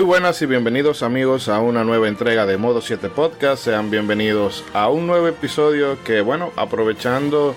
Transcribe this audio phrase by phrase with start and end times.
[0.00, 3.64] Muy buenas y bienvenidos amigos a una nueva entrega de Modo 7 Podcast.
[3.64, 7.54] Sean bienvenidos a un nuevo episodio que, bueno, aprovechando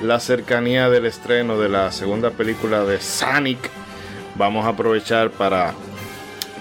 [0.00, 3.70] la cercanía del estreno de la segunda película de Sonic,
[4.34, 5.72] vamos a aprovechar para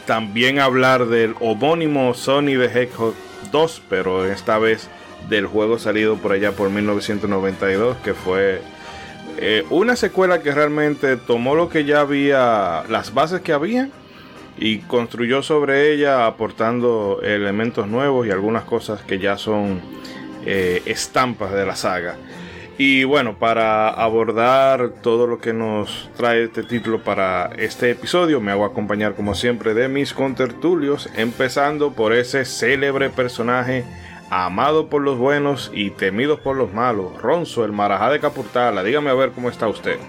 [0.05, 3.15] también hablar del homónimo Sony the Hedgehog
[3.51, 4.87] 2, pero esta vez
[5.29, 8.61] del juego salido por allá por 1992, que fue
[9.37, 13.89] eh, una secuela que realmente tomó lo que ya había, las bases que había
[14.57, 19.81] y construyó sobre ella aportando elementos nuevos y algunas cosas que ya son
[20.45, 22.17] eh, estampas de la saga.
[22.77, 28.51] Y bueno, para abordar todo lo que nos trae este título para este episodio, me
[28.51, 33.85] hago acompañar como siempre de mis contertulios, empezando por ese célebre personaje
[34.31, 38.83] amado por los buenos y temido por los malos, Ronzo, el marajá de Capurtala.
[38.83, 39.99] Dígame a ver cómo está usted.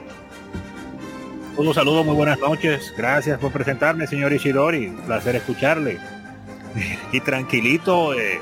[1.57, 2.93] Un saludo, muy buenas noches.
[2.97, 4.89] Gracias por presentarme, señor Ishidori.
[4.89, 5.99] Un placer escucharle.
[7.13, 8.41] Y tranquilito, eh,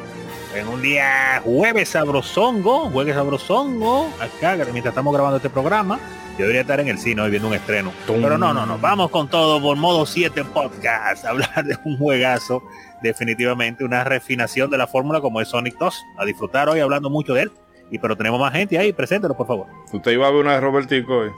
[0.57, 6.01] en un día jueves sabrosongo, jueves sabrosongo, acá, mientras estamos grabando este programa.
[6.33, 7.93] Yo debería estar en el cine hoy viendo un estreno.
[8.07, 8.79] Pero no, no, no.
[8.79, 11.25] Vamos con todo por modo 7 podcast.
[11.27, 12.63] Hablar de un juegazo.
[13.03, 16.03] Definitivamente una refinación de la fórmula como es Sonic 2.
[16.17, 17.53] A disfrutar hoy hablando mucho de él.
[17.91, 18.95] Y pero tenemos más gente ahí.
[18.95, 19.67] Preséntelo, por favor.
[19.93, 21.31] ¿Usted iba a ver una de Robertico hoy?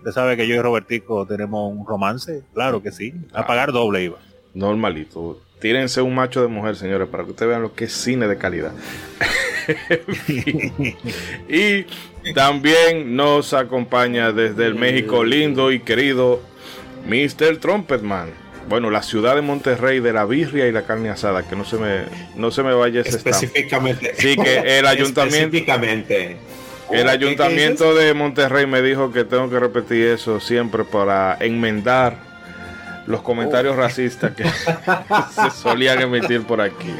[0.00, 2.42] Usted sabe que yo y Robertico tenemos un romance.
[2.54, 3.12] Claro que sí.
[3.34, 4.16] A pagar doble iba.
[4.54, 5.38] Normalito.
[5.60, 8.38] Tírense un macho de mujer, señores, para que ustedes vean lo que es cine de
[8.38, 8.72] calidad.
[11.50, 11.84] y
[12.32, 16.40] también nos acompaña desde el México lindo y querido
[17.06, 17.58] Mr.
[17.58, 18.30] Trumpetman.
[18.70, 21.76] Bueno, la ciudad de Monterrey de la birria y la carne asada, que no se
[21.76, 22.04] me,
[22.36, 24.14] no se me vaya ese Específicamente.
[24.16, 25.58] Sí, que el ayuntamiento.
[25.58, 26.38] Específicamente.
[26.92, 32.16] El ayuntamiento de Monterrey me dijo que tengo que repetir eso siempre para enmendar
[33.06, 33.80] los comentarios Oh.
[33.80, 34.44] racistas que
[35.34, 36.94] se solían emitir por aquí.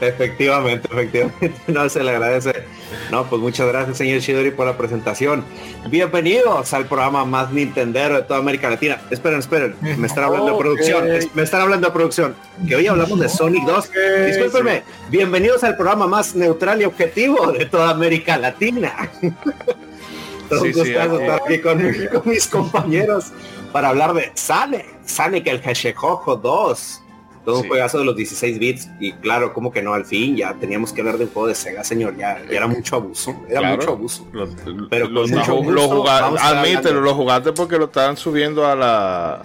[0.00, 1.52] Efectivamente, efectivamente.
[1.66, 2.64] No se le agradece.
[3.10, 5.44] No, pues muchas gracias, señor Shidori, por la presentación.
[5.88, 9.00] Bienvenidos al programa más Nintendero de toda América Latina.
[9.10, 9.74] Esperen, esperen.
[9.98, 11.10] Me están hablando de producción.
[11.10, 12.34] Es- Me están hablando de producción.
[12.66, 13.90] Que hoy hablamos de Sonic 2.
[14.26, 14.82] Discúlpenme.
[15.10, 19.10] Bienvenidos al programa más neutral y objetivo de toda América Latina.
[20.48, 21.10] Todo Sí, estar
[21.44, 21.80] aquí con,
[22.12, 23.26] con mis compañeros
[23.72, 27.01] para hablar de Sonic, Sonic el Hedgehog 2.
[27.44, 27.62] Todo Sí.
[27.62, 30.92] un juegazo de los 16 bits y claro, como que no, al fin ya teníamos
[30.92, 33.76] que hablar de un juego de Sega, señor, ya, ya era mucho abuso, era Claro.
[33.76, 34.28] mucho abuso.
[34.32, 34.48] Lo,
[34.88, 37.78] Pero lo- con mucho lo- gusto lo juga- vamos a estar admítelo, lo jugaste porque
[37.78, 39.42] lo estaban subiendo a la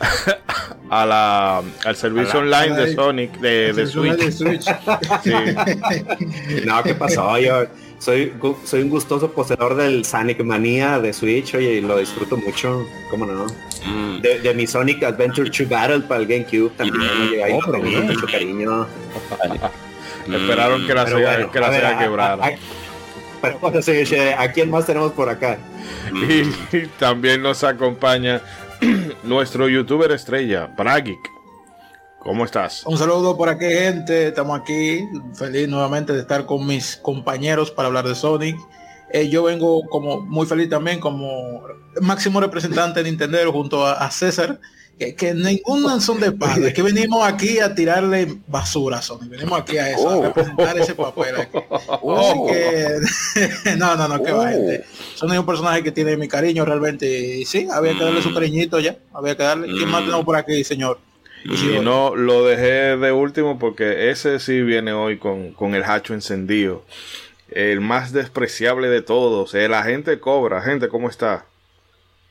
[0.90, 4.64] a la al servicio A la- online la- de Sonic de, de Suena de Switch.
[5.24, 5.32] Sí.
[6.66, 7.38] No, ¿qué pasó?
[7.38, 7.64] Yo
[7.98, 8.32] soy,
[8.64, 13.24] soy un gustoso poseedor del Sonic Manía de Switch, oye, y lo disfruto mucho, ¿cómo
[13.24, 13.46] no?
[14.22, 18.00] De, de mi Sonic Adventure 2 Battle para el GameCube también, oye, ahí Oh, tenía,
[18.00, 18.86] mucho cariño.
[20.32, 22.44] Esperaron que la Pero Sega, bueno, que la a ver, Sega a- quebrara.
[22.44, 22.58] a- a-
[23.42, 25.58] Pero bueno, sí, sí, ¿a quién más tenemos por acá?
[26.12, 28.40] Y también nos acompaña
[29.22, 31.18] nuestro youtuber estrella, Bragic.
[32.20, 32.84] ¿Cómo estás?
[32.86, 34.28] Un saludo por aquí, gente.
[34.28, 35.06] Estamos aquí.
[35.34, 38.56] Feliz nuevamente de estar con mis compañeros para hablar de Sonic.
[39.14, 41.62] Eh, yo vengo como muy feliz también como
[42.00, 44.58] máximo representante de Nintendo junto a, a César.
[44.98, 46.72] Que, que ninguna son de padre.
[46.72, 49.30] Que venimos aquí a tirarle basura a Sonic.
[49.30, 51.58] Venimos aquí a eso, a representar ese papel aquí.
[51.70, 52.40] Así
[53.62, 54.84] que no, no, no, que va, gente.
[55.14, 57.06] Sonic es un personaje que tiene mi cariño realmente.
[57.06, 58.96] Y sí, había que darle su cariñito ya.
[59.12, 59.68] Había que darle.
[59.68, 60.98] ¿Quién más tenemos por aquí, señor?
[61.44, 66.14] Y no lo dejé de último porque ese sí viene hoy con, con el hacho
[66.14, 66.84] encendido.
[67.54, 70.60] El más despreciable de todos, el agente Cobra.
[70.60, 71.46] Gente, ¿cómo está?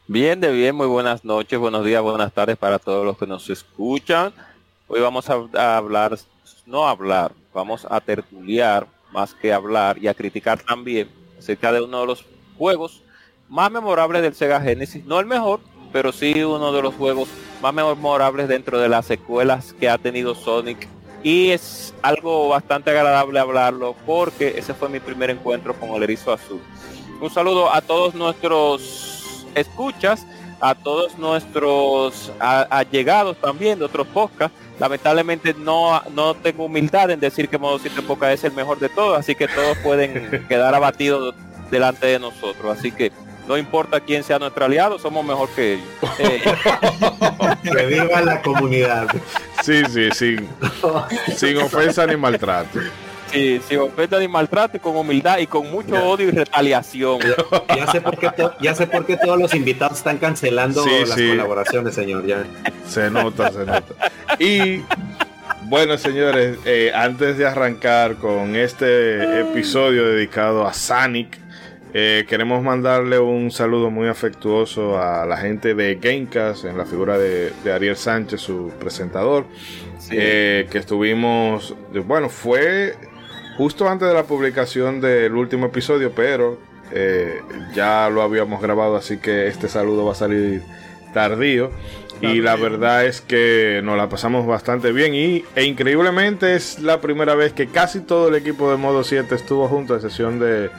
[0.06, 3.50] Bien, de bien, muy buenas noches, buenos días, buenas tardes para todos los que nos
[3.50, 4.34] escuchan.
[4.86, 6.20] Hoy vamos a, hablar,
[6.66, 11.10] no hablar, vamos a tertuliar más que hablar y a criticar también
[11.40, 12.26] acerca de uno de los
[12.58, 13.02] juegos
[13.48, 15.06] más memorables del Sega Genesis.
[15.06, 15.62] No el mejor,
[15.94, 17.30] pero sí uno de los juegos
[17.62, 20.86] más memorables dentro de las secuelas que ha tenido Sonic.
[21.24, 26.34] Y es algo bastante agradable hablarlo porque ese fue mi primer encuentro con el erizo
[26.34, 26.62] azul.
[27.22, 30.28] Un saludo a todos nuestros escuchas,
[30.60, 34.58] a todos nuestros allegados también de otros podcasts.
[34.80, 38.90] Lamentablemente no, no tengo humildad en decir que Modo 7 Podcast es el mejor de
[38.90, 41.36] todos, así que todos pueden quedar abatidos
[41.72, 42.78] delante de nosotros.
[42.78, 43.14] Así que
[43.48, 45.88] no importa quién sea nuestro aliado, somos mejor que ellos.
[46.20, 46.42] Eh,
[47.64, 49.08] Que viva la comunidad.
[49.64, 50.50] Sí, sí, sin,
[51.36, 52.80] sin ofensa ni maltrato.
[53.32, 57.20] sí, sí, ofendan y maltrato y con humildad y con mucho odio y retaliación.
[57.76, 60.90] Ya sé por qué, to- ya sé por qué todos los invitados están cancelando Sí,
[61.08, 61.30] las sí.
[61.30, 62.26] colaboraciones, señor.
[62.26, 62.44] Ya.
[62.88, 63.94] Se nota, se nota.
[64.40, 64.82] Y
[65.64, 71.38] bueno, señores, eh, antes de arrancar con este episodio dedicado a Sonic,
[71.94, 77.18] eh, queremos mandarle un saludo muy afectuoso a la gente de Gamecast en la figura
[77.18, 79.46] de, de Ariel Sánchez, su presentador,
[80.00, 80.16] Sí.
[80.18, 81.76] eh, que estuvimos,
[82.06, 82.96] bueno, fue
[83.58, 86.60] justo antes de la publicación del último episodio, pero
[86.92, 87.40] eh,
[87.74, 90.62] ya lo habíamos grabado, así que este saludo va a salir
[91.14, 91.72] tardío.
[92.22, 97.02] Y la verdad es que nos la pasamos bastante bien y, e increíblemente es la
[97.02, 100.70] primera vez que casi todo el equipo de Modo 7 estuvo junto a excepción de,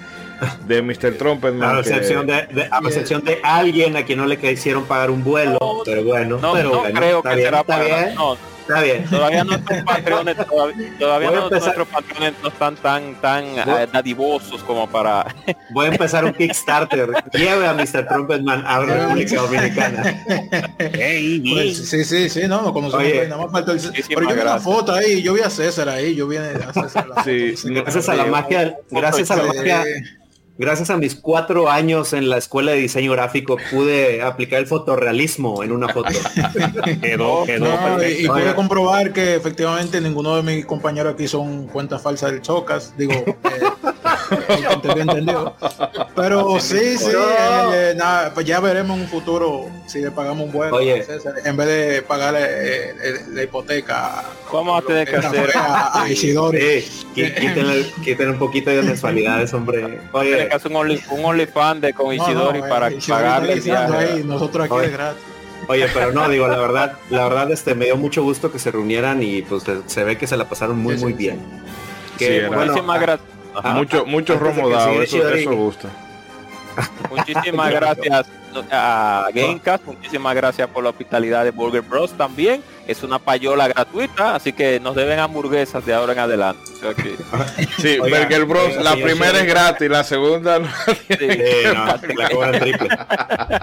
[0.67, 1.17] de Mr.
[1.19, 1.71] Trumpetman.
[1.71, 5.11] A que- excepción de, de- a excepción de alguien a quien no le quisieron pagar
[5.11, 7.85] un vuelo, pero bueno, No, pero no bueno, creo está que bien, será está para
[7.85, 9.05] bien, no, está bien.
[9.05, 14.63] todavía nuestros patrones todavía, todavía no- nuestros patrones no están tan tan Voy- eh, dadivosos
[14.65, 15.27] como para
[15.71, 17.11] Voy a empezar un Kickstarter.
[17.33, 18.07] Lleve a Mr.
[18.09, 20.25] Trumpetman a la República Dominicana.
[20.79, 21.55] Ey, bien.
[21.65, 23.05] Pues, sí, sí, sí, no, lo conocemos.
[23.05, 23.81] Oye, nada más falta el...
[24.09, 27.07] Pero yo vi una foto ahí, yo vi a César ahí, yo vi a César.
[27.09, 30.24] la Sí, foto, Gracias a la magia, gracias a la magia, gracias a
[30.99, 35.89] mis cuatro años en la escuela de diseño gráfico pude aplicar el fotorrealismo en una
[35.89, 36.11] foto.
[37.01, 38.23] Quedó, quedó No, y, perfecto.
[38.23, 42.95] y pude comprobar que efectivamente ninguno de mis compañeros aquí son cuentas falsas del Chocas.
[42.97, 43.35] Digo, eh,
[46.15, 47.75] Pero sí, sí, No.
[47.75, 51.03] eh, nada, pues ya veremos en un futuro si le pagamos un vuelo Oye.
[51.03, 56.03] César, en vez de pagarle eh, eh, la hipoteca Vamos a tener que hacer a,
[56.03, 56.81] a Isidori.
[56.83, 60.01] Sí, qui- quítenle, quítenle un poquito de mensualidades, hombre.
[60.13, 63.61] Oye, que hacer un only, un OnlyFans de con Isidori no, eh, para pagarle el
[63.61, 63.97] viaje.
[63.97, 64.87] ahí, nosotros aquí Oye.
[64.87, 65.23] de gratis.
[65.67, 68.71] oye, pero no, digo, la verdad, la verdad, este, me dio mucho gusto que se
[68.71, 71.19] reunieran y pues se- ve que se la pasaron muy, Sí, sí, muy sí.
[71.19, 71.41] bien.
[72.17, 73.29] Que, bueno, Muchísimas gracias.
[73.63, 75.89] Mucho, mucho romo dado, eso, eso gusta.
[77.11, 78.27] Muchísimas gracias
[78.71, 82.63] a Gamecast, muchísimas gracias por la hospitalidad de Burger Bros también.
[82.87, 86.63] Es una payola gratuita, así que nos deben hamburguesas de ahora en adelante.
[86.75, 87.17] O sea que,
[87.83, 90.69] Sí, Oiga, Burger Bros, oiga, la señor primera es gratis, la segunda no.
[90.87, 91.29] sí.
[91.75, 92.89] No, la cobran triple.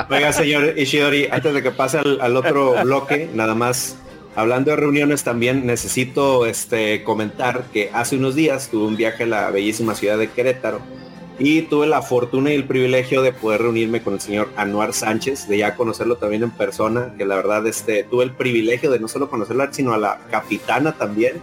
[0.10, 3.98] Oiga, señor Ishidori, antes de que pase al, al otro bloque, nada más
[4.36, 9.28] hablando de reuniones, también necesito este comentar que hace unos días tuve un viaje a
[9.28, 10.80] la bellísima ciudad de Querétaro
[11.40, 15.48] y tuve la fortuna y el privilegio de poder reunirme con el señor Anuar Sánchez,
[15.48, 19.08] de ya conocerlo también en persona, que la verdad este tuve el privilegio de no
[19.08, 21.42] solo conocerla, sino a la capitana también.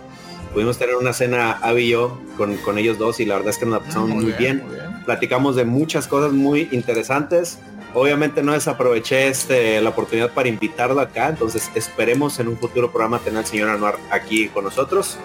[0.55, 3.59] Pudimos tener una cena Abby y yo con, con ellos dos y la verdad es
[3.59, 5.05] que nos la pasamos muy, bien muy bien.
[5.05, 7.59] platicamos de muchas cosas muy interesantes.
[7.95, 13.19] Obviamente no desaproveché este, la oportunidad para invitarlo acá, entonces esperemos en un futuro programa
[13.19, 15.19] tener al señor Anuar aquí con nosotros.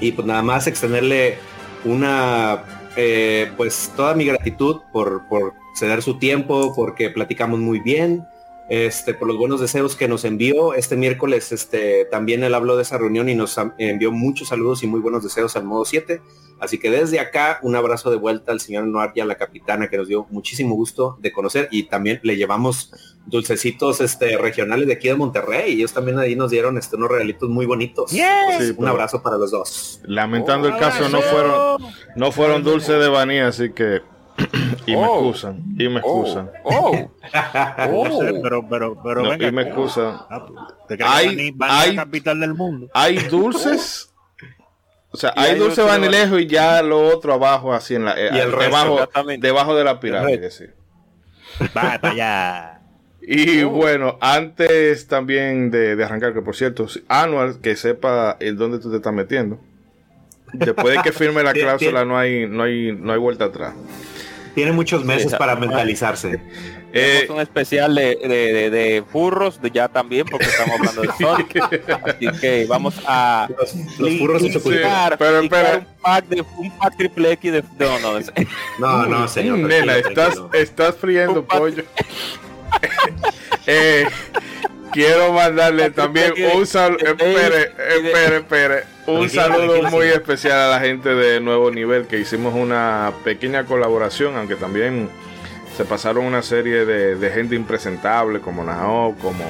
[0.00, 1.38] Y pues nada más extenderle
[1.84, 2.64] una,
[2.96, 8.26] eh, pues toda mi gratitud por, por ceder su tiempo, porque platicamos muy bien,
[8.68, 10.74] este, por los buenos deseos que nos envió.
[10.74, 14.86] Este miércoles este, también él habló de esa reunión y nos envió muchos saludos y
[14.86, 16.20] muy buenos deseos al modo 7.
[16.60, 19.88] Así que desde acá un abrazo de vuelta al señor Noir y a la capitana
[19.88, 22.92] que nos dio muchísimo gusto de conocer y también le llevamos
[23.26, 27.10] dulcecitos este, regionales de aquí de Monterrey y ellos también ahí nos dieron este, unos
[27.10, 28.10] regalitos muy bonitos.
[28.10, 28.22] Sí,
[28.76, 30.00] un abrazo para los dos.
[30.04, 31.82] Lamentando el caso, no fueron,
[32.16, 34.13] no fueron dulces de vanilla, así que.
[34.86, 35.14] Y me Oh.
[35.30, 36.50] excusan, y me Oh, excusan.
[36.64, 36.98] oh, No
[38.20, 38.38] sé, oh.
[38.42, 39.46] pero, pero, pero No, venga.
[39.48, 40.16] y me excusan.
[40.30, 40.46] Ah,
[40.88, 42.88] ¿Te crees Hay- que hay- la capital del mundo?
[42.94, 44.10] Hay dulces.
[45.10, 48.12] O sea, hay hay dulce vanilejo y ya lo otro abajo, así en la.
[48.20, 49.46] eh, Y el resto, debajo, exactamente.
[49.46, 50.64] debajo de la pirámide, sí.
[51.76, 52.80] Va para allá.
[53.22, 53.70] Y Oh.
[53.70, 58.90] bueno, antes también de, de arrancar, que por cierto, Anual, que sepa en dónde tú
[58.90, 59.58] te estás metiendo.
[60.52, 63.72] Después de que firme la cláusula, no hay, no hay, no hay vuelta atrás.
[64.54, 66.40] Tiene muchos meses Sí, para mentalizarse.
[66.96, 71.02] Eh, Tenemos un especial de, de, de, de furros de ya también porque estamos hablando
[71.02, 71.56] de Sonic.
[72.04, 74.50] Así que vamos a Los, los furros y
[75.18, 75.78] pero espera.
[75.78, 78.32] un pack de un pack triple X de no no es-
[78.78, 79.58] No, no, señor.
[79.58, 80.50] Nena, estás, tranquilo.
[80.52, 81.82] estás friendo pollo.
[83.66, 84.06] Eh,
[84.92, 86.98] quiero mandarle también un saludo.
[87.04, 88.93] Espere, espere, espere.
[89.06, 94.36] Un saludo muy especial a la gente de Nuevo Nivel que hicimos una pequeña colaboración,
[94.36, 95.10] aunque también
[95.76, 99.44] se pasaron una serie de, de gente impresentable como Nao, como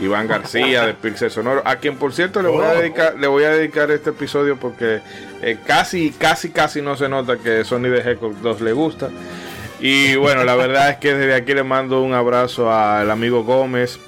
[0.00, 2.74] Iván García de Pixel Sonoro, a quien por cierto le voy a Oh.
[2.76, 5.00] dedicar, le voy a dedicar este episodio porque
[5.42, 9.10] eh, casi, casi, casi no se nota que Sony de Hedgehog 2 le gusta.
[9.80, 13.98] Y bueno, la verdad es que desde aquí le mando un abrazo al amigo Gómez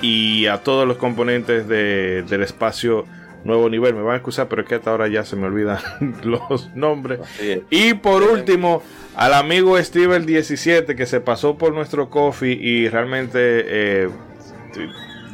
[0.00, 3.04] y a todos los componentes de- del espacio
[3.44, 3.94] nuevo nivel.
[3.94, 5.80] Me van a excusar, pero es que hasta ahora ya se me olvidan
[6.24, 7.20] los nombres.
[7.70, 8.82] Y por último,
[9.16, 14.08] al amigo Steven 17 que se pasó por nuestro coffee y realmente eh,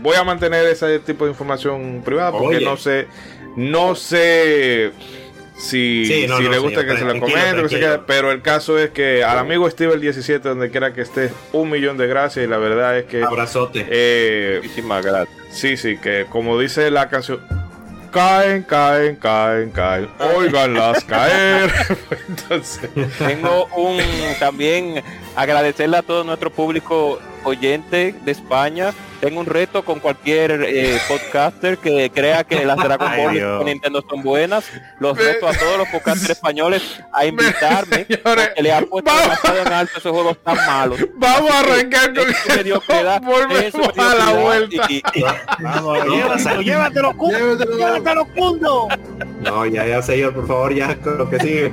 [0.01, 3.07] voy a mantener ese tipo de información privada porque no sé,
[3.57, 4.93] no sé
[5.59, 9.69] si, si le gusta que se lo comente, pero el caso es que al amigo
[9.69, 13.23] Steven 17, donde quiera que esté, un millón de gracias y la verdad es que...
[13.23, 13.85] Abrazote.
[13.91, 15.37] Eh, Muchísimas gracias.
[15.51, 17.41] Sí, sí, que como dice la canción,
[18.11, 20.09] caen, caen, caen, caen.
[20.37, 21.73] Oiganlas caer.
[22.29, 22.91] Entonces.
[23.19, 24.01] Tengo un
[24.39, 25.03] también
[25.37, 28.93] agradecerle a todo nuestro público oyente de España.
[29.21, 34.05] Tengo un reto con cualquier eh, podcaster que crea que las Dragon Ball de Nintendo
[34.09, 34.65] son buenas.
[35.01, 38.07] Los reto a todos los podcasters españoles a invitarme.
[38.07, 41.01] Que le han puesto demasiado en alto esos juegos tan malos.
[41.17, 42.27] Vamos a arrancar con
[42.57, 43.23] mediocridad.
[43.23, 44.87] Volvemos a la vuelta.
[44.89, 45.23] Y, y,
[45.61, 48.89] Vamos, llévatelo, llévatelo, llévatelo, llévatelo, punto.
[49.41, 51.73] No, ya, ya, señor, por favor, ya con lo que sigue.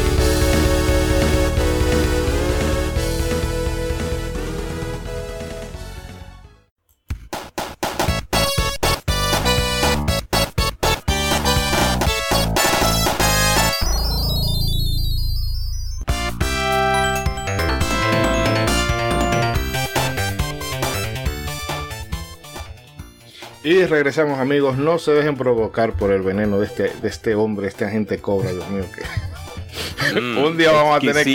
[23.81, 27.67] Y regresamos amigos, no se dejen provocar por el veneno de este, de este hombre,
[27.67, 31.25] este agente cobra, Dios mío, que mm, un día vamos a tener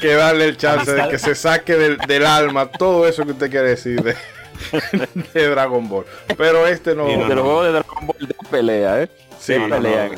[0.00, 3.70] que, darle el chance de que se saque del, alma todo eso que usted quiere
[3.70, 4.00] decir
[5.34, 6.04] de, Dragon Ball.
[6.36, 7.06] Pero este no.
[7.06, 9.08] de los juegos de Dragon Ball de pelea, ¿eh?
[9.40, 10.12] Sí, pelean.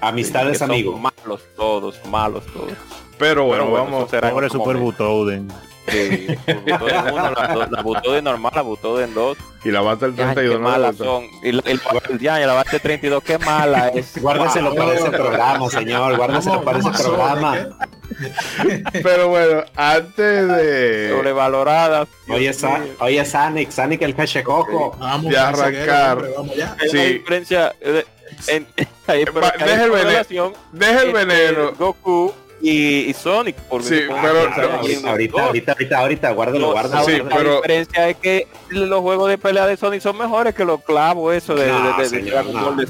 [0.00, 1.00] Amistades amigos.
[1.00, 2.74] Malos todos, malos todos.
[3.18, 4.14] Pero bueno, vamos.
[4.14, 5.48] a Pobre Super Butoden.
[5.88, 6.26] Sí,
[6.66, 9.38] la, la Butoden normal, la Butoden 2.
[9.64, 11.24] Y la bate el 32 qué malas son.
[11.42, 11.80] Y el, el,
[12.20, 14.16] ya, la bate 32, qué mala es.
[14.22, 16.16] Guárdeselo para ese programa, señor.
[16.16, 17.68] Guárdeselo para ese programa.
[18.92, 21.10] Pero bueno, antes de.
[21.16, 22.08] Sobrevaloradas.
[22.28, 24.96] Oye, Sa oye Sanic, Sanic el peche coco.
[24.98, 26.24] Vamos de arrancar.
[26.36, 26.76] Vamos ya.
[26.88, 26.96] Sí.
[26.96, 27.74] La diferencia.
[28.48, 28.66] En,
[29.06, 30.52] ahí, deja el veneno.
[30.72, 31.72] Deja el veneno.
[31.72, 32.32] Goku
[32.70, 33.56] y, Sonic.
[33.56, 37.04] Por sí, pero ahorita, ahorita, ahorita, ahorita, guárdalo, guárdalo.
[37.04, 37.56] Sí, la pero...
[37.56, 41.54] diferencia es que los juegos de pelea de Sonic son mejores que los clavos, eso
[41.54, 42.72] de, no, de, de, señor, no.
[42.72, 42.86] de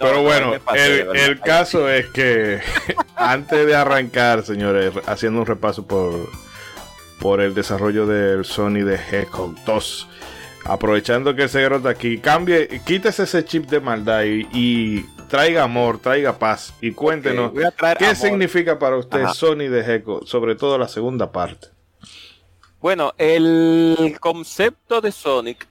[0.00, 2.60] pero bueno, pasé, el, el, caso es que
[3.16, 6.26] antes de arrancar, señores, haciendo un repaso por,
[7.20, 10.08] por el desarrollo del Sony de Hedgehog 2,
[10.64, 15.98] aprovechando que ceguero está aquí, cambie, quítese ese chip de maldad y, y traiga amor,
[15.98, 17.64] traiga paz y cuéntenos okay,
[17.98, 18.16] qué amor.
[18.16, 19.34] significa para usted Ajá.
[19.34, 21.68] Sony de Gecko, sobre todo la segunda parte.
[22.80, 25.66] Bueno, el concepto de Sonic,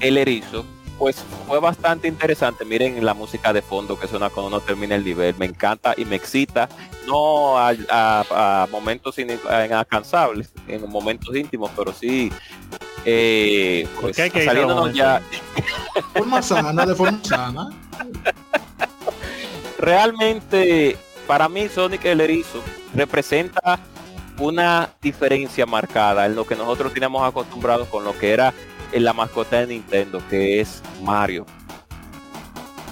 [0.00, 0.64] el erizo,
[0.98, 2.64] pues fue bastante interesante.
[2.64, 5.34] Miren la música de fondo que suena cuando uno termina el nivel.
[5.36, 6.68] Me encanta y me excita.
[7.06, 12.30] No a, a, a momentos inalcanzables, en momentos íntimos, pero sí.
[13.04, 15.22] Eh, pues, hay que saliéndonos ya.
[16.14, 17.68] Forma sana, de forma sana.
[19.78, 22.62] Realmente, para mí, Sonic el Erizo
[22.94, 23.78] representa
[24.38, 28.52] una diferencia marcada en lo que nosotros teníamos acostumbrados con lo que era
[28.92, 31.46] en la mascota de Nintendo, que es Mario.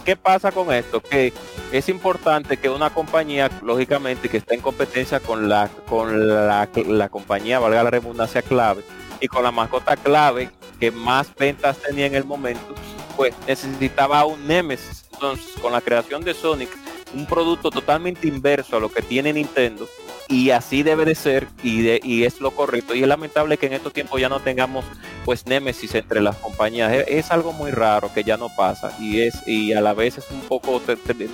[0.05, 1.01] ¿Qué pasa con esto?
[1.01, 1.33] Que
[1.73, 7.09] es importante que una compañía, lógicamente, que está en competencia con la, con la, la
[7.09, 8.85] compañía, valga la redundancia clave,
[9.21, 12.75] y con la mascota clave que más ventas tenía en el momento,
[13.17, 15.07] pues necesitaba un Nemesis.
[15.13, 16.69] Entonces, con la creación de Sonic,
[17.15, 19.89] un producto totalmente inverso a lo que tiene Nintendo,
[20.29, 22.95] y así debe de ser y, de, y es lo correcto.
[22.95, 24.85] Y es lamentable que en estos tiempos ya no tengamos
[25.25, 26.93] pues némesis entre las compañías.
[26.93, 30.19] Es, es, algo muy raro que ya no pasa y es y a la vez
[30.19, 30.83] es un poco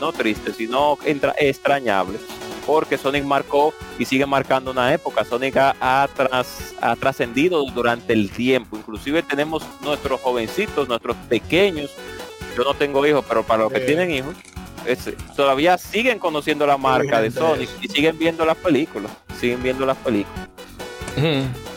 [0.01, 2.19] no triste sino entra, extrañable
[2.67, 5.25] porque Sonic marcó y sigue marcando una época.
[5.25, 8.77] Sonic ha, ha, tras, ha trascendido durante el tiempo.
[8.77, 11.91] Inclusive tenemos nuestros jovencitos nuestros pequeños.
[12.57, 14.37] Yo no tengo hijos, pero para los que tienen hijos,
[14.87, 19.11] es- todavía siguen conociendo la marca de Sonic y siguen viendo las películas,
[19.41, 20.49] siguen viendo las películas.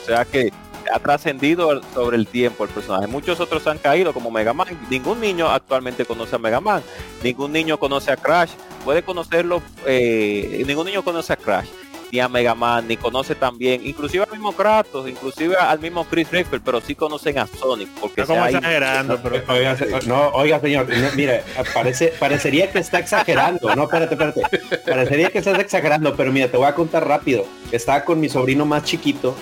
[0.04, 0.52] O sea que
[0.94, 3.08] ha trascendido sobre el tiempo el personaje.
[3.08, 4.68] Muchos otros han caído como Mega Man.
[4.90, 6.84] Ningún niño actualmente conoce a Mega Man.
[7.24, 8.52] Ningún niño conoce a Crash.
[8.84, 11.68] Puede conocerlo, eh, ningún niño conoce a Crash,
[12.12, 16.30] ni a Mega Man, ni conoce también, inclusive al mismo Kratos, inclusive al mismo Chris
[16.32, 20.88] Redfield, pero sí conocen a Sonic, porque Está como exagerando, pero Oiga, no, oiga, señor,
[20.90, 21.44] no, mire,
[21.74, 23.76] parece, parecería que está exagerando.
[23.76, 24.78] No, espérate, espérate.
[24.86, 27.46] Parecería que estás exagerando, pero mira, te voy a contar rápido.
[27.72, 29.36] Estaba con mi sobrino más chiquito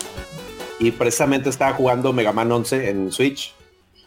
[0.79, 3.53] y precisamente estaba jugando Mega Man 11 en Switch.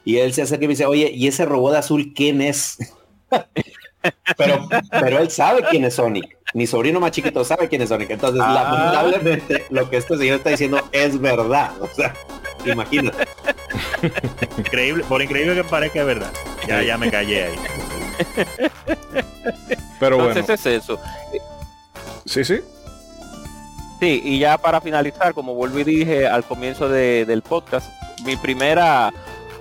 [0.05, 2.79] Y él se acerca y me dice, oye, ¿y ese robot azul quién es?
[4.37, 6.37] Pero, pero él sabe quién es Sonic.
[6.55, 8.11] Mi sobrino más chiquito sabe quién es Sonic.
[8.11, 8.53] Entonces, Ah.
[8.55, 11.71] lamentablemente, lo que este señor está diciendo es verdad.
[11.81, 12.15] O sea,
[12.65, 13.27] imagínate.
[14.59, 16.31] increíble, por increíble que parezca es verdad.
[16.67, 17.55] Ya, ya me callé ahí.
[20.01, 20.99] Pero bueno, Entonces es eso.
[22.25, 22.61] sí, sí.
[24.01, 27.91] Sí, y ya para finalizar, como vuelvo y dije al comienzo de- del podcast,
[28.27, 29.13] mi primera,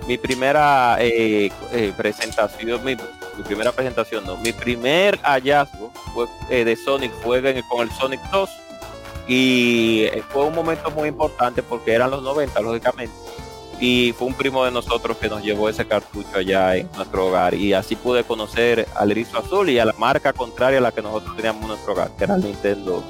[0.06, 6.64] mi primera eh, eh, presentación, mi, mi primera presentación, no, mi primer hallazgo fue eh,
[6.64, 8.50] de Sonic fue con el Sonic 2
[9.28, 13.14] y eh, fue un momento muy importante porque eran los 90, lógicamente.
[13.78, 17.52] Y fue un primo de nosotros que nos llevó ese cartucho allá en nuestro hogar.
[17.54, 21.02] Y así pude conocer al erizo azul y a la marca contraria a la que
[21.02, 23.04] nosotros teníamos en nuestro hogar, que era el Nintendo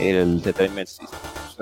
[0.00, 1.20] el Entertainment System.
[1.48, 1.52] O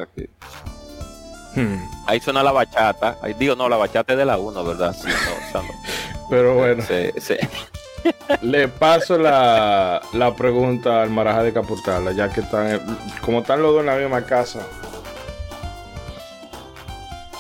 [1.57, 1.79] Hmm.
[2.07, 3.17] ahí suena la bachata.
[3.23, 4.95] Ahí digo, no, la bachata es de la 1, ¿verdad?
[4.95, 5.75] Sí, no, o sea, no.
[6.31, 6.85] Pero bueno,
[8.43, 12.81] le paso la, la pregunta al Maraja de Capurtala, ya que están,
[13.23, 14.61] como están los dos en la misma casa.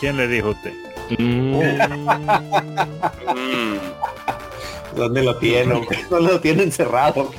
[0.00, 0.72] ¿Quién le dijo a usted?
[1.18, 1.60] Mm,
[4.96, 5.86] ¿Dónde lo tienen?
[6.10, 7.30] ¿No lo tienen cerrado?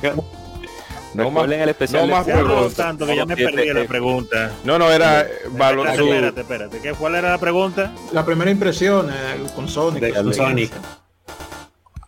[1.14, 2.74] No más, el especial no más preguntas.
[2.74, 4.52] tanto que ya me perdí la pregunta.
[4.64, 6.78] no, no, era eh, valo- Espérate, su- espérate, espérate.
[6.80, 7.92] ¿Qué, ¿Cuál era la pregunta?
[8.12, 10.00] La primera impresión eh, con Sonic.
[10.02, 10.72] De- con Sonic.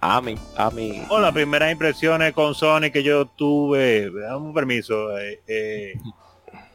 [0.03, 1.03] A mí, a mí.
[1.09, 5.93] Bueno, las primeras impresiones con Sonic que yo tuve, dame un permiso, eh, eh,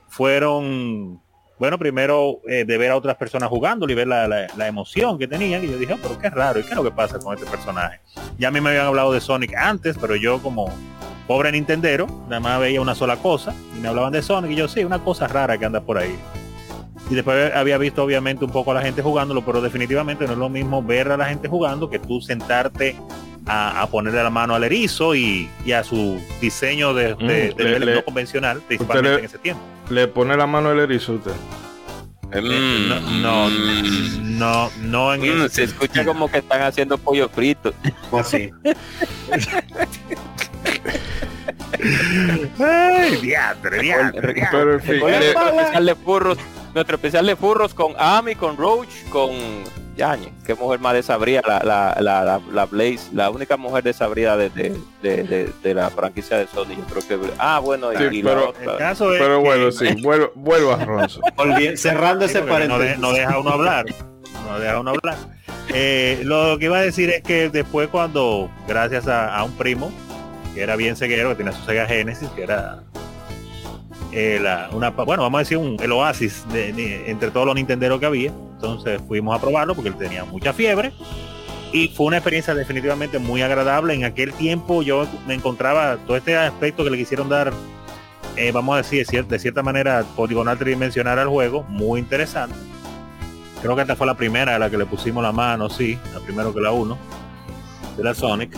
[0.08, 1.20] fueron,
[1.58, 5.18] bueno, primero eh, de ver a otras personas jugando y ver la, la- la emoción
[5.18, 5.64] que tenían.
[5.64, 7.50] Y yo dije, "Ah, pero qué raro, ¿y qué es lo que pasa con este
[7.50, 8.00] personaje?
[8.38, 10.72] Ya a mí me habían hablado de Sonic antes, pero yo como
[11.28, 14.68] pobre Nintendero, nada más veía una sola cosa y me hablaban de Sonic y yo,
[14.68, 16.16] sí, una cosa rara que anda por ahí.
[17.10, 20.38] Y después había visto obviamente un poco a la gente jugándolo, pero definitivamente no es
[20.40, 22.96] lo mismo ver a la gente jugando que tú sentarte
[23.46, 27.28] a, a ponerle la mano al erizo y, y a su diseño de, de, Mm,
[27.28, 29.62] de le- nivel le- no convencional, principalmente le- en ese tiempo.
[29.92, 31.32] le pone la mano al erizo usted.
[32.34, 33.50] Mm, No, no,
[34.24, 37.72] no, no en mm, ese se escucha como que están haciendo pollo frito.
[38.10, 38.50] ¿Cómo así?
[42.60, 46.38] Ay, nuestro especial de furros,
[46.74, 49.32] nuestro especial de furros con Ami, con Roach, con
[49.98, 54.36] Yañez, qué mujer más desabrida, la, la, la, la, la Blaze, la única mujer desabrida
[54.36, 56.76] de, de, de, de- de la franquicia de Sony.
[56.78, 58.78] Yo creo que ah bueno y, Sí, y la pero- El otra.
[58.78, 61.22] caso es pero que- bueno, sí, vuelvo, vuelvo a Ronzo.
[61.76, 63.00] Cerrando Sí, ese porque no, de- paréntesis.
[63.00, 63.86] no deja uno hablar.
[64.50, 65.16] No deja uno hablar.
[65.74, 69.92] Eh, lo que iba a decir es que después cuando, gracias a, a un primo,
[70.56, 72.80] que era bien ceguero, que tenía su Sega Genesis, que era
[74.12, 78.00] eh, la- una, bueno, vamos a decir un, el oasis de, entre todos los nintenderos
[78.00, 78.32] que había.
[78.56, 80.94] Entonces fuimos a probarlo porque él tenía mucha fiebre.
[81.74, 83.94] Y fue una experiencia definitivamente muy agradable.
[83.94, 87.52] En aquel tiempo yo me encontraba todo este aspecto que le quisieron dar
[88.38, 92.56] eh, vamos a decir, de cierta manera poligonal tridimensional al juego, muy interesante.
[93.62, 96.20] Creo que esta fue la primera a la que le pusimos la mano, sí, la
[96.20, 96.98] primero que la uno,
[97.96, 98.58] de la Sonic.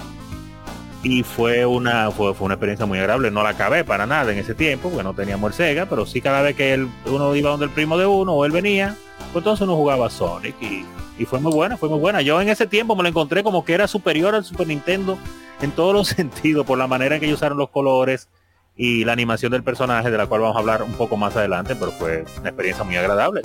[1.10, 3.32] Y fue una, fue, fue una experiencia muy agradable.
[3.32, 6.20] No la acabé para nada en ese tiempo, porque no teníamos el Sega, pero sí
[6.20, 8.94] cada vez que él, uno iba donde el primo de uno o él venía,
[9.32, 10.86] pues entonces uno jugaba Sonic y,
[11.18, 12.22] y fue muy buena, fue muy buena.
[12.22, 15.18] Yo en ese tiempo me lo encontré como que era superior al Super Nintendo
[15.62, 18.28] en todos los sentidos, por la manera en que ellos usaron los colores,
[18.76, 21.74] y la animación del personaje, de la cual vamos a hablar un poco más adelante,
[21.76, 23.44] pero fue una experiencia muy agradable.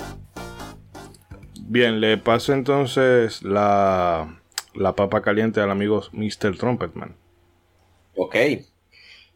[1.61, 4.41] Bien, le paso entonces la,
[4.75, 6.57] la papa caliente al amigo Mr.
[6.57, 7.15] Trumpetman.
[8.15, 8.35] Ok.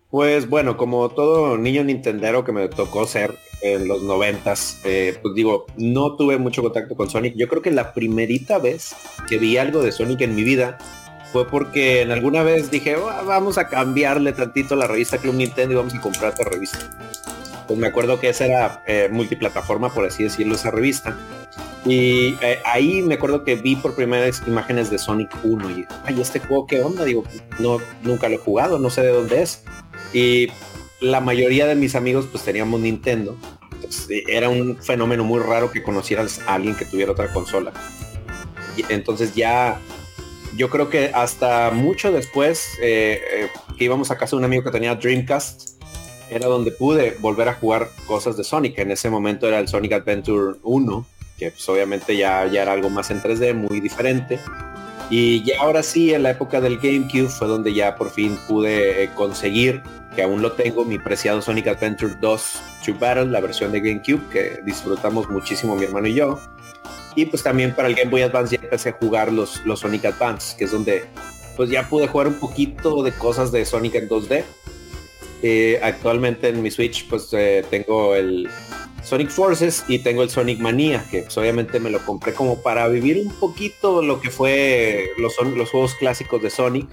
[0.09, 5.35] Pues bueno, como todo niño nintendero que me tocó ser en los noventas, eh, pues
[5.35, 7.35] digo, no tuve mucho contacto con Sonic.
[7.35, 8.95] Yo creo que la primerita vez
[9.27, 10.77] que vi algo de Sonic en mi vida
[11.33, 15.73] fue porque en alguna vez dije, "Ah, vamos a cambiarle tantito la revista Club Nintendo
[15.73, 16.79] y vamos a comprar otra revista.
[17.67, 21.17] Pues me acuerdo que esa era eh, multiplataforma, por así decirlo, esa revista.
[21.87, 25.85] Y eh, ahí me acuerdo que vi por primera vez imágenes de Sonic 1 y,
[26.03, 27.05] ay, este juego, ¿qué onda?
[27.05, 27.23] Digo,
[27.59, 29.63] no, nunca lo he jugado, no sé de dónde es.
[30.11, 30.49] Y
[30.99, 33.37] la mayoría de mis amigos pues teníamos Nintendo.
[33.71, 37.71] Entonces, era un fenómeno muy raro que conocieras a alguien que tuviera otra consola.
[38.89, 39.79] Entonces ya,
[40.57, 44.63] yo creo que hasta mucho después eh, eh, que íbamos a casa de un amigo
[44.63, 45.77] que tenía Dreamcast,
[46.29, 48.77] era donde pude volver a jugar cosas de Sonic.
[48.79, 51.05] En ese momento era el Sonic Adventure 1
[51.37, 54.39] que pues, obviamente ya, ya era algo más en 3D, muy diferente.
[55.09, 59.03] Y ya ahora sí, en la época del GameCube fue donde ya por fin pude
[59.03, 59.81] eh, conseguir,
[60.15, 64.27] que aún lo tengo, mi preciado Sonic Adventure 2 True Battle, la versión de GameCube,
[64.29, 66.39] que disfrutamos muchísimo mi hermano y yo.
[67.15, 70.05] Y pues también para el Game Boy Advance ya empecé a jugar los, los Sonic
[70.05, 71.05] Advance, que es donde
[71.55, 74.43] pues ya pude jugar un poquito de cosas de Sonic en 2D.
[75.41, 78.49] Eh, actualmente en mi Switch pues eh, tengo el,
[79.07, 82.89] Sonic Forces y tengo el Sonic Mania, que pues, obviamente me lo compré como para
[82.89, 86.89] vivir un poquito lo que fue los, los juegos clásicos de Sonic.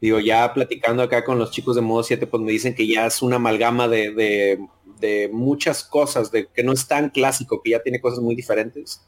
[0.00, 3.06] Digo, ya platicando acá con los chicos de modo 7, pues me dicen que ya
[3.06, 4.58] es una amalgama de,
[5.30, 9.00] muchas cosas, de que no es tan clásico, que ya tiene cosas muy diferentes.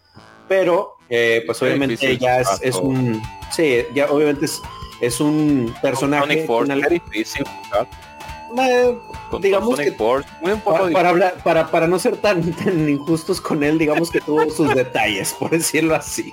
[0.49, 3.21] Pero, eh, pues obviamente ya es, un...
[3.51, 4.63] Sí, ya obviamente es,
[5.01, 6.47] es un personaje...
[6.47, 7.45] Sonic difícil,
[9.41, 12.43] digamos que para, para, para, no ser tan,
[12.89, 16.33] injustos con él, digamos que tuvo sus detalles, por decirlo así.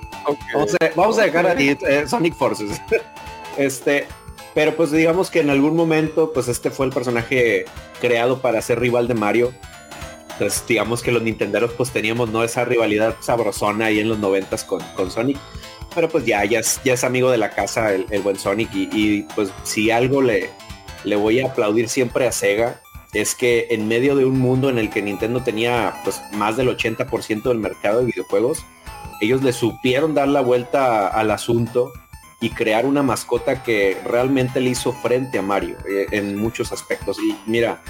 [0.96, 2.82] Vamos, a, dejar ahí eh, Sonic Forces.
[3.58, 4.08] este,
[4.54, 7.66] pero pues digamos que en algún momento, pues este fue el personaje
[8.00, 9.54] creado para ser rival de Mario.
[10.34, 14.64] Entonces digamos que los Nintenderos pues teníamos no esa rivalidad sabrosona ahí en los noventas
[14.64, 15.38] con, con Sonic.
[15.94, 18.90] Pero pues ya, ya es, ya es amigo de la casa el, buen Sonic y,
[18.92, 20.50] y pues si algo le,
[21.04, 22.82] le voy a aplaudir siempre a Sega
[23.14, 26.70] es que en medio de un mundo en el que Nintendo tenía pues más del
[26.70, 28.66] 80% del mercado de videojuegos,
[29.22, 31.94] ellos le supieron dar la vuelta al asunto
[32.42, 37.18] y crear una mascota que realmente le hizo frente a Mario eh, en muchos aspectos.
[37.20, 37.82] Y mira,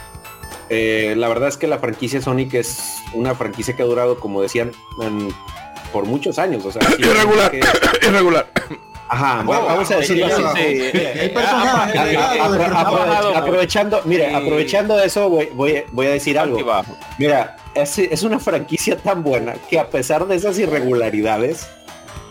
[0.69, 4.41] eh, la verdad es que la franquicia Sonic es una franquicia que ha durado, como
[4.41, 4.71] decían,
[5.91, 6.65] por muchos años.
[6.65, 7.52] O sea, irregular,
[8.04, 8.52] irregular.
[9.10, 11.32] Ajá, vamos a decirlo así.
[13.36, 15.50] Aprovechando, mire, aprovechando eso, voy,
[15.92, 16.58] voy, a decir algo.
[17.18, 21.68] Mira, es, es una franquicia tan buena que a pesar de esas irregularidades,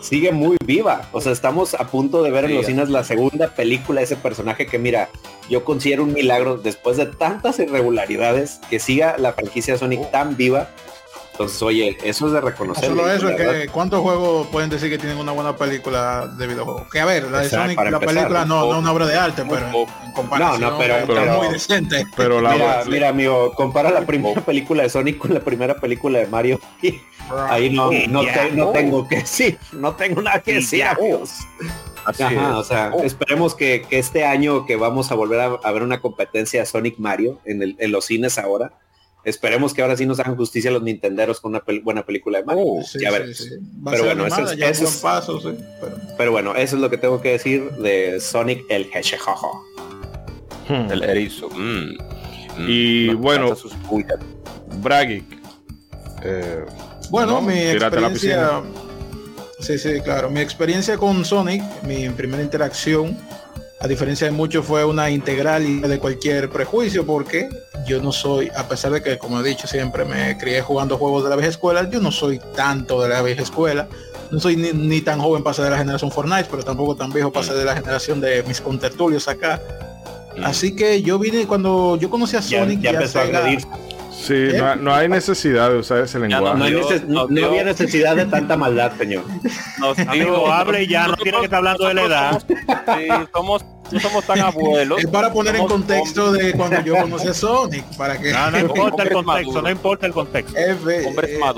[0.02, 1.08] sigue muy viva.
[1.12, 4.16] O sea, estamos a punto de ver en los cines la segunda película de ese
[4.16, 5.08] personaje que mira,
[5.48, 10.68] yo considero un milagro después de tantas irregularidades que siga la franquicia Sonic tan viva
[11.32, 12.84] entonces, oye, eso es de reconocer.
[12.84, 16.90] solo eso, es que ¿cuántos juegos pueden decir que tienen una buena película de videojuegos?
[16.90, 19.42] Que a ver, la de Sonic, la película no, no es una obra de arte,
[19.48, 19.66] pero
[20.04, 22.06] en comparación no, no, pero, muy decente.
[22.16, 26.18] Pero la mira, mira, amigo, compara la primera película de Sonic con la primera película
[26.18, 26.60] de Mario.
[27.48, 30.84] ahí no, no, no tengo que decir, no tengo nada que decir.
[30.84, 35.82] Ajá, o sea, esperemos que, que, este año que vamos a volver a, a ver
[35.82, 38.72] una competencia de Sonic Mario en, el, en los cines ahora,
[39.24, 42.64] Esperemos que ahora sí nos hagan justicia los nintenderos con una buena película de Mario.
[42.64, 43.32] Uh, ya ver.
[43.90, 45.02] Pero bueno, eso, es,
[46.18, 46.32] pero...
[46.32, 49.64] bueno, eso es lo que tengo que decir de Sonic el Hedgehog.
[50.68, 50.90] Hmm.
[50.90, 51.48] El erizo.
[51.50, 51.96] Mm.
[52.68, 53.20] Y mm.
[53.20, 53.56] bueno,
[54.80, 55.24] Bragic.
[56.24, 56.64] Eh,
[57.10, 58.62] bueno, mi experiencia...
[59.60, 60.28] Sí, sí, claro.
[60.28, 63.16] Mi experiencia con Sonic, mi primera interacción
[63.82, 67.48] a diferencia de muchos, fue una integral y de cualquier prejuicio, porque
[67.84, 71.24] yo no soy, a pesar de que, como he dicho, siempre me crié jugando juegos
[71.24, 73.88] de la vieja escuela, yo no soy tanto de la vieja escuela.
[74.30, 77.32] No soy ni, tan joven para ser de la generación Fortnite, pero tampoco tan viejo
[77.32, 79.60] para ser de la generación de mis contertulios acá.
[80.36, 80.44] Mm.
[80.44, 83.42] Así que yo vine cuando yo conocí a Sonic ya, ya a
[84.22, 86.70] Sí, no, hay necesidad de usar ese lenguaje.
[87.08, 89.24] No, no, había necesidad de tanta maldad, señor.
[89.78, 92.42] Nos digo, hable ya, no tiene que estar hablando de la edad.
[92.46, 95.00] Sí, somos, no somos tan abuelos.
[95.00, 98.32] Es para poner en contexto de cuando yo conocí a Sonic, para que...
[98.32, 100.56] No, no importa el contexto, no importa el contexto.
[100.56, 101.12] Eh,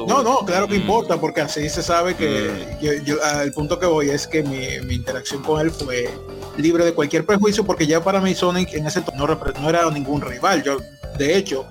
[0.09, 0.81] no, no, claro que mm.
[0.81, 3.05] importa, porque así se sabe que mm.
[3.05, 6.09] yo, el punto que voy es que mi, mi interacción con él fue
[6.57, 10.22] libre de cualquier prejuicio, porque ya para mí Sonic en ese no, no era ningún
[10.22, 10.62] rival.
[10.62, 10.79] Yo,
[11.18, 11.66] de hecho,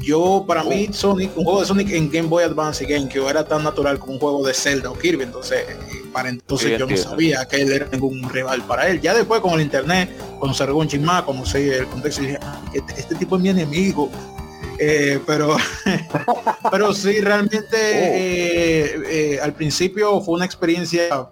[0.00, 3.44] yo para mí Sonic, un juego de Sonic en Game Boy Advance y GameCube era
[3.44, 5.64] tan natural como un juego de Zelda o Kirby, entonces
[6.12, 9.00] para entonces yo no sabía que él era ningún rival para él.
[9.00, 13.14] Ya después con el internet, conocer un más, conocer el contexto dije, ah, este, este,
[13.14, 14.10] tipo es mi enemigo.
[14.82, 15.56] Eh, pero
[16.70, 18.14] pero sí realmente oh.
[18.16, 21.30] eh, eh, al principio fue una experiencia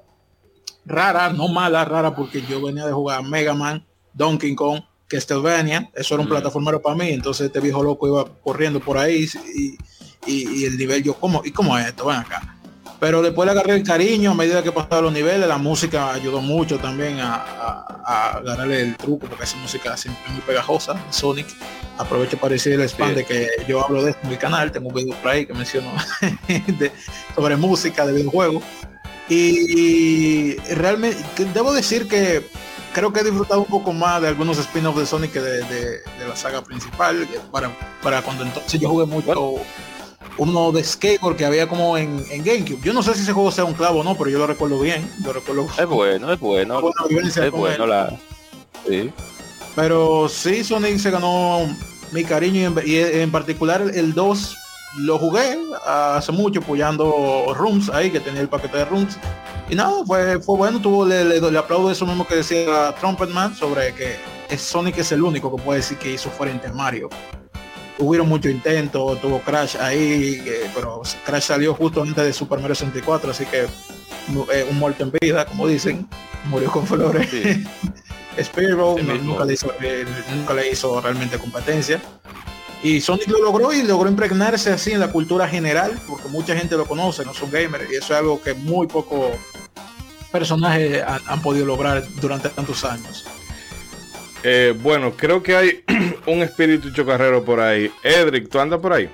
[0.84, 6.14] rara, no mala, rara porque yo venía de jugar Mega Man, Donkey Kong Castlevania, eso
[6.14, 9.78] era un plataformero para mí, entonces este viejo loco iba corriendo por ahí y,
[10.26, 11.42] y, el nivel yo, ¿cómo?
[11.44, 12.06] ¿Y cómo es esto?
[12.06, 12.54] Ven acá.
[13.00, 16.40] Pero después le agarré el cariño a medida que pasaban los niveles, la música ayudó
[16.40, 17.36] mucho también a,
[18.04, 21.46] a, ganarle el truco, porque esa música siempre es muy pegajosa, Sonic.
[21.96, 24.88] Aprovecho para decir el spam de que yo hablo de esto en mi canal, tengo
[24.88, 25.90] un video por ahí que menciono
[27.34, 28.62] sobre música de videojuegos.
[29.28, 32.48] Y realmente debo decir que
[32.92, 36.36] creo que he disfrutado un poco más de algunos spin-offs de Sonic que de, la
[36.36, 37.28] saga principal.
[37.50, 37.70] Para,
[38.02, 39.56] para cuando entonces yo jugué mucho
[40.38, 42.80] uno de skateboard que había como en, GameCube.
[42.82, 44.80] Yo no sé si ese juego sea un clavo o no, pero yo lo recuerdo
[44.80, 45.08] bien.
[45.24, 46.80] Yo recuerdo es bueno, es bueno.
[47.10, 48.16] Es bueno la...
[48.86, 49.12] Sí.
[49.74, 51.60] Pero sí, Sonic se ganó
[52.12, 54.56] mi cariño y en, particular el 2
[54.98, 59.18] lo jugué hace mucho apoyando Rooms ahí que tenía el paquete de Rooms
[59.70, 63.94] y nada fue, fue bueno tuvo le, le, aplaudo eso mismo que decía Trumpetman sobre
[63.94, 64.16] que
[64.56, 67.08] Sonic es el único que puede decir que hizo frente a Mario
[67.98, 70.42] hubieron muchos intentos, tuvo Crash ahí,
[70.74, 75.12] pero Crash salió justo antes de Super Mario 64, así que eh, un muerto en
[75.20, 76.08] vida, como dicen,
[76.46, 77.28] murió con flores.
[77.30, 77.64] Sí.
[79.22, 82.00] nunca, le hizo, eh, nunca le hizo realmente competencia.
[82.84, 86.76] Y Sonic lo logró y logró impregnarse así en la cultura general, porque mucha gente
[86.76, 89.32] lo conoce, no son gamers, y eso es algo que muy pocos
[90.30, 93.26] personajes han podido lograr durante tantos años.
[94.42, 95.84] Eh, bueno, creo que hay
[96.26, 97.90] un espíritu chocarrero por ahí.
[98.02, 99.10] Edric, ¿tú andas por ahí?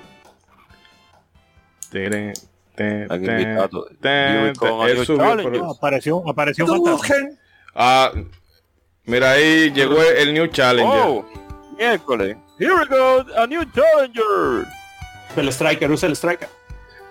[5.69, 6.99] Apareció, apareció un
[7.73, 8.11] Ah,
[9.05, 11.01] mira ahí llegó el New Challenger.
[11.05, 11.25] Oh,
[11.77, 12.37] miércoles.
[12.59, 14.67] Here we go, a New Challenger.
[15.35, 16.49] El Striker, usa el Striker.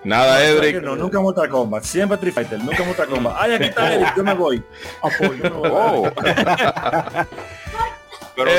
[0.05, 0.83] Nada, no, Edric.
[0.83, 1.83] No, nunca Mortal Kombat.
[1.85, 2.63] Siempre Street Fighter.
[2.63, 3.37] Nunca Mortal Kombat.
[3.39, 4.17] Ay, aquí está Edric.
[4.17, 4.63] Yo me voy.
[5.03, 5.63] Apoyo.
[5.63, 6.11] Oh.
[8.37, 8.51] Pero,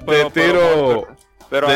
[0.00, 1.06] te tiro.
[1.50, 1.68] Pero,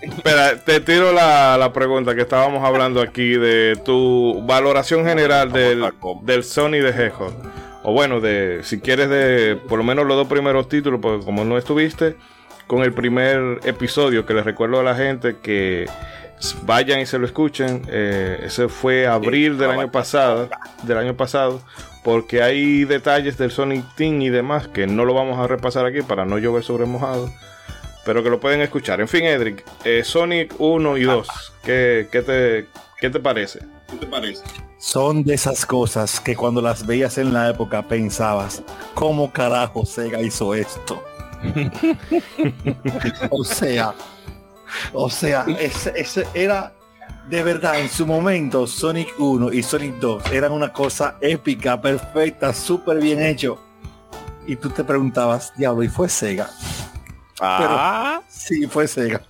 [0.00, 5.84] espera, te tiro la, pregunta que estábamos hablando aquí de tu valoración general del,
[6.22, 7.34] del Sony de Hedgehog.
[7.82, 11.44] O bueno, de si quieres de por lo menos los dos primeros títulos, porque como
[11.44, 12.16] no estuviste
[12.66, 15.86] con el primer episodio, que les recuerdo a la gente que
[16.62, 17.82] vayan y se lo escuchen.
[17.88, 20.48] Eh, ese fue abril del año pasado,
[20.82, 21.60] del año pasado,
[22.04, 26.02] porque hay detalles del Sonic Team y demás que no lo vamos a repasar aquí
[26.02, 27.30] para no llover sobre mojado,
[28.04, 29.00] pero que lo pueden escuchar.
[29.00, 31.28] En fin, Edric, eh, Sonic 1 y 2,
[31.64, 32.66] ¿qué, te,
[33.00, 33.60] ¿qué te parece?
[33.90, 34.42] ¿Qué te parece?
[34.78, 38.62] Son de esas cosas que cuando las veías en la época pensabas,
[38.94, 41.02] ¿cómo carajo Sega hizo esto?
[43.30, 43.94] o sea,
[44.92, 46.72] o sea, ese era
[47.28, 52.52] de verdad, en su momento, Sonic 1 y Sonic 2 eran una cosa épica, perfecta,
[52.52, 53.60] súper bien hecho.
[54.46, 56.48] Y tú te preguntabas, diablo, ¿y fue Sega?
[57.40, 59.22] Ah, sí, fue Sega.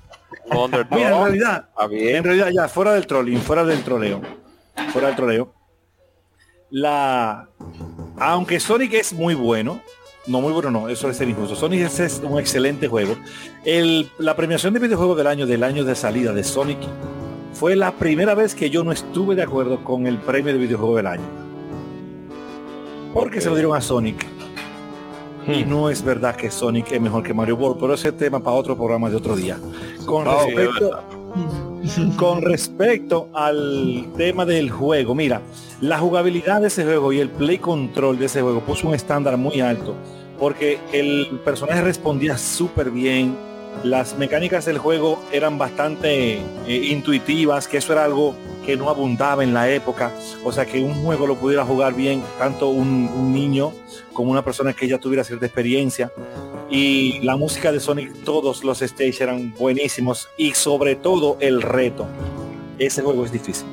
[0.90, 4.20] Mira, en realidad, en realidad ya, fuera del trolling, fuera del troleo,
[4.92, 5.54] fuera del troleo,
[6.68, 7.48] la,
[8.18, 9.80] aunque Sonic es muy bueno,
[10.26, 11.54] no muy bueno, no, eso es ser injusto.
[11.54, 13.16] Sonic es, es un excelente juego.
[13.64, 16.78] El, la premiación de videojuego del año, del año de salida de Sonic
[17.52, 20.96] fue la primera vez que yo no estuve de acuerdo con el premio de videojuego
[20.96, 21.24] del año.
[23.14, 24.26] Porque se lo dieron a Sonic.
[25.46, 25.70] Y hmm.
[25.70, 28.76] no es verdad que Sonic es mejor que Mario World, pero ese tema para otro
[28.76, 29.58] programa de otro día.
[30.04, 31.02] Con respecto,
[32.16, 35.42] con respecto al tema del juego, mira,
[35.80, 39.36] la jugabilidad de ese juego y el play control de ese juego puso un estándar
[39.36, 39.94] muy alto.
[40.38, 43.36] Porque el personaje respondía súper bien,
[43.84, 48.34] las mecánicas del juego eran bastante eh, intuitivas, que eso era algo
[48.66, 50.12] que no abundaba en la época,
[50.44, 53.72] o sea que un juego lo pudiera jugar bien tanto un, niño
[54.12, 56.12] como una persona que ya tuviera cierta experiencia.
[56.68, 62.06] Y la música de Sonic, todos los stages eran buenísimos y sobre todo el reto.
[62.78, 63.66] Ese juego es difícil.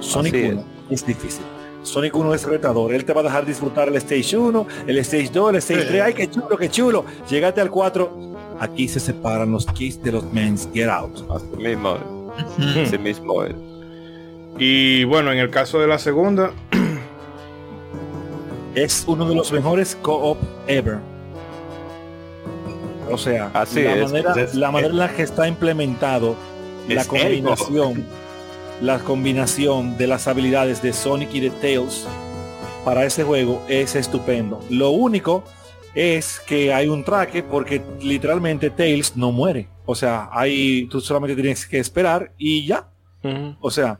[0.00, 1.04] Sonic 1 es.
[1.04, 1.42] difícil.
[1.82, 2.94] Sonic 1 es retador.
[2.94, 6.02] Él te va a dejar disfrutar el Stage 1, el Stage 2, el Stage 3.
[6.02, 7.04] ¡Ay, qué chulo, qué chulo!
[7.28, 11.12] Llegate al 4 Aquí se separan los kids de los men's get out.
[11.30, 11.98] Así mismo.
[12.82, 13.42] Así mismo.
[14.58, 16.52] Y bueno, en el caso de la segunda.
[18.74, 20.98] es uno de los mejores co-op ever.
[23.10, 26.36] O sea, Así la, manera, la manera en la que está implementado
[26.88, 28.04] la combinación,
[28.80, 32.06] la combinación de las habilidades de Sonic y de Tails
[32.84, 34.60] para ese juego es estupendo.
[34.70, 35.44] Lo único
[35.94, 39.68] es que hay un traque porque literalmente Tails no muere.
[39.86, 42.88] O sea, hay, tú solamente tienes que esperar y ya.
[43.60, 43.98] O sea,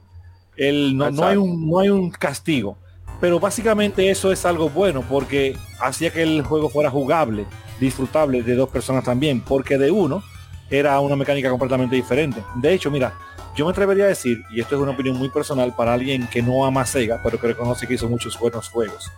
[0.56, 2.78] el, no, hay un, no hay un castigo.
[3.20, 7.46] Pero básicamente eso es algo bueno porque hacía que el juego fuera jugable,
[7.80, 10.22] disfrutable de dos personas también, porque de uno
[10.68, 12.42] era una mecánica completamente diferente.
[12.56, 13.14] De hecho, mira,
[13.56, 16.42] yo me atrevería a decir, y esto es una opinión muy personal para alguien que
[16.42, 19.10] no ama Sega, pero que reconoce que hizo muchos buenos juegos.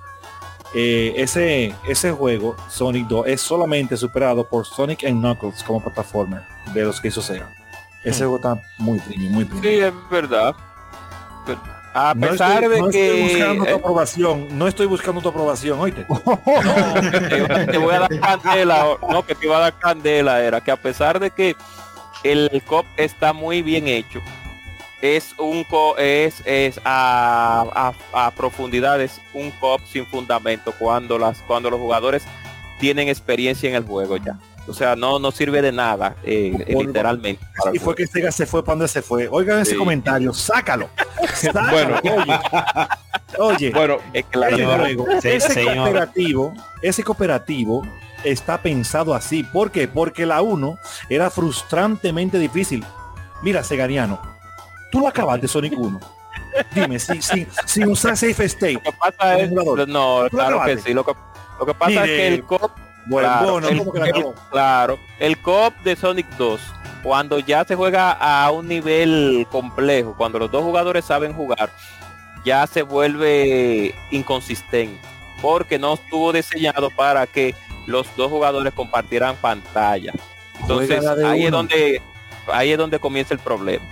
[0.75, 6.47] Eh, ese, ese juego, Sonic 2, es solamente superado por Sonic and Knuckles como plataforma
[6.73, 7.51] de los que hizo Sega.
[8.05, 9.65] Ese juego está muy premium, muy premium.
[9.65, 10.55] Sí, es verdad.
[11.49, 11.61] Pero
[11.95, 15.21] a No pesar estoy- de no que estoy buscando tu eh, aprobación, no estoy buscando
[15.21, 16.07] tu aprobación, oíste.
[17.29, 20.61] te, iba- te voy a dar candela, no, que te iba a dar candela, era
[20.61, 21.57] que a pesar de que
[22.25, 24.21] el COP está muy bien hecho,
[25.01, 31.39] es un co es, es a, a, a profundidades un COP sin fundamento cuando las
[31.43, 32.25] cuando los jugadores
[32.81, 34.37] tienen experiencia en el juego ya.
[34.69, 37.43] O sea, no, no sirve de nada, eh, Por- literalmente.
[37.73, 39.29] Y fue que Sega se fue para donde se fue.
[39.31, 39.77] Oigan ese Sí.
[39.77, 40.89] comentario, sácalo.
[41.35, 42.01] Sácalo, Bueno.
[42.03, 42.39] oye.
[43.39, 45.75] Oye, Bueno, Es claro, ese Señor, juego, se- ese señor.
[45.77, 47.87] cooperativo, ese cooperativo
[48.25, 49.43] está pensado así.
[49.45, 49.87] ¿Por qué?
[49.89, 50.79] Porque la 1
[51.09, 52.85] era frustrantemente difícil.
[53.43, 54.21] Mira, Segariano,
[54.91, 56.01] tú la acabaste Sonic 1.
[56.75, 58.73] Dime, si, si, si usar Safe State.
[58.75, 60.93] Lo que pasa es, no, ¿Tú la claro que sí.
[60.93, 61.13] Lo que,
[61.61, 62.73] lo que pasa es que el COP
[63.09, 64.35] Bueno, Claro, el- ¿cómo que la el- acabó?
[64.51, 66.61] Claro, el co de Sonic 2,
[67.03, 71.71] cuando ya se juega a un nivel complejo, cuando los dos jugadores saben jugar,
[72.45, 75.01] ya se vuelve inconsistente,
[75.41, 77.55] porque no estuvo diseñado para que
[77.87, 80.13] los dos jugadores compartieran pantalla.
[80.61, 82.03] Entonces, ahí es donde
[82.53, 83.85] ahí es donde comienza el problema.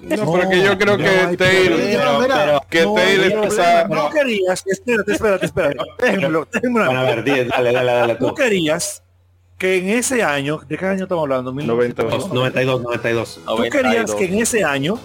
[0.00, 1.36] no, porque yo creo no que.
[1.38, 5.76] Pero, mira, que No, Tail mira, está- No querías, espérate, espérate, espérate.
[6.00, 6.86] Déjenmelo, déjenmelo.
[6.86, 8.34] Bueno, a ver, di- dale, dale, dale Tú tú.
[8.34, 9.02] querías
[9.58, 11.52] que en ese año, ¿de qué año estamos hablando?
[11.52, 12.32] 92.
[12.32, 13.40] 92, 92.
[13.44, 14.14] Tú querías 92.
[14.14, 14.98] que en ese año,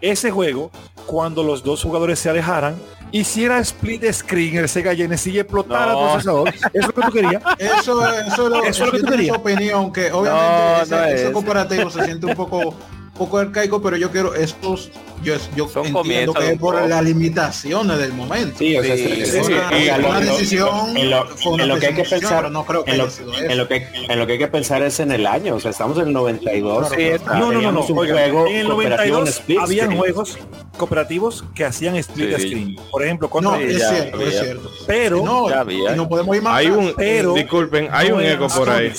[0.00, 0.70] ese juego,
[1.06, 2.76] cuando los dos jugadores se alejaran,
[3.12, 6.00] hiciera split screen el Sega Genesis y explotara No.
[6.04, 6.48] el procesador.
[6.48, 7.42] Eso es lo que tú querías.
[7.58, 9.28] Eso, eso, es lo- Eso es lo que tú querías.
[9.28, 11.20] esa opinión que obviamente No, ese, no es.
[11.20, 12.74] ese cooperativo se siente un poco
[13.16, 14.90] poco arcaico, pero yo quiero estos
[15.22, 18.58] yo, yo Son entiendo comienzos que es por las limitaciones del momento.
[18.58, 21.26] Sí, o sea, Sí, es- sí, es sí, una- decisión en lo,
[21.60, 23.86] en lo que hay que pensar pero no creo que en lo, en lo que
[24.08, 26.12] en lo que hay que pensar es en el año o sea estamos en el
[26.12, 27.34] 92 Sí, está.
[27.38, 27.80] No, no, no, no.
[27.82, 29.98] Oigan, juego en el cooperativo en 92 split habían screen.
[30.00, 30.38] juegos
[30.76, 32.48] cooperativos que hacían split Sí.
[32.48, 32.76] screen.
[32.90, 34.42] Por ejemplo, No, contra Sí, es ya cierto, es había.
[34.42, 34.70] cierto.
[34.86, 35.94] pero no, había.
[35.94, 38.92] no podemos ir más hay un, pero- disculpen, hay no un eco por ahí.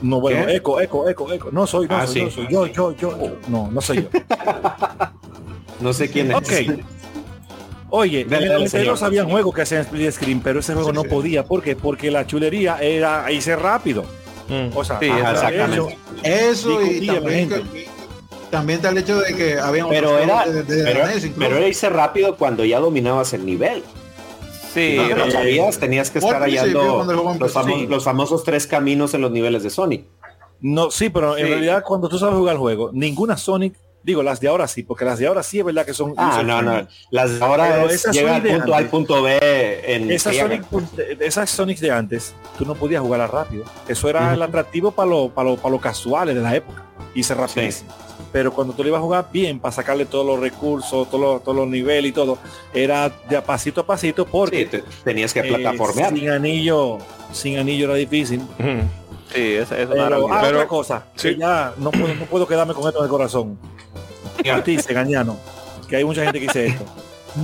[0.00, 0.56] No, bueno, ¿Qué?
[0.56, 1.48] eco, eco, eco, eco.
[1.50, 2.22] No soy, no Ah, soy, sí.
[2.24, 2.46] no soy.
[2.50, 3.36] Yo, yo, yo, yo.
[3.48, 4.08] No, no soy yo.
[5.80, 6.80] no sé quién es Ok.
[7.90, 9.06] Oye, Dale, en el dale, 92 señor.
[9.08, 11.08] habían juegos que hacían split screen, pero ese juego Sí, no sí.
[11.08, 11.44] podía.
[11.44, 11.74] ¿Por qué?
[11.74, 14.04] Porque la chulería era irse rápido.
[14.48, 14.76] Mm.
[14.76, 15.76] O sea, Sí, Ajá, de exactamente.
[15.76, 15.88] hecho,
[16.22, 17.88] Eso y también, que-
[18.50, 21.28] también está el hecho de que habían pero era juegos de, de pero, incluso.
[21.38, 23.82] pero era irse rápido cuando ya dominabas el nivel
[24.74, 27.60] Sí, Si no lo sabías tenías que estar hallando los, empezó.
[27.62, 27.86] famo- Sí.
[27.86, 30.04] los famosos tres caminos en los niveles de Sonic
[30.60, 34.40] no, sí, pero en realidad cuando tú sabes jugar el juego, ninguna Sonic, digo, las
[34.40, 36.86] de ahora sí, porque las de ahora sí es verdad que son ah no no
[37.10, 39.38] las de ahora es llega al punto A al punto B
[39.86, 40.34] en Esas.
[40.36, 40.64] Sonic,
[41.20, 43.64] esas Sonics de antes, tú no podías jugarlas rápido.
[43.86, 46.84] Eso era el atractivo para los para los- para los casuales de la época.
[47.14, 47.90] Hice rapidísimo.
[48.32, 51.42] Pero cuando tú le ibas a jugar bien, para sacarle todos los recursos, todos los,
[51.42, 52.36] todos los niveles y todo,
[52.74, 56.98] era de a pasito a pasito Sí, porque te- tenías que eh, plataformear sin anillo,
[57.32, 58.42] sin anillo era difícil.
[59.34, 62.46] Sí, es, es una Pero, ah, Pero- otra cosa, que ya no puedo, no puedo
[62.46, 63.58] quedarme con esto en el corazón.
[64.52, 65.36] A ti, Segañano,
[65.88, 66.84] que hay mucha gente que dice esto.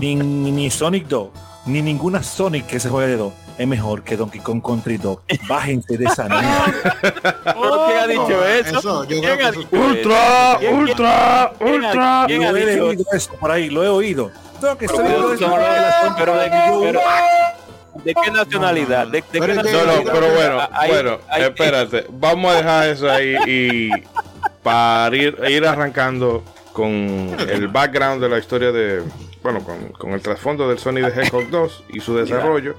[0.01, 1.29] Ni, ni Sonic 2,
[1.67, 5.19] ni ninguna Sonic que se juegue de 2 es mejor que Donkey Kong Country 2.
[5.49, 6.97] Bájense de esa mierda.
[7.45, 8.79] ¿Pero quién ha dicho No, eso?
[8.79, 9.85] eso, yo ¿Quién creo que ha eso- dicho eso?
[9.87, 12.25] Ultra, ¿Quién- quién- ultra, quién- ultra.
[12.27, 14.31] quién ha Yo he dicho oído eso por ahí, lo he oído.
[14.61, 16.83] Tengo que Pero, 2 es pero- mejor que la Sonic pero de, Country 2.
[16.85, 17.01] pero-
[18.05, 19.07] ¿de qué nacionalidad?
[19.07, 20.05] ¿De, de qué Pero que- No, nacionalidad?
[20.05, 22.07] no, pero bueno, Hay- bueno, hay- espérate.
[22.11, 23.91] Vamos a dejar eso ahí y
[24.63, 26.91] para ir, ir arrancando con
[27.49, 29.03] el background de la historia de,
[29.45, 32.77] bueno, con, con el trasfondo del Sony de Hedgehog 2 y su desarrollo.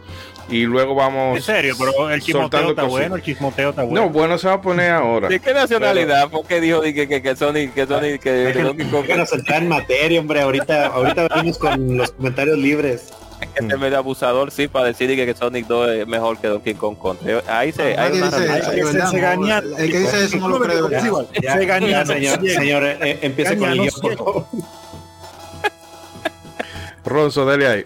[0.50, 4.02] Y luego vamos En serio, pero el chismoteo está bueno, el chismoteo está bueno.
[4.02, 5.28] No, bueno, se va a poner ahora.
[5.28, 6.28] ¿De qué nacionalidad?
[6.32, 10.42] Porque dijo de que, que, que Sony, que Sony, que Déjenos- entrar en materia hombre
[10.42, 13.14] ahorita ahorita venimos con los comentarios libres
[13.54, 16.74] que es medio abusador, sí, para decir que, que Sonic 2 es mejor que Donkey
[16.74, 17.34] Kong Country.
[17.48, 18.12] Ahí se, ser
[18.94, 19.12] no.
[19.12, 19.78] Segañano.
[19.78, 23.80] El que dice eso no lo ya, Segañano, ya, señor, señor eh, empiece con el
[23.82, 24.46] guion, por favor.
[27.06, 27.86] Ronzo, dele ahí.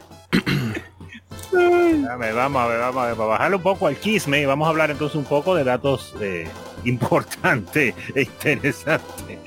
[1.51, 4.69] Dame, vamos a ver, vamos a ver, para bajarle un poco al chisme, vamos a
[4.69, 6.47] hablar entonces un poco de datos eh,
[6.85, 9.39] importantes e interesantes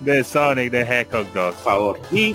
[0.00, 1.54] de Sonic the Hedgehog 2.
[1.54, 2.34] por favor Y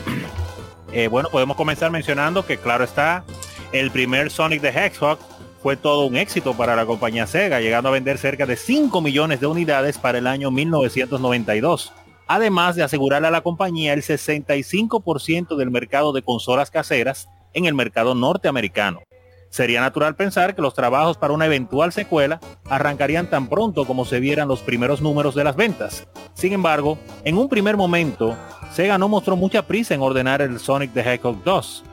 [0.92, 3.24] eh, bueno, podemos comenzar mencionando que claro está,
[3.72, 5.20] el primer Sonic the Hedgehog
[5.62, 9.40] fue todo un éxito para la compañía Sega, llegando a vender cerca de 5 millones
[9.40, 11.92] de unidades para el año 1992.
[12.28, 17.74] Además de asegurarle a la compañía el 65% del mercado de consolas caseras en el
[17.74, 19.02] mercado norteamericano.
[19.50, 24.20] Sería natural pensar que los trabajos para una eventual secuela arrancarían tan pronto como se
[24.20, 26.08] vieran los primeros números de las ventas.
[26.34, 28.36] Sin embargo, en un primer momento,
[28.74, 31.84] Sega no mostró mucha prisa en ordenar el Sonic the Hedgehog 2,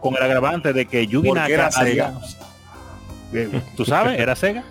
[0.00, 2.12] con el agravante de que Yugi Naka era había-
[3.32, 4.64] Eh, tú sabes, era Sega.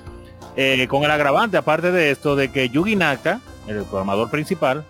[0.57, 4.83] Eh, con el agravante, aparte de esto, de que Yugi Naka, el programador principal,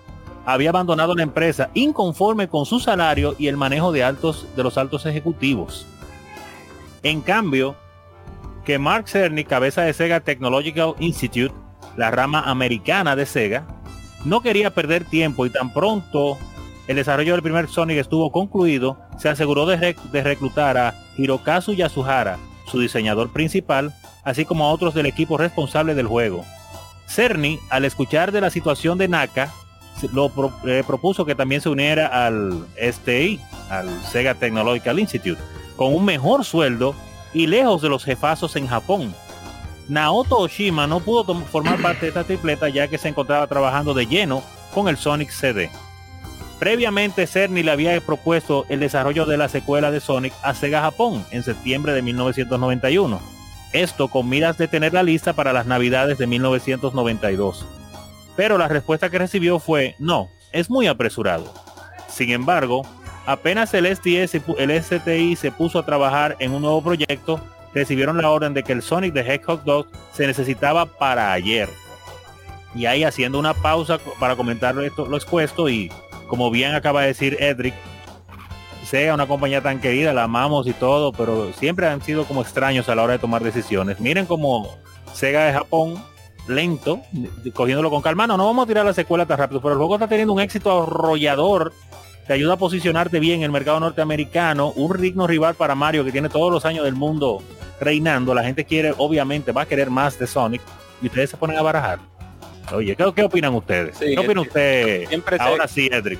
[0.45, 4.77] había abandonado la empresa inconforme con su salario y el manejo de altos de los
[4.77, 5.87] altos ejecutivos.
[7.03, 7.75] En cambio,
[8.63, 11.53] que Mark Cerny, cabeza de Sega Technological Institute,
[11.97, 13.65] la rama americana de Sega,
[14.23, 16.37] no quería perder tiempo y tan pronto
[16.87, 22.37] el desarrollo del primer Sonic estuvo concluido, se aseguró de, de reclutar a Hirokazu Yasuhara,
[22.67, 23.93] su diseñador principal,
[24.23, 26.43] así como a otros del equipo responsable del juego.
[27.07, 29.51] Cerny, al escuchar de la situación de Naka,
[30.13, 30.31] lo
[30.65, 33.39] eh, propuso que también se uniera al STI,
[33.69, 35.41] al Sega Technological Institute,
[35.75, 36.95] con un mejor sueldo
[37.33, 39.13] y lejos de los jefazos en Japón.
[39.87, 44.07] Naoto Oshima no pudo formar parte de esta tripleta ya que se encontraba trabajando de
[44.07, 44.43] lleno
[44.73, 45.69] con el Sonic CD.
[46.59, 51.25] Previamente Cerny le había propuesto el desarrollo de la secuela de Sonic a Sega Japón
[51.31, 53.19] en septiembre de 1991.
[53.73, 57.65] Esto con miras de tener la lista para las navidades de 1992.
[58.35, 61.53] Pero la respuesta que recibió fue no, es muy apresurado.
[62.07, 62.83] Sin embargo,
[63.25, 64.17] apenas el, STI
[64.57, 67.39] el STI se puso a trabajar en un nuevo proyecto,
[67.73, 71.69] recibieron la orden de que el Sonic the Hedgehog 2 se necesitaba para ayer.
[72.73, 75.91] Y ahí haciendo una pausa para comentar esto, lo expuesto y
[76.27, 77.73] como bien acaba de decir Edric,
[78.85, 82.87] sea una compañía tan querida, la amamos y todo, pero siempre han sido como extraños
[82.87, 83.99] a la hora de tomar decisiones.
[83.99, 84.69] Miren como
[85.13, 86.03] Sega de Japón,
[86.47, 87.01] lento,
[87.53, 88.27] cogiéndolo con calma.
[88.27, 90.41] No, no vamos a tirar la secuela tan rápido, pero el juego está teniendo un
[90.41, 91.73] éxito arrollador.
[92.27, 94.71] Te ayuda a posicionarte bien en el mercado norteamericano.
[94.71, 97.43] Un digno rival para Mario que tiene todos los años del mundo
[97.79, 98.33] reinando.
[98.33, 100.61] La gente quiere, obviamente, va a querer más de Sonic.
[101.01, 101.99] Y ustedes se ponen a barajar.
[102.73, 103.97] Oye, ¿qué, qué opinan ustedes?
[103.97, 105.07] Sí, ¿Qué opina usted?
[105.07, 106.19] siempre Ahora sí, Edric.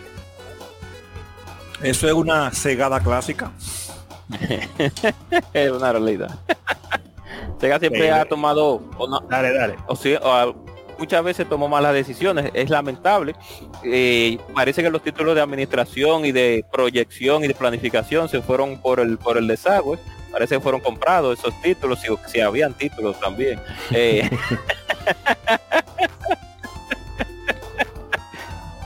[1.81, 3.51] Eso es una cegada clásica.
[5.53, 6.39] Es una realidad.
[7.59, 8.81] Sega siempre Eh, ha tomado,
[9.29, 9.75] Dale, dale.
[9.87, 10.53] o sea, o a-
[10.97, 12.51] muchas veces tomó malas decisiones.
[12.53, 13.33] Es lamentable.
[13.83, 18.79] Eh, parece que los títulos de administración y de proyección y de planificación se fueron
[18.81, 19.97] por el por el desagüe.
[20.31, 23.59] Parece que fueron comprados esos títulos, si, si habían títulos también.
[23.91, 24.29] Eh,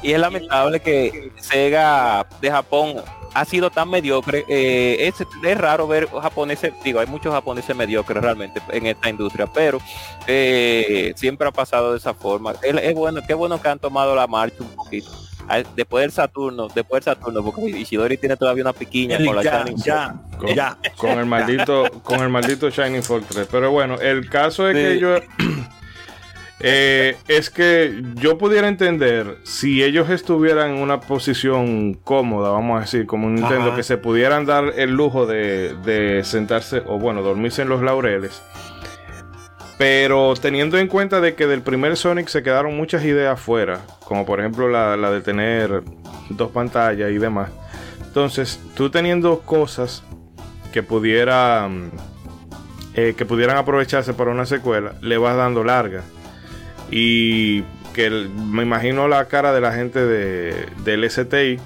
[0.02, 2.96] y es lamentable que Sega de Japón
[3.34, 4.46] ha sido tan mediocre.
[4.48, 9.48] eh, es, es raro ver japoneses, digo, hay muchos japoneses mediocres realmente en esta industria,
[9.54, 9.80] pero
[10.28, 12.54] eh, siempre ha pasado de esa forma.
[12.62, 15.10] Es, es bueno, qué bueno que han tomado la marcha un poquito.
[15.76, 19.64] Después del Saturno, después del Saturno, porque Ishidori tiene todavía una piquiña con la ya,
[19.64, 20.78] Shining ya, Con, ya.
[20.96, 25.00] con el maldito con el maldito Shining Force 3 pero bueno el caso es que
[25.00, 25.16] yo
[26.60, 32.82] eh, es que yo pudiera entender si ellos estuvieran en una posición cómoda vamos a
[32.82, 33.76] decir como un Nintendo Ajá.
[33.76, 38.42] que se pudieran dar el lujo de, de sentarse o bueno dormirse en los laureles
[39.80, 44.26] pero teniendo en cuenta de que del primer Sonic se quedaron muchas ideas fuera, como
[44.26, 45.84] por ejemplo la, la de tener
[46.30, 47.50] dos pantallas y demás.
[48.06, 50.04] Entonces, tú teniendo cosas
[50.74, 51.92] que pudieran
[52.94, 56.04] eh, que pudieran aprovecharse para una secuela, le vas dando larga.
[56.92, 57.64] Y
[57.94, 61.60] que me imagino la cara de la gente de, del STI,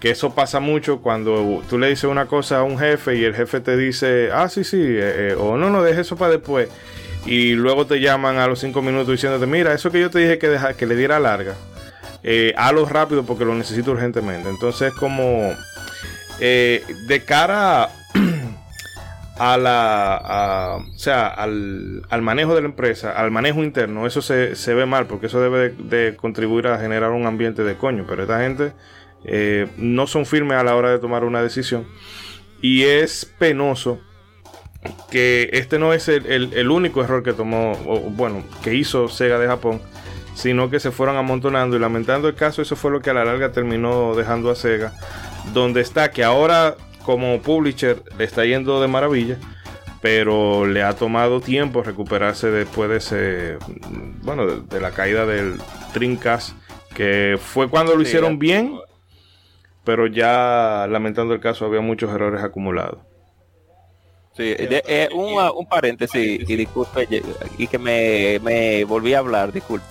[0.00, 3.34] que eso pasa mucho cuando tú le dices una cosa a un jefe y el
[3.34, 6.68] jefe te dice, ah, sí, sí, eh, eh, o no, no, deje eso para después.
[7.26, 10.38] Y luego te llaman a los cinco minutos diciéndote, mira, eso que yo te dije
[10.38, 11.54] que, deja, que le diera larga,
[12.22, 14.48] eh, hazlo rápido porque lo necesito urgentemente.
[14.48, 15.54] Entonces, como
[16.40, 17.90] eh, de cara
[19.38, 24.54] a la o sea al, al manejo de la empresa al manejo interno eso se,
[24.54, 28.04] se ve mal porque eso debe de, contribuir a generar un ambiente de coño.
[28.08, 28.72] Pero esta gente
[29.24, 31.86] eh, no son firmes a la hora de tomar una decisión.
[32.62, 33.98] Y es penoso
[35.10, 37.74] que este no es el, el- único error que tomó
[38.10, 39.80] bueno que hizo Sega de Japón
[40.34, 41.76] sino que se fueron amontonando.
[41.76, 44.92] Y lamentando el caso eso fue lo que a la larga terminó dejando a Sega
[45.52, 49.38] donde está que ahora como publisher le está yendo de maravilla,
[50.00, 53.58] pero le ha tomado tiempo recuperarse después de ese,
[54.22, 55.58] bueno, de, de la caída del
[55.94, 56.56] Dreamcast,
[56.94, 58.78] que fue cuando lo Sí, hicieron bien,
[59.84, 62.98] pero ya lamentando el caso había muchos errores acumulados.
[64.36, 67.06] Sí, de- eh, un, un paréntesis y disculpe
[67.56, 69.86] y que me, me volví a hablar, disculpe.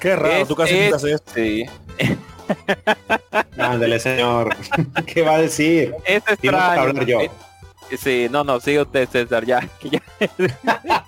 [0.00, 1.22] Qué raro, Es- tú casi es- quitas eso.
[1.34, 1.64] Sí.
[3.58, 4.54] Ándale, señor.
[5.06, 5.94] ¿Qué va a decir?
[6.04, 7.18] Es no hablar yo.
[7.98, 9.60] Sí, no, no, sigue usted, César, ya.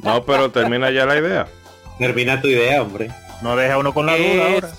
[0.01, 1.47] No, pero termina ya la idea.
[1.99, 3.11] Termina tu idea, hombre.
[3.43, 4.75] No deja uno con la duda es, ahora.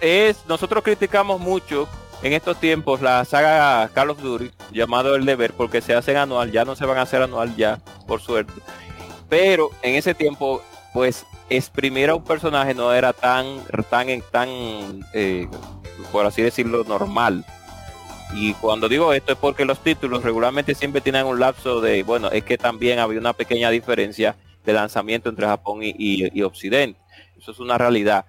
[0.00, 1.88] es- nosotros criticamos mucho
[2.22, 6.52] en estos tiempos la saga Call of Duty llamado El Deber porque se hacen anual,
[6.52, 8.52] ya no se van a hacer anual ya, por suerte.
[9.28, 10.62] Pero en ese tiempo,
[10.94, 13.58] pues exprimir a un personaje no era tan,
[13.90, 14.48] tan, tan,
[15.12, 15.48] eh,
[16.10, 17.44] por así decirlo, normal.
[18.34, 22.30] Y cuando digo esto es porque los títulos regularmente siempre tienen un lapso de, bueno,
[22.30, 26.98] es que también había una pequeña diferencia de lanzamiento entre Japón y, y- Occidente.
[27.38, 28.24] Eso es una realidad.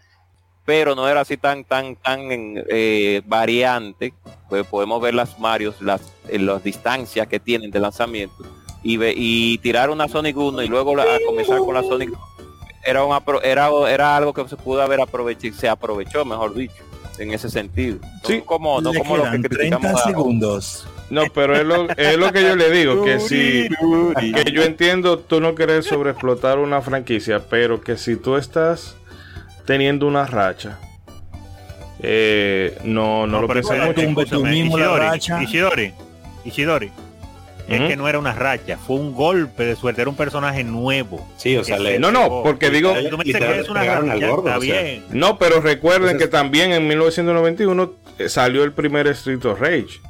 [0.66, 4.14] Pero no era así tan, tan, tan eh, variante.
[4.50, 8.36] Pues podemos ver las Marios, las, eh, las distancias que tienen de lanzamiento.
[8.82, 12.12] Y, ve- y tirar una Sonic 1 y luego la- comenzar con la Sonic
[12.84, 16.84] era, un apro- era, era algo que se pudo haber aprovechado, se aprovechó, mejor dicho,
[17.20, 17.98] en ese sentido.
[18.02, 18.42] No Sí.
[18.46, 20.88] como, no Le como lo que 30 criticamos a- segundos.
[21.10, 23.68] No, pero es lo, es lo que yo le digo, que si
[24.44, 28.96] que yo entiendo tú no querés sobreexplotar una franquicia, pero que si tú estás
[29.66, 30.80] teniendo una racha,
[32.00, 34.48] eh, no, no, lo pero pienses mucho.
[34.50, 35.44] Ishidori, racha.
[35.44, 35.94] Ishidori,
[36.46, 36.92] Ishidori.
[37.68, 41.26] Es que no era una racha, fue un golpe de suerte, era un personaje nuevo.
[41.38, 43.80] Sí, o sea, le, No, no, porque digo, Tú me dices literal, que es una
[43.82, 44.82] le pegaron al racha, gordo, está o sea.
[44.84, 45.06] bien.
[45.12, 50.02] no, pero recuerden Entonces- que también en 1991 eh, salió el primer Street of Rage.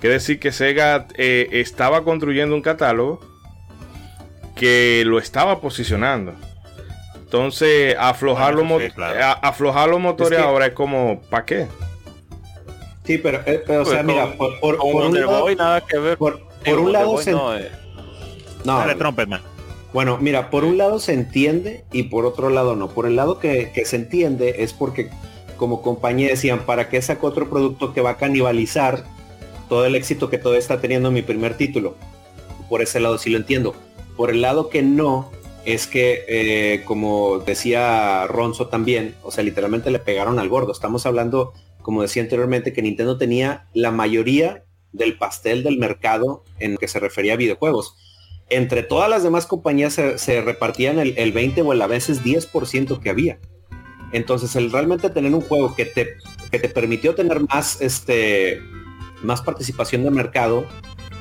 [0.00, 3.20] Quiere decir que Sega eh, estaba construyendo un catálogo
[4.54, 6.34] que lo estaba posicionando.
[7.16, 9.24] Entonces, aflojar, Bueno, los, sí, mo- claro.
[9.24, 11.66] a- aflojar los motores Es que- ahora es como, ¿para qué?
[13.04, 15.80] Sí, pero, eh, pero, o Pues sea, mira, con- por, por, por un lado, nada
[15.80, 16.18] que ver.
[16.18, 17.70] por, por un lado se, no, eh.
[18.64, 19.42] no, Dale, Trumpetman.
[19.92, 22.88] Bueno, mira, por un lado se entiende y por otro lado no.
[22.88, 25.10] Por el lado que, que se entiende es porque
[25.56, 29.04] como compañía decían, ¿para qué saco otro producto que va a canibalizar
[29.68, 31.96] todo el éxito que todavía está teniendo mi primer título?
[32.68, 33.74] Por ese lado sí lo entiendo.
[34.16, 35.30] Por el lado que no,
[35.64, 40.72] es que, eh, como decía Ronzo también, o sea, literalmente le pegaron al gordo.
[40.72, 41.52] Estamos hablando,
[41.82, 47.00] como decía anteriormente, que Nintendo tenía la mayoría del pastel del mercado en que se
[47.00, 47.96] refería a videojuegos
[48.50, 53.00] entre todas las demás compañías se, repartían el, el 20 o el a veces 10%
[53.00, 53.38] que había.
[54.12, 56.16] Entonces, el realmente tener un juego que te,
[56.50, 58.60] que te permitió tener más, este,
[59.22, 60.66] más participación de mercado,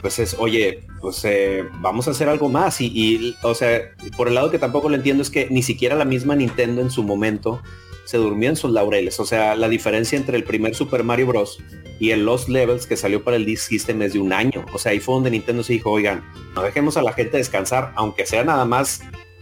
[0.01, 2.81] pues es, oye, pues eh, vamos a hacer algo más.
[2.81, 3.79] Y, y, o sea,
[4.17, 6.89] por el lado que tampoco lo entiendo es que ni siquiera la misma Nintendo en
[6.89, 7.61] su momento
[8.09, 9.19] se durmió en sus laureles.
[9.19, 11.59] O sea, la diferencia entre el primer Super Mario Bros.
[11.99, 14.65] y el Lost Levels que salió para el Disk System es de un año.
[14.73, 16.23] O sea, ahí fue donde Nintendo se dijo, oigan,
[16.55, 19.01] no dejemos a la gente descansar, aunque sea nada más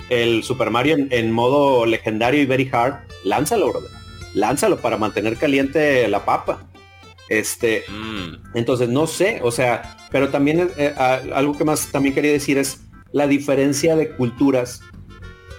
[0.09, 3.91] el Super Mario en, en modo legendario y very hard, lánzalo, brother.
[4.33, 6.67] Lánzalo para mantener caliente la papa.
[7.29, 8.55] Este, Mm.
[8.57, 12.57] entonces no sé, o sea, pero también eh, a- algo que más también quería decir
[12.57, 14.81] es la diferencia de culturas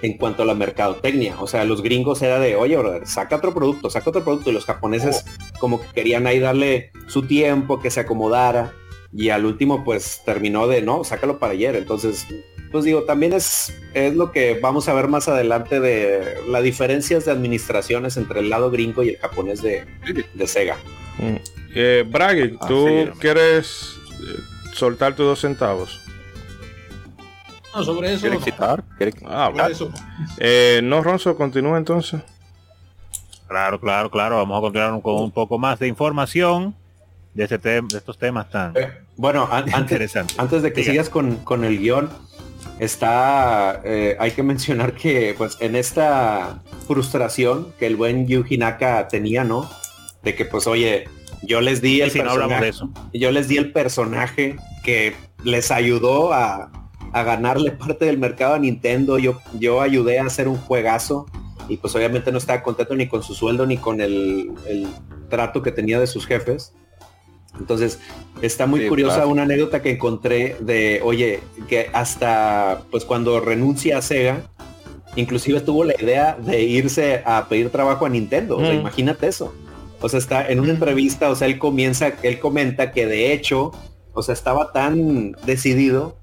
[0.03, 1.41] en cuanto a la mercadotecnia.
[1.41, 4.51] O sea, los gringos era de, oye, brother, saca otro producto, saca otro producto.
[4.51, 5.25] Y los japoneses
[5.59, 8.73] como que querían ahí darle su tiempo, que se acomodara.
[9.13, 11.77] Y al último, pues terminó de, no, sácalo para ayer.
[11.77, 12.27] Entonces,
[12.71, 17.25] pues digo, también es, es lo que vamos a ver más adelante de las diferencias
[17.25, 19.85] de administraciones entre el lado gringo y el japonés de,
[20.35, 20.77] de Sega.
[21.19, 21.37] Mm.
[21.75, 22.05] Eh,
[22.67, 24.41] ¿tú quieres eh,
[24.75, 26.01] soltar tus dos centavos?
[27.79, 28.23] No, sobre eso.
[28.23, 29.67] ¿Quiere- Ah, Sobre bueno.
[29.69, 29.95] eso no.
[30.39, 32.21] Eh, no, Ronzo, continúa entonces.
[33.47, 34.37] Claro, claro, claro.
[34.37, 36.75] Vamos a continuar con un poco más de información
[37.35, 38.75] de, este tem- de estos temas tan
[39.17, 40.39] Bueno, an- antes, interesantes.
[40.39, 40.93] Antes de que Diga.
[40.93, 42.11] sigas con, con el guion,
[42.79, 49.09] está, eh, hay que mencionar que pues en esta frustración que el buen Yuji Naka
[49.09, 49.69] tenía, ¿no?
[50.23, 51.09] De que pues oye,
[51.43, 52.91] yo les di el no personaje, de eso.
[53.13, 55.15] yo les di el personaje que
[55.45, 56.71] les ayudó a,
[57.13, 61.27] a ganarle parte del mercado a Nintendo, yo, yo ayudé a hacer un juegazo
[61.69, 64.87] y pues obviamente no estaba contento ni con su sueldo ni con el, el
[65.29, 66.73] trato que tenía de sus jefes.
[67.59, 67.99] Entonces,
[68.43, 69.31] está muy Sí, curiosa claro.
[69.31, 74.43] una anécdota que encontré de, oye, que hasta pues cuando renuncia a Sega,
[75.17, 78.59] inclusive tuvo la idea de irse a pedir trabajo a Nintendo.
[78.59, 78.81] O sea, Mm.
[78.81, 79.53] imagínate eso.
[80.01, 83.73] O sea, está en una entrevista, o sea, él comienza, él comenta que de hecho,
[84.13, 86.18] o sea, estaba tan decidido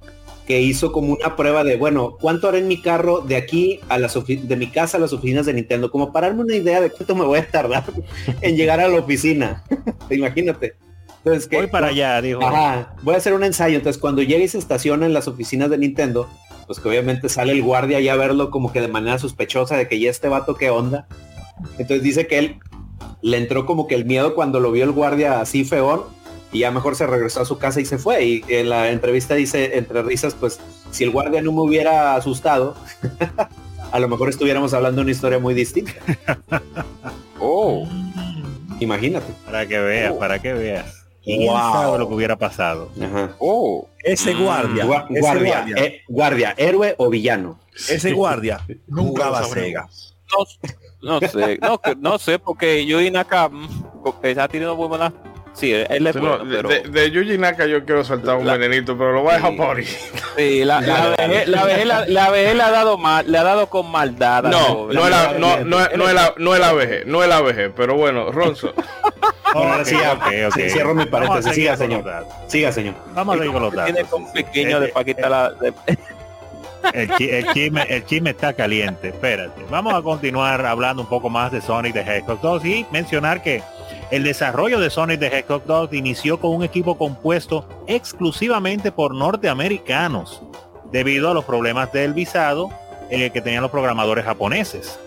[0.46, 3.98] que hizo como una prueba de, bueno, ¿cuánto haré en mi carro de aquí a
[3.98, 5.90] las de mi casa a las oficinas de Nintendo?
[5.90, 7.84] Como para darme una idea de cuánto me voy a tardar
[8.42, 9.64] en llegar a la oficina.
[10.10, 10.76] Imagínate.
[11.18, 12.46] Entonces, que Voy para allá, dijo.
[12.46, 13.78] Ajá, voy a hacer un ensayo.
[13.78, 16.30] Entonces, cuando llegue y se estaciona en las oficinas de Nintendo,
[16.68, 19.88] pues que obviamente sale el guardia ya a verlo como que de manera sospechosa de
[19.88, 21.08] que ya este vato qué onda.
[21.80, 22.60] Entonces dice que él
[23.22, 26.04] le entró como que el miedo cuando lo vio el guardia así feón
[26.52, 28.24] y ya mejor se regresó a su casa y se fue.
[28.26, 30.60] Y en la entrevista dice, entre risas, pues
[30.92, 32.76] si el guardia no me hubiera asustado,
[33.92, 35.94] a lo mejor estuviéramos hablando de una historia muy distinta.
[37.40, 37.88] Oh,
[38.80, 39.32] Imagínate.
[39.46, 41.06] Para que veas, para que veas.
[41.24, 41.58] ¿Quién Wow.
[41.74, 42.90] sabe lo que hubiera pasado?
[43.02, 43.36] Ajá.
[43.40, 43.88] oh.
[44.04, 47.60] Ese guardia, Gua- ese guardia, guardia, eh, guardia, héroe o villano.
[47.90, 49.88] ese guardia Nunca jugaba lo Sega.
[51.02, 51.60] No, no sé,
[52.00, 55.14] no, sé, porque Yuji Naka mm, porque ha tenido muy buenas.
[55.56, 58.46] Sí, él es Sí, no, bueno, pero de, de Yuji Naka yo quiero soltar un
[58.46, 59.58] La- venenito, pero lo voy a dejar Sí.
[59.58, 59.86] por ahí.
[60.38, 63.44] sí, la, la, vejez, la, vejez, la, la vejez le ha dado mal, le ha
[63.44, 64.46] dado con maldad.
[64.48, 67.06] a No, no es la, no, no, es- no es la, no es la vejez,
[67.06, 68.74] no es la vejez, pero bueno, Ronzo.
[69.54, 69.96] Ahora sí,
[70.70, 71.54] cierro mi paréntesis.
[71.54, 72.26] Siga, con señor.
[72.48, 72.96] Siga, señor.
[73.14, 73.94] Vamos a seguir con los datos.
[73.94, 75.52] Tiene con pequeño de Paquita la.
[75.52, 75.74] de-
[76.94, 79.08] El, chi- el chisme, el chisme está caliente.
[79.08, 79.60] Espérate.
[79.72, 83.64] Vamos a continuar hablando un poco más de Sonic the Hedgehog 2 y mencionar que
[84.12, 90.42] el desarrollo de Sonic the Hedgehog 2 inició con un equipo compuesto exclusivamente por norteamericanos
[90.92, 92.70] debido a los problemas del visado
[93.10, 95.00] eh, que tenían los programadores japoneses.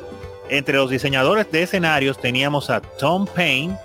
[0.51, 3.77] Entre los diseñadores de escenarios teníamos a Tom Payne,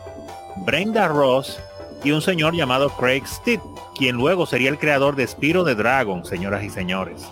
[0.66, 1.59] Brenda Ross
[2.03, 3.61] y un señor llamado Craig Stitt,
[3.97, 7.26] quien luego sería el creador de Spiro the Dragon, señoras y señores.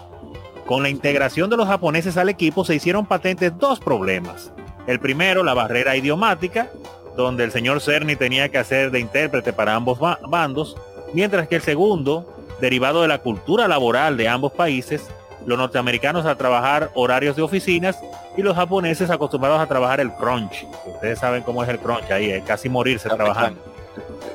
[0.66, 4.52] Con la integración de los japoneses al equipo se hicieron patentes dos problemas.
[4.88, 6.70] El primero, la barrera idiomática,
[7.16, 10.78] donde el señor Cerny tenía que hacer de intérprete para ambos ba- bandos,
[11.14, 12.26] mientras que el segundo,
[12.62, 15.08] derivado de la cultura laboral de ambos países,
[15.46, 17.98] los norteamericanos a trabajar horarios de oficinas
[18.38, 20.66] y los japoneses acostumbrados a trabajar el crunch.
[20.86, 23.60] Ustedes saben cómo es el crunch ahí, es casi morirse trabajando.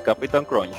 [0.05, 0.75] Capitán Crunch.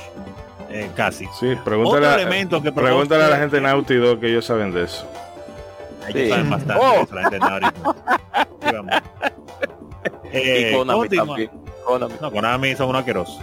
[0.70, 1.24] eh, casi.
[1.40, 4.44] Sí, pregúntale, Otro a- elemento que pregúntale a la gente de Naughty Dog que ellos
[4.44, 5.06] saben de eso.
[6.08, 6.28] Ellos Sí.
[6.28, 6.92] saben bastante Oh.
[6.92, 7.96] de eso, la gente de Naughty Dog.
[8.60, 8.92] Sí, vamos.
[10.30, 11.50] Eh, y Konami continua- también.
[11.88, 12.14] Konami.
[12.20, 13.40] No, Konami son unos asquerosos.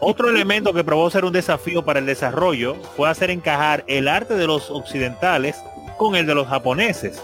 [0.00, 4.34] Otro elemento que probó ser un desafío para el desarrollo fue hacer encajar el arte
[4.34, 5.62] de los occidentales
[5.98, 7.22] con el de los japoneses,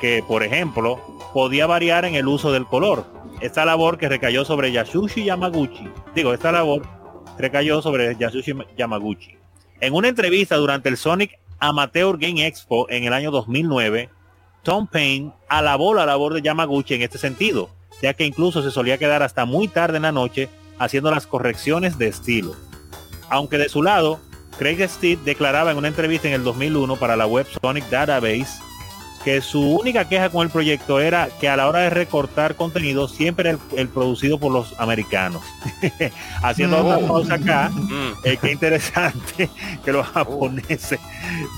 [0.00, 1.00] que por ejemplo
[1.32, 3.04] podía variar en el uso del color.
[3.40, 6.82] Esta labor que recayó sobre Yasushi Yamaguchi, digo, esta labor
[7.38, 9.36] recayó sobre Yasushi Yamaguchi.
[9.80, 14.10] En una entrevista durante el Sonic Amateur Game Expo en el año 2009,
[14.62, 17.70] Tom Payne alabó la labor de Yamaguchi en este sentido,
[18.02, 20.48] ya que incluso se solía quedar hasta muy tarde en la noche
[20.78, 22.54] haciendo las correcciones de estilo.
[23.28, 24.18] Aunque de su lado,
[24.58, 28.60] Craig Steed declaraba en una entrevista en el 2001 para la web Sonic Database
[29.24, 33.06] que su única queja con el proyecto era que a la hora de recortar contenido
[33.06, 35.42] siempre era el, el producido por los americanos.
[36.42, 36.88] Haciendo No.
[36.88, 38.12] otra pausa acá, Mm.
[38.24, 39.50] eh, qué interesante
[39.84, 40.98] que los japoneses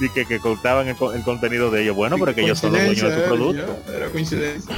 [0.00, 1.94] di que, que cortaban el, el contenido de ellos.
[1.94, 3.78] Bueno, pero que ellos son los dueños de su producto.
[3.86, 4.74] ya, Era coincidencia.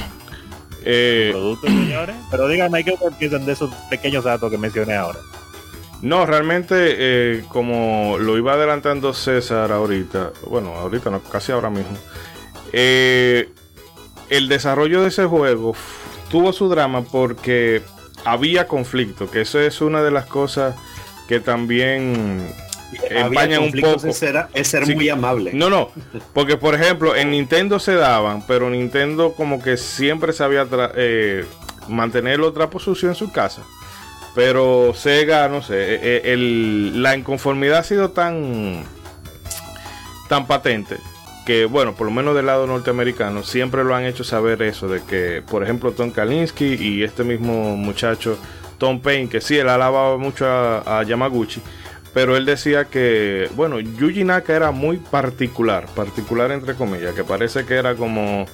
[0.85, 2.15] Eh, productos, señores.
[2.31, 5.19] Pero díganme qué piensan de esos pequeños datos que mencioné ahora.
[6.01, 11.97] no, realmente, eh, como lo iba adelantando César ahorita, bueno, ahorita no, casi ahora mismo,
[12.71, 13.49] eh,
[14.29, 15.75] el desarrollo de ese juego
[16.29, 17.81] tuvo su drama porque
[18.23, 20.75] había conflicto, que eso es una de las cosas
[21.27, 22.47] que también
[23.09, 24.07] empañan un conflictos, poco.
[24.07, 24.95] Es ser, es ser Sí.
[24.95, 25.51] muy amable.
[25.53, 25.89] No, no,
[26.33, 31.45] porque por ejemplo en Nintendo se daban, pero Nintendo como que siempre sabía eh,
[31.87, 33.63] mantener los trapos sucios en su casa.
[34.35, 38.83] Pero Sega, no sé, eh, eh, el- la inconformidad ha sido tan,
[40.27, 40.97] tan patente
[41.45, 45.01] que, bueno, por lo menos del lado norteamericano, siempre lo han hecho saber eso, de
[45.03, 48.37] que, por ejemplo, Tom Kalinske y este mismo muchacho,
[48.79, 51.61] Tom Payne, que sí, él alababa mucho a, a Yamaguchi,
[52.15, 57.65] pero él decía que, bueno, Yuji Naka era muy particular, particular entre comillas, que parece
[57.65, 58.45] que era como,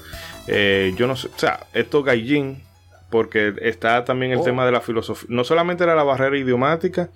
[0.48, 2.64] eh, yo no sé, o sea, esto Gaijin,
[3.12, 4.44] porque está también el Oh.
[4.44, 7.12] tema de la filosofía, no solamente era la barrera idiomática,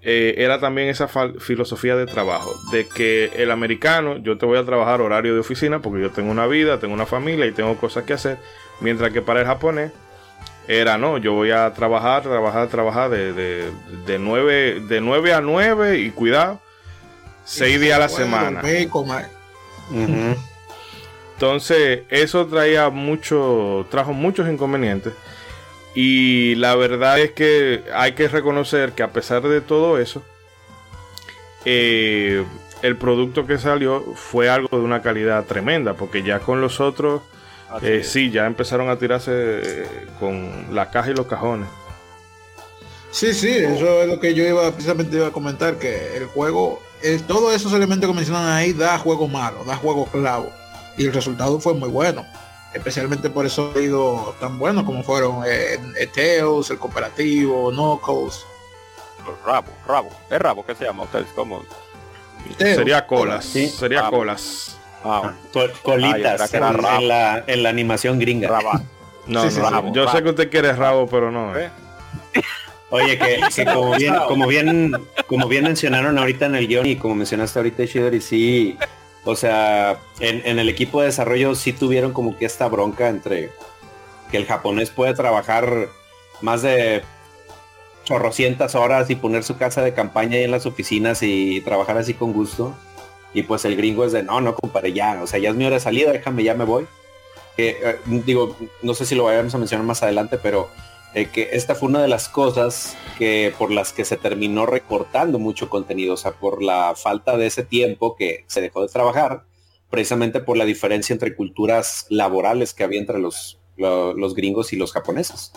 [0.00, 4.64] eh, era también esa filosofía de trabajo, de que el americano, yo te voy a
[4.64, 8.04] trabajar horario de oficina porque yo tengo una vida, tengo una familia y tengo cosas
[8.04, 8.38] que hacer,
[8.80, 9.92] mientras que para el japonés
[10.70, 13.72] era no, yo voy a trabajar, trabajar, trabajar de, de,
[14.06, 16.60] de, 9, de 9 a 9 y cuidado,
[17.44, 18.60] 6 días a la semana.
[19.90, 20.36] Ujú.
[21.34, 25.12] Entonces, eso traía mucho, trajo muchos inconvenientes.
[25.96, 30.22] Y la verdad es que hay que reconocer que a pesar de todo eso,
[31.64, 32.44] eh,
[32.82, 37.22] el producto que salió fue algo de una calidad tremenda, porque ya con los otros,
[37.82, 41.68] eh, sí, ya empezaron a tirarse eh, con la caja y los cajones.
[43.10, 46.80] Sí, sí, eso es lo que yo iba precisamente iba a comentar, que el juego,
[47.02, 50.52] eh, todos esos elementos que mencionan ahí da juego malo, da juego clavo.
[50.96, 52.24] Y el resultado fue muy bueno.
[52.72, 58.44] especialmente por eso he ido tan buenos como fueron eh, Eteos, el cooperativo, Knuckles.
[59.44, 61.64] Rabo, Rabo, es Rabo que se llama ustedes como.
[62.58, 63.68] Sería colas, Sí.
[63.68, 64.76] sería Ah, colas.
[65.04, 68.48] Ah, Col- colitas Ah, que era en, la, en la animación gringa.
[68.48, 68.82] Raba.
[69.26, 69.70] No, Sí, no, sí, no.
[69.70, 71.56] rabo, yo sé que usted quiere rabo, pero no.
[71.56, 71.70] ¿Eh?
[72.90, 74.92] Oye, que, que como bien, como bien,
[75.26, 78.76] como bien mencionaron ahorita en el guion y como mencionaste ahorita Shidori, sí,
[79.24, 83.50] o sea, en, en el equipo de desarrollo sí tuvieron como que esta bronca entre
[84.30, 85.88] que el japonés puede trabajar
[86.40, 87.02] más de
[88.04, 92.14] chorrocientas horas y poner su casa de campaña ahí en las oficinas y trabajar así
[92.14, 92.74] con gusto.
[93.34, 95.64] Y pues el gringo es de no, no compadre, ya, o sea, ya es mi
[95.64, 96.86] hora de salida, déjame, ya me voy.
[97.56, 100.68] Que eh, digo, no sé si lo vayamos a mencionar más adelante, pero
[101.14, 105.38] eh, que esta fue una de las cosas que por las que se terminó recortando
[105.38, 109.44] mucho contenido, o sea, por la falta de ese tiempo que se dejó de trabajar,
[109.90, 114.76] precisamente por la diferencia entre culturas laborales que había entre los, lo- los gringos y
[114.76, 115.52] los japoneses.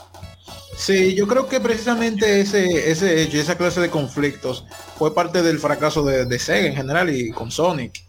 [0.75, 4.65] Sí, yo creo que precisamente ese, ese hecho, esa clase de conflictos
[4.97, 8.03] fue parte del fracaso de, de Sega en general y con Sonic.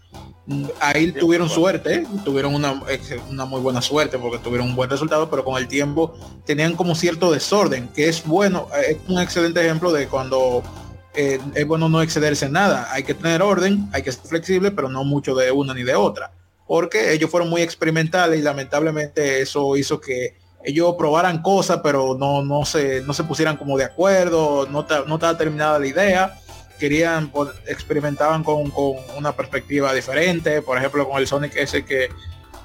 [0.79, 2.07] Ahí tuvieron suerte, ¿eh?
[2.25, 2.83] tuvieron una,
[3.31, 6.95] una muy buena suerte porque tuvieron un buen resultado, pero con el tiempo tenían como
[6.95, 10.63] cierto desorden, que es bueno, es un excelente ejemplo de cuando
[11.15, 12.89] eh, es bueno no excederse en nada.
[12.93, 15.95] Hay que tener orden, hay que ser flexible, pero no mucho de una ni de
[15.95, 16.33] otra.
[16.67, 22.43] Porque ellos fueron muy experimentales y lamentablemente eso hizo que ellos probaran cosas, pero no,
[22.43, 26.39] no, se, no se pusieran como de acuerdo, no, ta- no estaba terminada la idea.
[26.79, 32.09] Querían, pues, experimentaban con, con una perspectiva diferente, por ejemplo con el Sonic ese que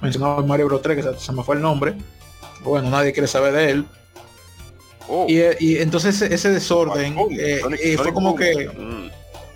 [0.01, 1.95] mencionaba en Mario Bros 3, que se, me fue el nombre.
[2.63, 3.85] Bueno, nadie quiere saber de él.
[5.07, 8.39] Oh, Y, eh, y entonces ese, desorden eh, Sonic- eh, fue Sonic como Boom.
[8.39, 9.09] que Mm.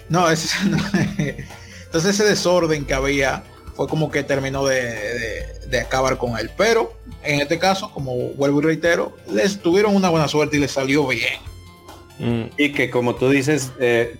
[0.10, 0.56] no, ese-
[1.86, 3.44] entonces ese desorden que había
[3.76, 6.50] fue como que terminó de, de- de acabar con él.
[6.58, 6.94] Pero
[7.24, 11.08] en este caso, como vuelvo y reitero, les tuvieron una buena suerte y les salió
[11.08, 11.40] bien.
[12.20, 14.18] Mm, Y que como tú dices, eh,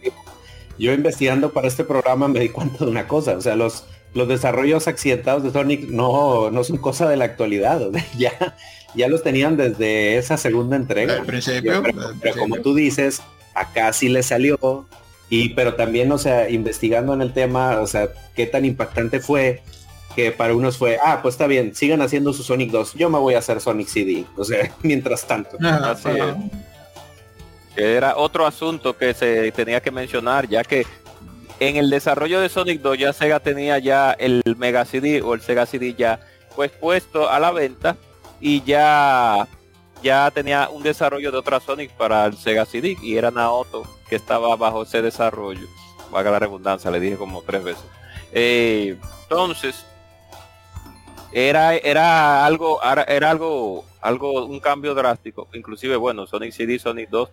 [0.80, 3.84] yo investigando para este programa me di cuenta de una cosa, o sea, los,
[4.16, 8.56] los desarrollos accidentados de Sonic no, no son cosa de la actualidad, o sea, ya,
[8.96, 11.18] ya los tenían desde esa segunda entrega.
[11.18, 13.22] Al principio, Pero, al pero como tú dices,
[13.54, 14.58] acá sí le salió.
[15.36, 19.64] Y pero también, o sea, investigando en el tema, o sea, qué tan impactante fue
[20.16, 23.18] que para unos fue, ah, pues está bien, sigan haciendo su Sonic 2, yo me
[23.18, 25.58] voy a hacer Sonic CD, o sea, mientras tanto.
[27.76, 30.86] Que era otro asunto que se tenía que mencionar, ya que
[31.60, 35.42] en el desarrollo de Sonic 2 ya Sega tenía ya el Mega CD o el
[35.42, 36.20] Sega CD ya
[36.56, 37.98] pues puesto a la venta
[38.40, 39.48] y ya
[40.04, 44.16] ya tenía un desarrollo de otra Sonic para el Sega CD y era Naoto que
[44.16, 45.68] estaba bajo ese desarrollo.
[46.12, 47.84] Valga la redundancia, le dije como tres veces.
[48.34, 49.86] Eh, entonces,
[51.32, 55.48] era, era algo, era, algo, algo, un cambio drástico.
[55.54, 57.30] Inclusive, bueno, Sonic CD, Sonic 2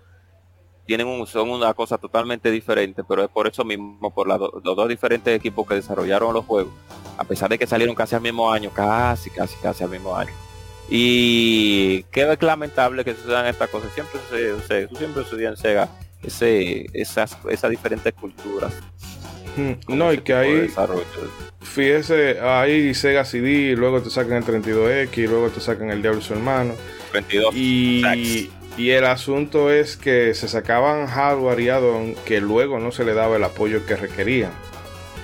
[0.87, 4.63] tienen un, son una cosa totalmente diferente, pero es por eso mismo, por la los
[4.63, 6.73] dos diferentes equipos que desarrollaron los juegos,
[7.19, 10.33] a pesar de que salieron casi al mismo año, casi, casi, casi al mismo año.
[10.91, 13.93] Y qué lamentable que sucedan estas cosas.
[13.95, 15.89] Siempre sucede, sucede- siempre sucedía en Sega
[16.23, 18.73] ese, esas, esas diferentes culturas.
[19.57, 21.05] mm, No, y que desarrollo.
[21.63, 26.21] fíjese, ahí Sega CD, luego te sacan el 32X, y luego te sacan el Diablo
[26.21, 26.75] y su hermano.
[27.13, 27.55] 22.
[27.55, 33.05] Y, y el asunto es que se sacaban hardware y add-on que luego no se
[33.05, 34.51] le daba el apoyo que requerían.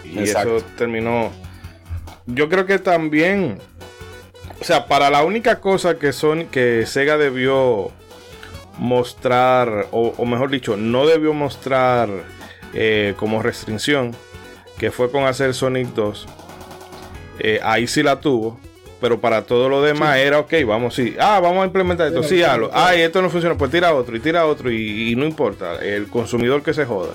[0.05, 0.59] Y Exacto.
[0.59, 1.33] eso terminó.
[2.27, 3.59] Yo creo que también.
[4.61, 7.91] O sea, para la única cosa que son que Sega debió
[8.79, 12.09] mostrar, o, o mejor dicho, no debió mostrar
[12.75, 14.15] eh, como restricción,
[14.79, 16.27] que fue con hacer Sonic 2.
[17.39, 18.59] eh, ahí sí la tuvo.
[18.99, 21.15] Pero para todo lo demás era ok, vamos, sí.
[21.21, 22.71] Ah, vamos a implementar esto, sí, hazlo.
[22.73, 25.77] Ay, esto no funciona, pues tira otro y tira otro y, y no importa.
[25.85, 27.11] El consumidor que se joda.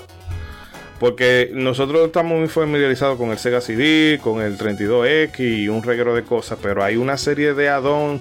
[1.02, 6.14] Porque nosotros estamos muy familiarizados con el Sega CD, con el 32X y un reguero
[6.14, 8.20] de cosas, pero hay una serie de add-on.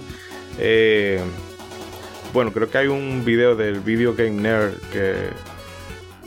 [0.57, 1.21] eh,
[2.33, 5.13] bueno, creo que hay un video del Video Game Nerd que,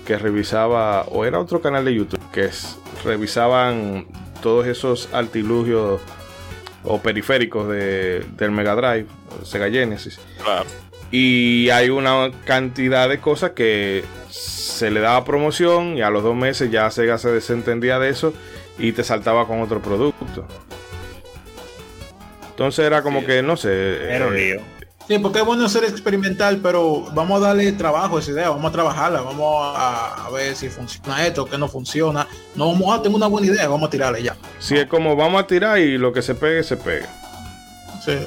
[0.07, 4.07] que revisaba, o era otro canal de YouTube, que es- revisaban
[4.41, 6.01] todos esos artilugios
[6.85, 9.07] o periféricos de- del Mega Drive,
[9.43, 10.21] Sega Genesis.
[10.41, 10.67] Claro.
[11.17, 16.35] Y hay una cantidad de cosas que se le daba promoción y a los dos
[16.35, 18.35] meses ya Sega se desentendía de eso
[18.81, 20.45] y te saltaba con otro producto.
[22.51, 23.27] Entonces era como Sí.
[23.27, 24.13] que, no sé.
[24.13, 24.61] Era un eh, lío.
[25.07, 28.69] Sí, porque es bueno ser experimental, pero vamos a darle trabajo a esa idea, vamos
[28.71, 32.27] a trabajarla, vamos a, a ver si funciona esto, qué no funciona.
[32.57, 34.35] No vamos a tener una buena idea, vamos a tirarle ya.
[34.59, 37.07] Si es como vamos a tirar y lo que se pegue, se pegue.
[38.05, 38.19] Sí.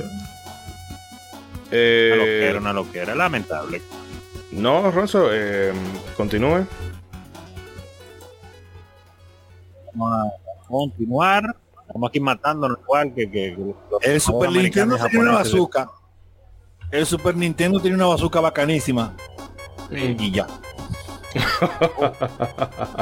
[1.72, 3.82] Eh, Una loquera, una loquera, lamentable.
[4.52, 5.74] no, Ronzo, eh,
[6.16, 6.66] continúe.
[9.94, 11.44] Vamos a continuar.
[11.88, 13.56] Estamos aquí matándonos igual que, que,
[14.02, 15.90] que El Super Nintendo tiene una bazooka.
[16.92, 19.14] El Super Nintendo tiene una bazooka bacanísima.
[19.92, 20.48] Y ya.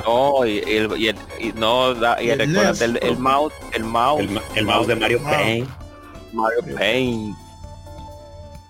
[0.06, 2.56] No, y, el, y, el- y no, da- y El el,
[3.02, 4.24] el mouse, el mouse,
[4.56, 5.22] El, mouse de Mario.
[5.24, 5.70] Paint.
[6.34, 7.38] Mario Paint.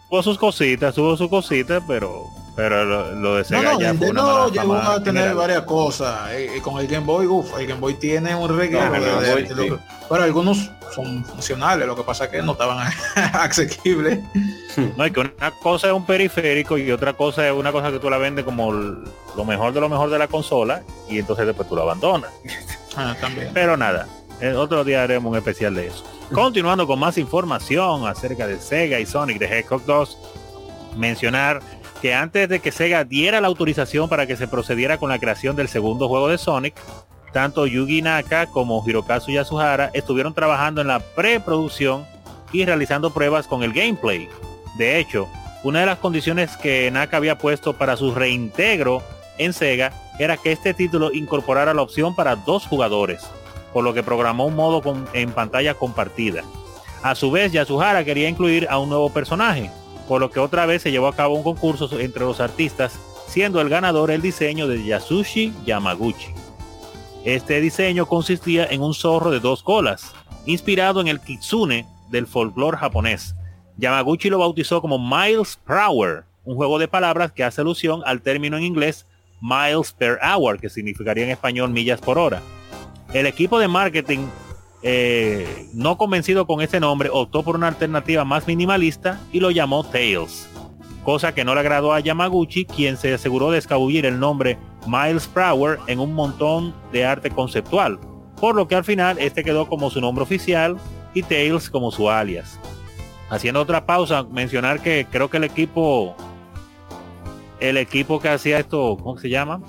[0.09, 2.25] Tuvo sus cositas, tuvo sus cositas, pero
[2.55, 5.23] pero lo, lo de No, Sega no, ya fue una Nintendo mala llegó a tener
[5.23, 5.35] general.
[5.35, 6.31] varias cosas.
[6.31, 8.85] eh, eh, con el Game Boy, uff, el Game Boy tiene un reguero.
[8.87, 9.55] No, el de- Game de- Boy, de- sí.
[9.55, 12.87] lo que- pero algunos son funcionales, lo que pasa es que no estaban
[13.33, 14.19] asequibles.
[14.95, 17.99] No, es que una cosa es un periférico y otra cosa es una cosa que
[17.99, 21.67] tú la vendes como lo mejor de lo mejor de la consola y entonces después
[21.67, 22.31] tú la abandonas.
[22.95, 23.49] Ah, también.
[23.53, 24.07] Pero nada,
[24.39, 26.05] el otro día haremos un especial de eso.
[26.33, 30.17] Continuando con más información acerca de Sega y Sonic de Hedgehog 2,
[30.97, 31.61] mencionar
[32.01, 35.55] que antes de que Sega diera la autorización para que se procediera con la creación
[35.55, 36.75] del segundo juego de Sonic,
[37.31, 42.05] tanto Yugi Naka como Hirokazu Yasuhara estuvieron trabajando en la preproducción
[42.51, 44.27] y realizando pruebas con el gameplay.
[44.77, 45.27] De hecho,
[45.63, 49.03] una de las condiciones que Naka había puesto para su reintegro
[49.37, 53.29] en Sega era que este título incorporara la opción para dos jugadores,
[53.75, 56.43] por lo que programó un modo con- en pantalla compartida.
[57.03, 59.69] A su vez, Yasuhara quería incluir a un nuevo personaje,
[60.07, 62.97] por lo que otra vez se llevó a cabo un concurso entre los artistas,
[63.27, 66.27] siendo el ganador el diseño de Yasushi Yamaguchi.
[67.25, 70.13] Este diseño consistía en un zorro de dos colas,
[70.45, 73.35] inspirado en el kitsune del folclore japonés.
[73.75, 78.21] Yamaguchi lo bautizó como Miles Per Hour, un juego de palabras que hace alusión al
[78.21, 79.05] término en inglés
[79.41, 82.41] miles per hour, que significaría en español millas por hora.
[83.15, 84.27] El equipo de marketing,
[84.83, 89.85] eh, no convencido con ese nombre, optó por una alternativa más minimalista y lo llamó
[89.85, 90.49] Tails,
[91.05, 95.29] cosa que no le agradó a Yamaguchi, quien se aseguró de escabullir el nombre Miles
[95.33, 98.01] Hour en un montón de arte conceptual,
[98.37, 100.75] por lo que al final este quedó como su nombre oficial
[101.13, 102.59] y Tails como su alias.
[103.29, 106.17] Haciendo otra pausa, mencionar que creo que el equipo
[107.61, 109.61] el equipo que hacía esto, ¿cómo se llama?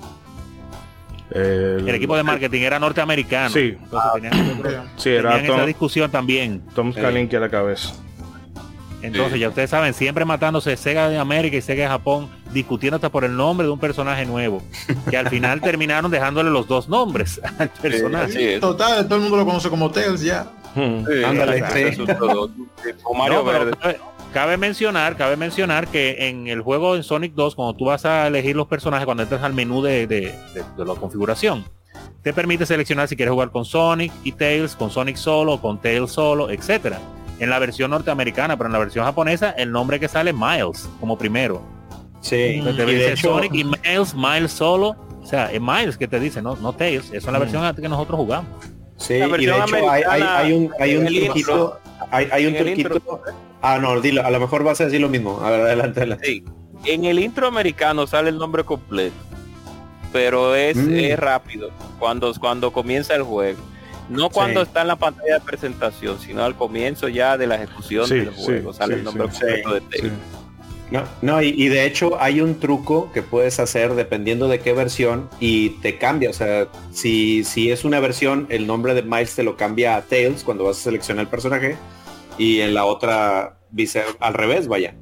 [1.31, 3.49] El, El equipo de marketing era norteamericano.
[3.49, 3.77] Sí.
[3.81, 6.61] Entonces tenían, Sí, era tenían esa Tom, discusión también.
[6.73, 7.93] Tom Kalinke a la cabeza.
[9.01, 9.39] Entonces Sí.
[9.39, 13.23] ya ustedes saben, siempre matándose Sega de América y Sega de Japón, discutiendo hasta por
[13.25, 14.63] el nombre de un personaje nuevo.
[15.09, 18.59] Que al final terminaron dejándole los dos nombres al personaje.
[18.59, 20.47] Total, todo el mundo lo conoce como Tails ya.
[20.73, 21.05] Hmm.
[21.05, 21.83] Sí, Ándale, exacto, sí.
[21.83, 22.49] eso es todo.
[23.03, 23.77] O Mario No, pero Verde.
[23.81, 23.99] cabe,
[24.37, 28.27] cabe mencionar, cabe mencionar que en el juego en Sonic 2, cuando tú vas a
[28.27, 31.65] elegir los personajes, cuando entras al menú de, de- de- de la configuración,
[32.21, 36.11] te permite seleccionar si quieres jugar con Sonic y Tails, con Sonic solo, con Tails
[36.11, 36.99] solo, etcétera.
[37.39, 40.87] En la versión norteamericana, pero en la versión japonesa, el nombre que sale es Miles
[40.99, 41.63] como primero.
[42.21, 44.95] Sí, Entonces te de dice hecho, Sonic y Miles, Miles solo.
[45.19, 47.07] O sea, es Miles que te dice, no, no Tails.
[47.07, 48.49] Eso es la versión que nosotros jugamos.
[48.97, 51.79] sí, y de hecho hay, hay, americana, hay un, hay un truquito,
[52.11, 52.93] hay, hay un truquito.
[52.95, 53.46] intro.
[53.61, 55.39] Ah, no, dilo, a lo mejor vas a decir lo mismo.
[55.41, 56.25] A ver, adelante, adelante.
[56.27, 56.45] Sí.
[56.85, 59.15] En el intro americano sale el nombre completo,
[60.13, 60.95] pero es, Mm.
[60.95, 63.59] es rápido cuando, cuando comienza el juego.
[64.09, 64.67] No cuando Sí.
[64.67, 68.33] está en la pantalla de presentación, sino al comienzo ya de la ejecución Sí, del
[68.35, 68.73] sí, juego.
[68.73, 69.81] sale el nombre completo de.
[69.81, 70.13] Tails.
[70.89, 74.71] No, no y, y de hecho hay un truco que puedes hacer dependiendo de qué
[74.71, 76.29] versión y te cambia.
[76.29, 80.01] O sea, si, si es una versión, el nombre de Miles te lo cambia a
[80.03, 81.75] Tails cuando vas a seleccionar el personaje
[82.37, 84.95] y en la otra vice al revés, vaya.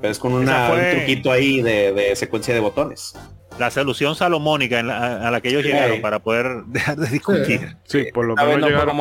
[0.00, 3.14] Pero es con una, fue- un truquito ahí de, de secuencia de botones.
[3.58, 5.68] La solución salomónica en la- a la que ellos Sí.
[5.68, 7.76] llegaron para poder dejar de discutir.
[7.84, 8.96] Sí, por lo menos no llegaron.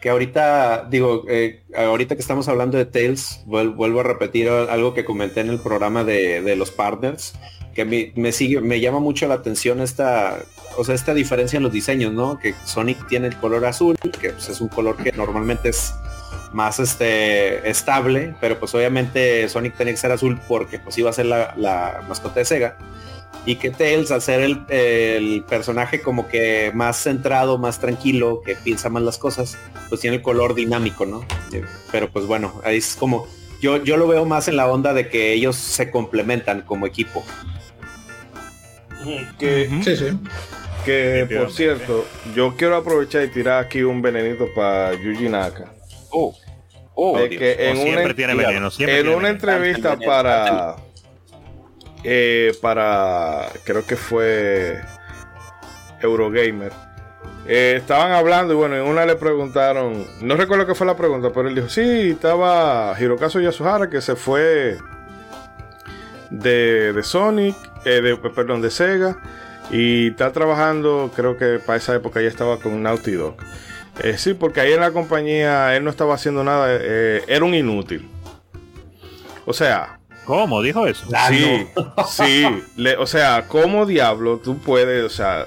[0.00, 4.94] Que ahorita, digo, eh, ahorita que estamos hablando de Tails, vuel- vuelvo a repetir algo
[4.94, 7.34] que comenté en el programa de, de los partners,
[7.74, 10.38] que me, me sigue, me llama mucho la atención esta,
[10.78, 12.38] o sea, esta diferencia en los diseños, ¿no?
[12.38, 15.92] Que Sonic tiene el color azul, que pues, es un color que normalmente es
[16.52, 21.12] más este estable, pero pues obviamente Sonic tenía que ser azul porque pues iba a
[21.12, 22.78] ser la, la mascota de Sega.
[23.44, 28.54] Y que Tails, al ser el, el personaje como que más centrado, más tranquilo, que
[28.54, 29.58] piensa más las cosas,
[29.88, 31.24] pues tiene el color dinámico, ¿no?
[31.90, 33.26] Pero pues bueno, ahí es como,
[33.60, 37.24] yo, yo lo veo más en la onda de que ellos se complementan como equipo.
[39.38, 40.06] Que, Sí, sí.
[40.84, 45.72] Que por cierto, yo quiero aprovechar y tirar aquí un venenito para Yuji Naka.
[46.10, 46.34] Oh,
[46.94, 47.40] oh, de Dios.
[47.40, 49.34] que en O siempre una, tiene veneno, siempre en tiene una veneno.
[49.34, 50.76] entrevista Veneno, para
[52.04, 54.80] eh, para creo que fue
[56.00, 56.72] Eurogamer
[57.46, 61.30] eh, estaban hablando y bueno, en una le preguntaron, no recuerdo qué fue la pregunta,
[61.32, 64.76] pero él dijo, sí, estaba Hirokazu Yasuhara que se fue
[66.30, 67.56] de, de Sonic,
[67.86, 69.16] eh, de, perdón, de Sega
[69.70, 73.36] y está trabajando, creo que para esa época ya estaba con Naughty Dog.
[74.02, 77.54] Eh, sí, porque ahí en la compañía él no estaba haciendo nada, eh, era un
[77.54, 78.08] inútil.
[79.44, 80.60] O sea, ¿Cómo?
[80.62, 81.06] ¿Dijo eso?
[81.28, 81.66] sí,
[82.08, 82.46] sí,
[82.76, 85.46] le- o sea, ¿cómo diablo tú puedes, o sea,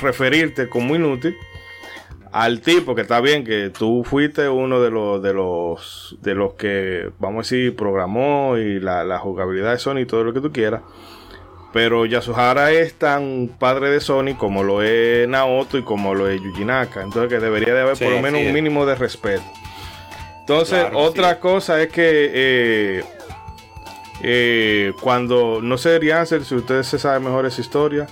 [0.00, 1.36] referirte como inútil
[2.32, 6.54] al tipo que está bien que tú fuiste uno de los de los de los
[6.54, 10.40] que vamos a decir programó y la, la jugabilidad de Sony y todo lo que
[10.40, 10.80] tú quieras
[11.72, 16.40] pero Yasuhara es tan padre de Sony como lo es Naoto y como lo es
[16.40, 18.46] Yuji Naka entonces que debería de haber Sí, por lo menos sí.
[18.46, 19.42] un mínimo de respeto.
[20.40, 21.40] Entonces Claro, otra sí.
[21.40, 23.04] cosa es que eh,
[24.22, 28.06] eh, cuando no sé Rianser si ustedes se saben mejor esa historia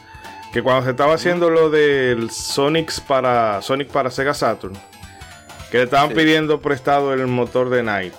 [0.52, 4.74] que cuando se estaba haciendo lo del Sonic para Sonic para Sega Saturn
[5.70, 8.14] que le estaban pidiendo prestado el motor de Night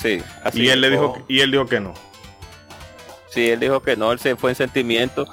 [0.00, 1.92] Sí, así y él le dijo- y él dijo que no
[3.30, 5.26] Sí, él dijo que no, él se fue en sentimiento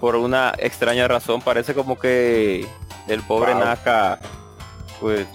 [0.00, 1.40] por una extraña razón.
[1.42, 2.66] Parece como que
[3.08, 3.64] el pobre Wow.
[3.64, 4.18] Naka,
[5.00, 5.26] pues,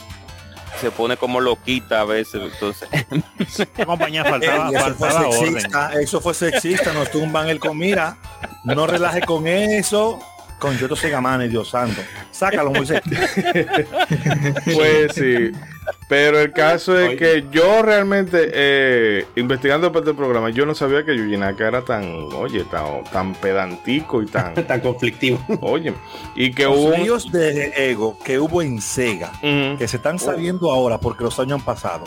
[0.80, 2.42] se pone como loquita a veces.
[2.54, 2.90] Entonces,
[3.78, 5.54] La compañía faltaba, eso fue faltaba orden.
[5.54, 8.18] sexista, eso fue sexista, nos tumban el comida.
[8.64, 10.20] No relaje con eso.
[10.60, 12.02] Con yo Segamane, Dios santo.
[12.32, 13.02] Sácalo, Moisés.
[14.66, 15.52] Pues sí.
[16.10, 17.18] Pero el caso es Oye.
[17.18, 21.82] que yo realmente, eh, investigando para este programa, yo no sabía que Yuji Naka era
[21.84, 22.04] tan,
[22.34, 25.40] oye, tan, tan pedantico y tan, Tan conflictivo.
[25.62, 25.94] oye,
[26.36, 26.92] y que Los hubo...
[26.98, 31.60] líos de ego que hubo en Sega, que se están sabiendo ahora porque los años
[31.60, 32.04] han pasado,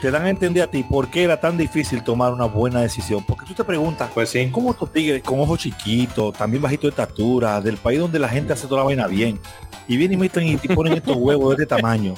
[0.00, 3.22] te dan a entender a ti por qué era tan difícil tomar una buena decisión.
[3.24, 4.48] Porque tú te preguntas, Pues sí.
[4.50, 8.52] ¿cómo estos tigres con ojos chiquitos, también bajito de estatura, del país donde la gente
[8.52, 9.38] hace toda la vaina bien,
[9.86, 12.14] y vienen y meten y ponen estos huevos de este tamaño?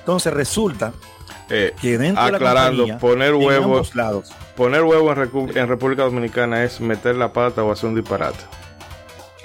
[0.00, 0.92] Entonces resulta
[1.48, 5.56] Eh, que dentro aclarando, de la poner en huevo, ambos lados, poner huevo en, Recu-
[5.56, 8.38] en República Dominicana es meter la pata o hacer un disparate.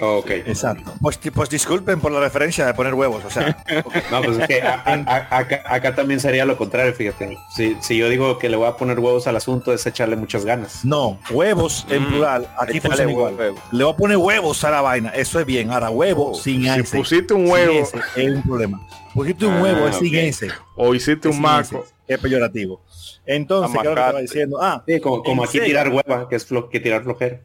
[0.00, 0.30] Ok.
[0.30, 0.92] exacto.
[1.00, 3.56] Pues, pues disculpen por la referencia de poner huevos, o sea,
[4.10, 7.36] No, pues es que a- a- a- acá, acá también sería lo contrario, fíjate.
[7.54, 10.44] Si, si yo digo que le voy a poner huevos al asunto es echarle muchas
[10.44, 10.84] ganas.
[10.84, 13.34] no, huevos en Mm, plural, aquí funciona igual.
[13.34, 13.58] huevo.
[13.72, 15.70] Le voy a poner huevos a la vaina, eso es bien.
[15.70, 16.98] Ahora huevo sin si ese.
[16.98, 18.86] pusiste un sin huevo ese es un problema.
[19.14, 20.14] Pusiste un Ah, huevo es sin ok.
[20.14, 20.48] ese.
[20.76, 22.82] o hiciste un sin maco, ese, Es peyorativo.
[23.24, 24.58] Entonces, ¿qué es lo que estaba diciendo?
[24.60, 25.64] Ah, Sí, como, aquí Sega.
[25.64, 27.40] tirar hueva, que es flo- que tirar flojera.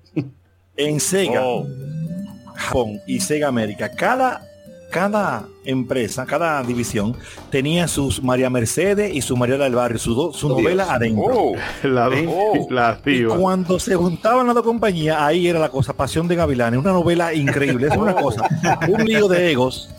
[0.77, 1.65] en Sega, Oh,
[2.61, 4.47] Japón y Sega América, cada,
[4.91, 7.15] cada empresa, cada división
[7.49, 10.95] tenía sus María Mercedes y su Mariela del Barrio, su, do- su Oh, novela Dios.
[10.95, 11.23] adentro.
[11.35, 12.67] Oh, la, Oh.
[12.69, 16.79] la Y cuando se juntaban las dos compañías, ahí era la cosa, Pasión de Gavilanes,
[16.79, 18.47] una novela increíble, es una cosa,
[18.87, 19.89] un lío de egos.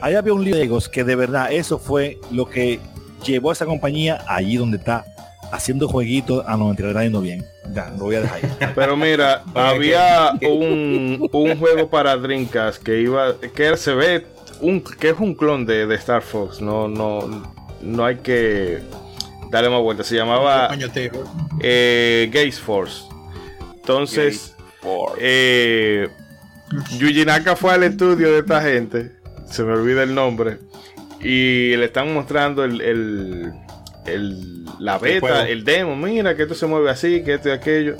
[0.00, 2.78] Ahí había un lío de egos que de verdad eso fue lo que
[3.24, 5.04] llevó a esa compañía allí donde está
[5.50, 6.44] haciendo jueguitos.
[6.46, 7.44] No, mentira, está yendo bien.
[7.72, 8.72] Ya, lo voy a dejar ahí.
[8.74, 14.26] Pero mira, había un, un juego para Dreamcast que iba, que se ve
[14.60, 16.60] un, que es un clon de, de Star Fox.
[16.60, 18.80] No, no, no hay que
[19.50, 20.04] darle más vuelta.
[20.04, 20.68] Se llamaba
[21.60, 23.04] eh, Gaze Force.
[23.74, 26.08] Entonces, por- eh,
[26.98, 29.12] Yuji Naka fue al estudio de esta gente.
[29.46, 30.58] Se me olvida el nombre.
[31.20, 33.52] Y le están mostrando el, el-
[34.06, 35.96] el- la beta, el, demo.
[35.96, 37.96] Mira que esto se mueve así, que esto y aquello.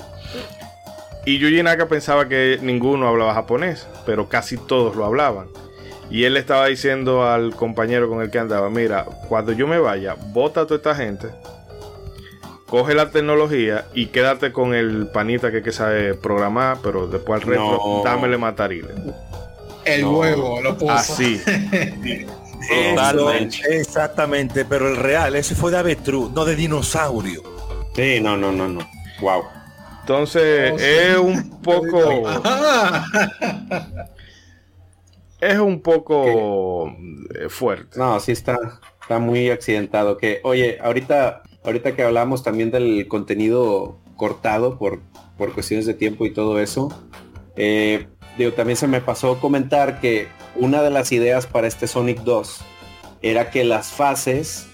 [1.25, 5.47] Y Yuji Naka pensaba que ninguno hablaba japonés, pero casi todos lo hablaban.
[6.11, 9.79] Y él le estaba diciendo al compañero con el que andaba, mira, cuando yo me
[9.79, 11.29] vaya, bota a toda esta gente,
[12.67, 17.47] coge la tecnología y quédate con el panita que, que sabe programar, pero después al
[17.47, 18.01] resto, No.
[18.03, 18.89] dámele matarile.
[19.83, 20.17] El No.
[20.19, 20.91] huevo, lo puso.
[20.93, 21.41] Así.
[22.69, 23.57] Totalmente.
[23.79, 27.41] exactamente, pero el real, ese fue de avestruz, no de dinosaurio.
[27.95, 28.87] Sí, no, no, no, no.
[29.21, 29.43] Wow.
[30.01, 30.85] Entonces, Oh, sí.
[30.85, 32.23] es un poco.
[35.41, 36.87] Es un poco
[37.39, 37.99] eh, fuerte.
[37.99, 38.57] No, sí está,
[39.01, 40.17] está muy accidentado.
[40.17, 45.01] Que, oye, ahorita, ahorita que hablamos también del contenido cortado por,
[45.37, 46.89] por cuestiones de tiempo y todo eso,
[47.57, 48.07] eh,
[48.37, 52.59] digo, también se me pasó comentar que una de las ideas para este Sonic 2
[53.21, 54.67] era que las fases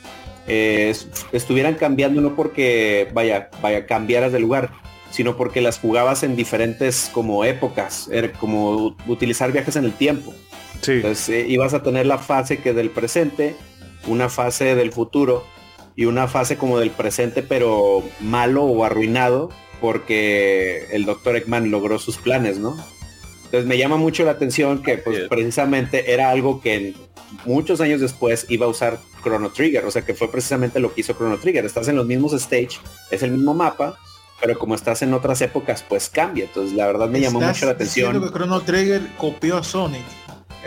[0.47, 4.71] eh, es- estuvieran cambiando no porque vaya, vaya, cambiaras de lugar,
[5.11, 10.33] sino porque las jugabas en diferentes como épocas, era como utilizar viajes en el tiempo.
[10.81, 10.93] Sí.
[10.93, 13.55] Entonces eh, ibas a tener la fase que del presente,
[14.07, 15.45] una fase del futuro
[15.95, 19.49] y una fase como del presente pero malo o arruinado
[19.79, 22.75] porque el doctor Eggman logró sus planes, ¿no?
[23.51, 26.93] Entonces me llama mucho la atención que pues precisamente era algo que
[27.43, 31.01] muchos años después iba a usar Chrono Trigger, o sea que fue precisamente lo que
[31.01, 31.65] hizo Chrono Trigger.
[31.65, 32.79] Estás en los mismos stage,
[33.09, 33.99] es el mismo mapa,
[34.39, 36.45] pero como estás en otras épocas, pues cambia.
[36.45, 38.21] Entonces la verdad me llamó mucho la atención.
[38.23, 40.01] que Chrono Trigger copió a Sonic.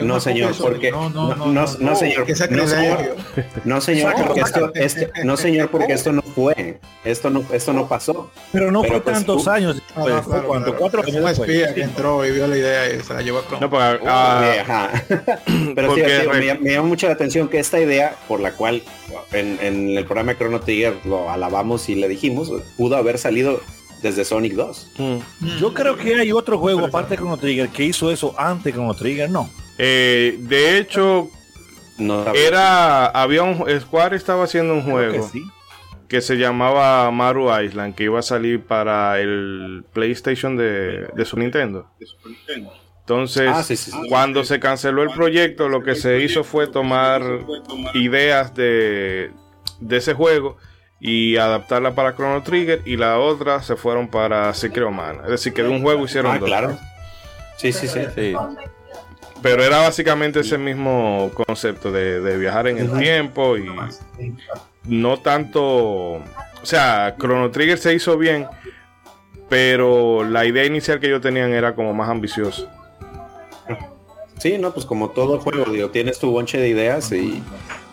[0.01, 1.67] No señor, porque no, no, no, no, no
[1.97, 3.17] señor, no señor,
[3.65, 7.87] no señor, porque esto, este, no señor, porque esto no fue, esto no, esto no
[7.87, 8.31] pasó.
[8.53, 11.49] Pero no fue pues, tantos años, pues, cuando cuatro años después.
[11.49, 14.01] espía que entró y vio la idea y se la llevó a No, pues,
[15.75, 18.83] pero sí, me, me, llamó mucho la atención que esta idea, por la cual
[19.33, 23.61] en, en el programa de Chrono Trigger lo alabamos y le dijimos, pudo haber salido
[24.05, 24.91] desde Sonic 2.
[24.99, 25.19] Mm.
[25.59, 28.73] Yo creo que hay otro juego aparte de Chrono Trigger que hizo eso antes de
[28.73, 29.49] Chrono Trigger, no.
[29.79, 31.31] Eh, de hecho,
[31.99, 35.31] no, era había un Square estaba haciendo un juego
[36.09, 41.91] que, se llamaba Maru Island que iba a salir para el PlayStation de, su Nintendo.
[43.01, 47.23] Entonces, ah, cuando se canceló el proyecto, lo que se hizo fue tomar
[47.95, 49.31] ideas de,
[49.81, 50.57] de ese juego
[51.01, 55.21] y adaptarla para Chrono Trigger y la otra se fueron para Secret Man.
[55.25, 56.49] Es decir, que de un juego hicieron ah, dos.
[56.49, 56.79] Claro.
[57.59, 58.01] Sí, sí, sí.
[58.15, 58.35] sí.
[59.43, 63.67] Pero era básicamente ese mismo concepto de, viajar en el tiempo y
[64.85, 65.63] no tanto.
[65.65, 66.23] O
[66.67, 68.47] sea, Chrono Trigger se hizo bien,
[69.49, 72.71] pero la idea inicial que ellos tenían era como más ambiciosa.
[74.39, 77.43] Sí, no, pues como todo juego, digo, tienes tu bonche de ideas y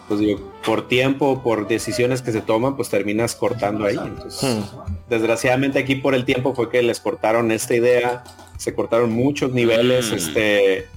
[0.07, 3.97] pues digo, por tiempo, por decisiones que se toman, pues terminas cortando ahí.
[3.97, 5.09] Entonces, hmm.
[5.09, 8.23] desgraciadamente aquí por el tiempo fue que les cortaron esta idea,
[8.57, 10.15] se cortaron muchos niveles, hmm.
[10.15, 10.87] este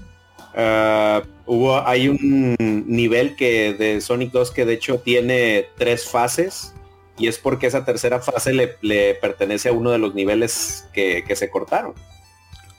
[0.56, 6.74] Ah, hubo, hay un nivel que de Sonic 2 que de hecho tiene tres fases
[7.18, 11.50] y es porque esa tercera fase le, pertenece a uno de los niveles que, se
[11.50, 11.94] cortaron.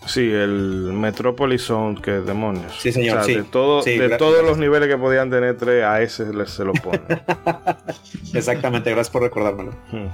[0.06, 2.74] Sí, el Metropolis Zone, que demonios.
[2.78, 3.26] Sí, señor.
[3.26, 7.02] de, todo, de todos los niveles que podían tener tres, a ese se lo pone.
[8.34, 9.72] Exactamente, gracias por recordármelo.
[9.92, 10.08] Hmm.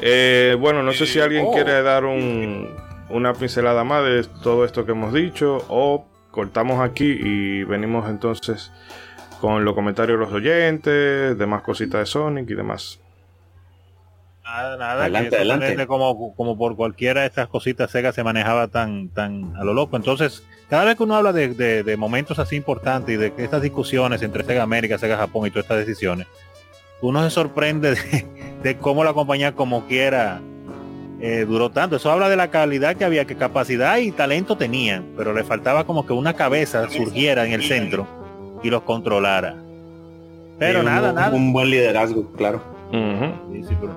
[0.00, 1.52] Eh, bueno, no sé si alguien oh.
[1.52, 2.74] quiere dar un,
[3.10, 8.72] una pincelada más de todo esto que hemos dicho o cortamos aquí y venimos entonces
[9.40, 12.98] con los comentarios de los oyentes, demás cositas de Sonic y demás.
[14.42, 15.86] Nada, nada, adelante, adelante.
[15.86, 19.96] Como, como por cualquiera de estas cositas Sega se manejaba tan, tan a lo loco.
[19.96, 24.42] Entonces, cada vez que uno habla de, momentos así importantes y de estas discusiones entre
[24.42, 26.26] Sega América, Sega Japón y todas estas decisiones,
[27.00, 28.26] uno se sorprende de,
[28.64, 30.40] de cómo la compañía como quiera
[31.26, 31.96] eh, duró tanto.
[31.96, 35.84] Eso habla de la calidad que había, que capacidad y talento tenían, pero le faltaba
[35.84, 38.06] como que una cabeza surgiera en el centro
[38.62, 39.56] y los controlara.
[40.58, 41.34] Pero nada, un, nada.
[41.34, 42.62] Un buen liderazgo, claro.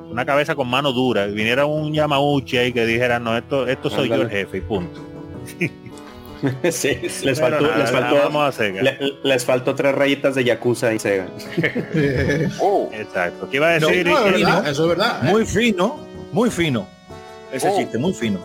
[0.10, 4.08] una cabeza con mano dura, viniera un Yamauchi ahí que dijera, no, esto, esto soy
[4.08, 5.02] yo el jefe y punto.
[6.72, 8.72] sí, les faltó, les, faltó
[9.24, 11.28] les faltó tres rayitas de Yakuza y Sega.
[12.62, 12.90] oh.
[12.94, 13.50] Exacto.
[13.50, 14.08] ¿Qué iba a decir?
[14.08, 15.24] eso es verdad.
[15.24, 15.98] Muy fino,
[16.32, 16.88] muy fino.
[17.52, 17.78] Ese oh.
[17.78, 18.40] chiste, muy fino.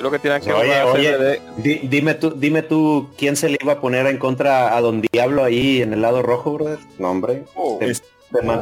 [0.00, 4.06] Lo que tienen que oye, dime tú, dime tú quién se le iba a poner
[4.06, 6.78] en contra a Don Diablo ahí en el lado rojo, brother.
[6.98, 7.44] No, hombre.
[7.54, 7.78] Oh.
[7.78, 7.92] te,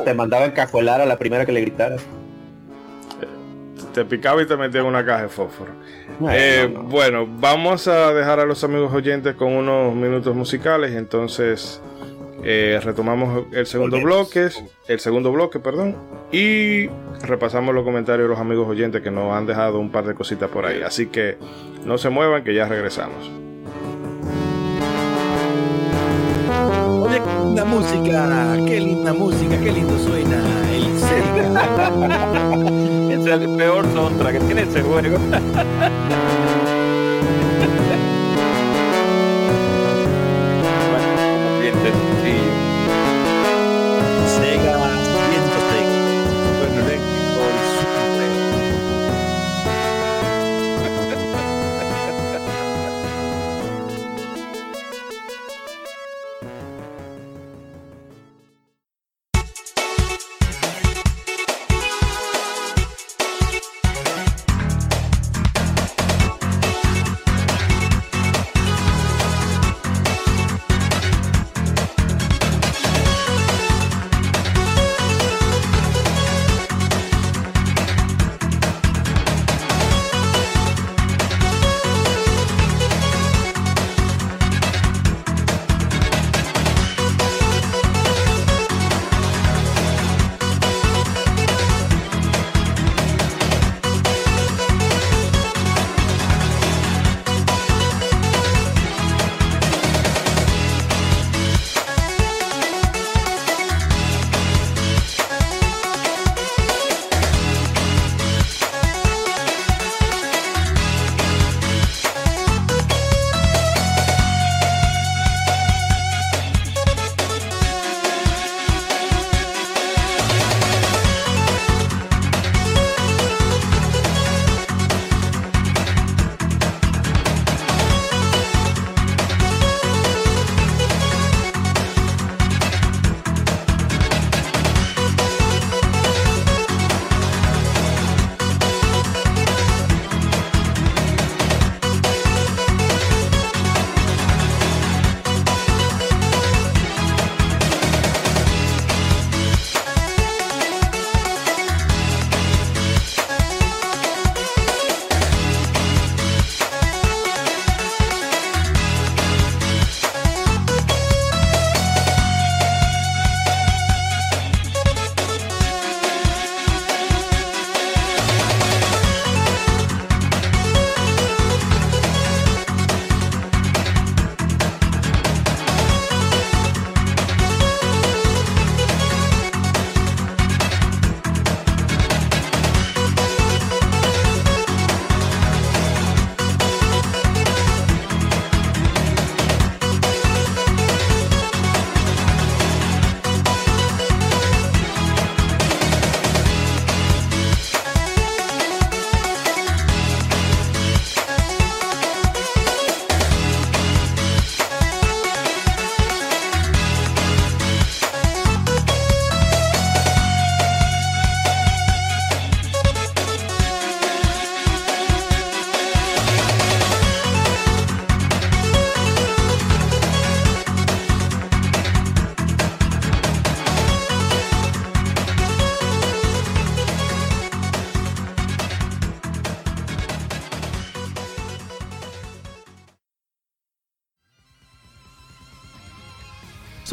[0.05, 2.03] te, mandaba encajuelar a la primera que le gritaras.
[3.95, 5.73] Te picaba y te metía en una caja de fósforo.
[6.31, 10.93] Eh, bueno, vamos a dejar a los amigos oyentes con unos minutos musicales.
[10.93, 11.81] Entonces,
[12.43, 14.49] eh, retomamos el segundo bloque,
[14.89, 15.97] el segundo bloque, perdón,
[16.33, 16.89] y
[17.23, 20.49] repasamos los comentarios de los amigos oyentes que nos han dejado un par de cositas
[20.49, 20.83] por ahí.
[20.83, 21.37] Así que
[21.85, 23.31] no se muevan, que ya regresamos.
[27.03, 30.43] Oye, qué linda música, qué linda música, qué lindo suena
[30.73, 30.91] el
[33.21, 35.19] es el peor soundtrack que tiene ese juego.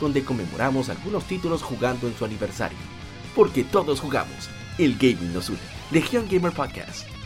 [0.00, 2.78] donde conmemoramos algunos títulos jugando en su aniversario.
[3.34, 4.48] Porque todos jugamos,
[4.78, 5.58] el gaming nos une.
[5.90, 7.17] Legión Gamer Podcast.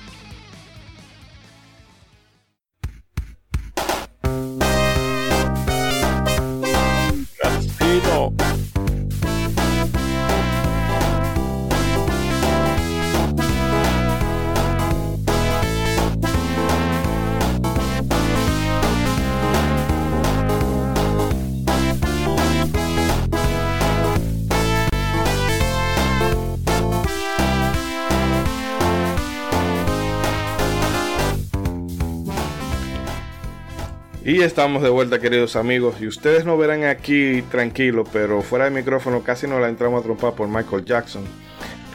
[34.42, 36.00] Estamos de vuelta, queridos amigos.
[36.00, 40.02] Y ustedes no verán aquí tranquilo, pero fuera de micrófono casi nos la entramos a
[40.02, 41.22] trompar por Michael Jackson.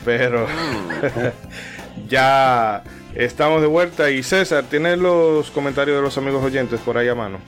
[0.05, 0.47] Pero
[2.07, 2.83] ya
[3.15, 4.09] estamos de vuelta.
[4.11, 7.39] Y César, ¿tienes los comentarios de los amigos oyentes por ahí a mano?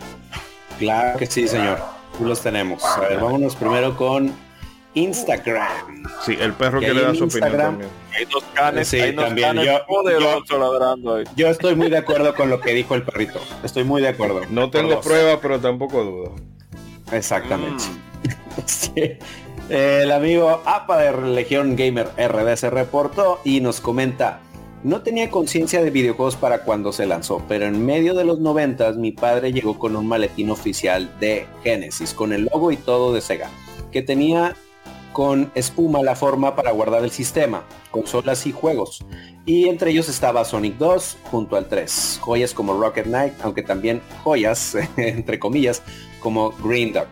[0.77, 1.80] Claro que sí, señor.
[2.21, 2.84] Los tenemos.
[3.21, 4.34] Vámonos primero con
[4.95, 6.03] Instagram.
[6.26, 7.90] Sí, el perro que le da su opinión Instagram, también.
[8.18, 9.48] Hay dos canes, Sí, hay dos también.
[9.49, 11.24] canes Yo- poderosos ladrando ahí.
[11.36, 13.40] Yo estoy muy de acuerdo con lo que dijo el perrito.
[13.64, 14.41] Estoy muy de acuerdo.
[14.49, 15.06] No tengo Por dos.
[15.06, 16.36] prueba, pero tampoco dudo.
[17.11, 17.84] Exactamente.
[17.84, 17.99] Mm.
[18.66, 18.91] Sí.
[19.70, 24.40] El amigo APA de Legión Gamer RD se reportó y nos comenta,
[24.84, 28.98] no tenía conciencia de videojuegos para cuando se lanzó, pero en medio de los noventas
[28.98, 33.22] mi padre llegó con un maletín oficial de Genesis, con el logo y todo de
[33.22, 33.49] Sega,
[33.91, 34.56] que tenía
[35.14, 39.06] con espuma la forma para guardar el sistema, consolas y juegos.
[39.45, 44.02] Y entre ellos estaba Sonic 2 junto al 3, joyas como Rocket Knight, aunque también
[44.23, 45.81] joyas, entre comillas,
[46.19, 47.07] como Green Dog.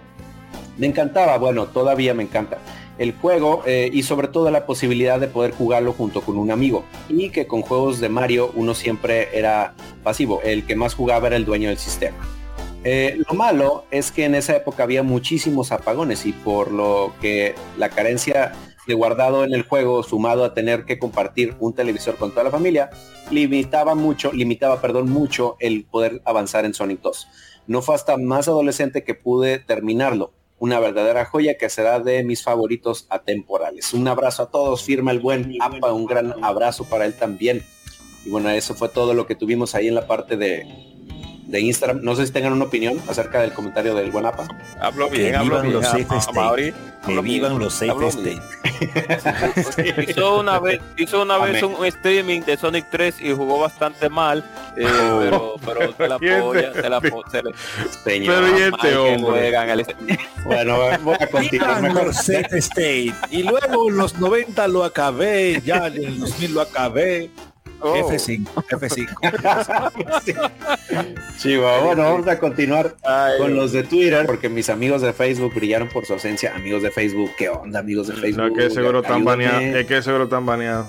[0.78, 2.60] Me encantaba, bueno, todavía me encanta
[2.98, 6.84] el juego eh, y sobre todo la posibilidad de poder jugarlo junto con un amigo
[7.10, 11.36] y que con juegos de Mario uno siempre era pasivo, el que más jugaba era
[11.36, 12.18] el dueño del sistema.
[12.84, 17.56] Eh, lo malo es que en esa época había muchísimos apagones y por lo que
[17.78, 18.54] la carencia
[18.88, 22.52] de guardado en el juego sumado a tener que compartir un televisor con toda la
[22.52, 22.90] familia
[23.30, 27.28] limitaba mucho, limitaba, perdón, mucho el poder avanzar en Sonic 2.
[27.68, 30.32] No fue hasta más adolescente que pude terminarlo.
[30.60, 33.94] Una verdadera joya que será de mis favoritos atemporales.
[33.94, 37.64] Un abrazo a todos, firma el buen APA, un gran abrazo para él también.
[38.26, 40.66] Y bueno, eso fue todo lo que tuvimos ahí en la parte de,
[41.48, 42.00] de Instagram.
[42.04, 44.48] No sé si tengan una opinión acerca del comentario del buen APA.
[44.80, 45.74] Hablo Que bien, hablo vivan bien.
[45.76, 46.32] los a- safe a- a.
[46.34, 48.30] Mauri, Que hablo vivan bien, los safe hablo state.
[48.32, 48.42] bien.
[50.10, 54.44] Hizo una vez, hizo una vez un streaming de Sonic 3 y jugó bastante mal,
[54.76, 54.86] eh,
[55.20, 57.30] pero, pero se la Y apoya, se la apoya.
[57.32, 57.52] Se le,
[58.04, 58.36] Señor.
[58.36, 59.18] Pero y este que hombre.
[59.32, 59.86] juegan el-
[60.44, 62.10] Bueno, voy a continuar mejor.
[62.10, 63.14] state.
[63.32, 67.30] Y luego en los 90 lo acabé, ya en el 2000 lo acabé.
[67.80, 67.94] Oh.
[67.96, 70.22] F5, F5.
[70.26, 70.34] Sí.
[71.38, 71.84] Chihuahua.
[71.86, 75.88] Bueno, vamos a continuar Ay, con los de Twitter, porque mis amigos de Facebook brillaron
[75.90, 76.56] por su ausencia.
[76.56, 78.56] Amigos de Facebook, ¿qué onda, amigos de No, Facebook?
[78.58, 79.46] que seguro están Ayúdame.
[79.48, 79.76] baneados.
[79.82, 80.88] Es que seguro están baneados.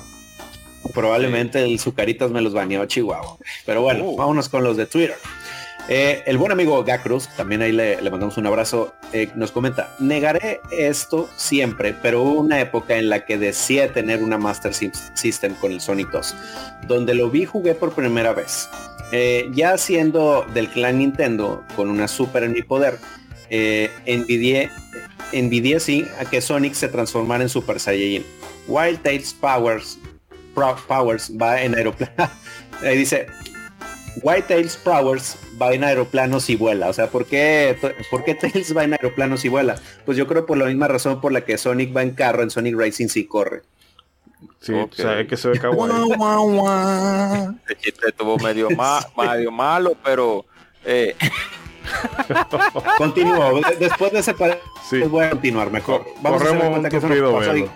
[0.94, 3.36] Probablemente el Zucaritas me los baneó Chihuahua.
[3.66, 4.16] Pero bueno, Uh.
[4.16, 5.16] vámonos con los de Twitter.
[5.90, 10.60] Eh, el buen amigo Gacruz, también ahí le, mandamos un abrazo, eh, nos comenta, negaré
[10.70, 15.72] esto siempre, pero hubo una época en la que deseé tener una Master System con
[15.72, 16.34] el Sonic 2,
[16.88, 18.68] donde lo vi jugué por primera vez.
[19.12, 22.98] Eh, ya siendo del clan Nintendo, con una Super en mi poder,
[23.48, 24.70] envidié,
[25.32, 28.26] envidié sí a que Sonic se transformara en Super Saiyajin.
[28.66, 29.98] Wild Tails Powers,
[30.54, 32.30] Pro- Powers va en aeroplano.
[32.82, 33.26] Ahí dice,
[34.22, 36.88] White Tails Powers va en aeroplanos y vuela.
[36.88, 37.76] O sea, ¿por qué,
[38.10, 39.76] ¿por qué Tails va en aeroplanos y vuela?
[40.04, 42.50] Pues yo creo por la misma razón por la que Sonic va en carro, en
[42.50, 43.62] Sonic Racing sí corre.
[44.60, 44.92] Sí, Ok.
[44.92, 45.92] o sea, es que se ve kawaii.
[47.68, 50.44] Este chiste estuvo medio, ma- medio malo, pero
[50.84, 51.16] eh,
[52.98, 53.60] Continúo.
[53.60, 54.58] De- Después de ese par-
[54.88, 55.00] Sí.
[55.02, 56.04] voy a continuar mejor.
[56.06, 56.96] A hacer corremos cuenta un que
[57.58, 57.72] eso.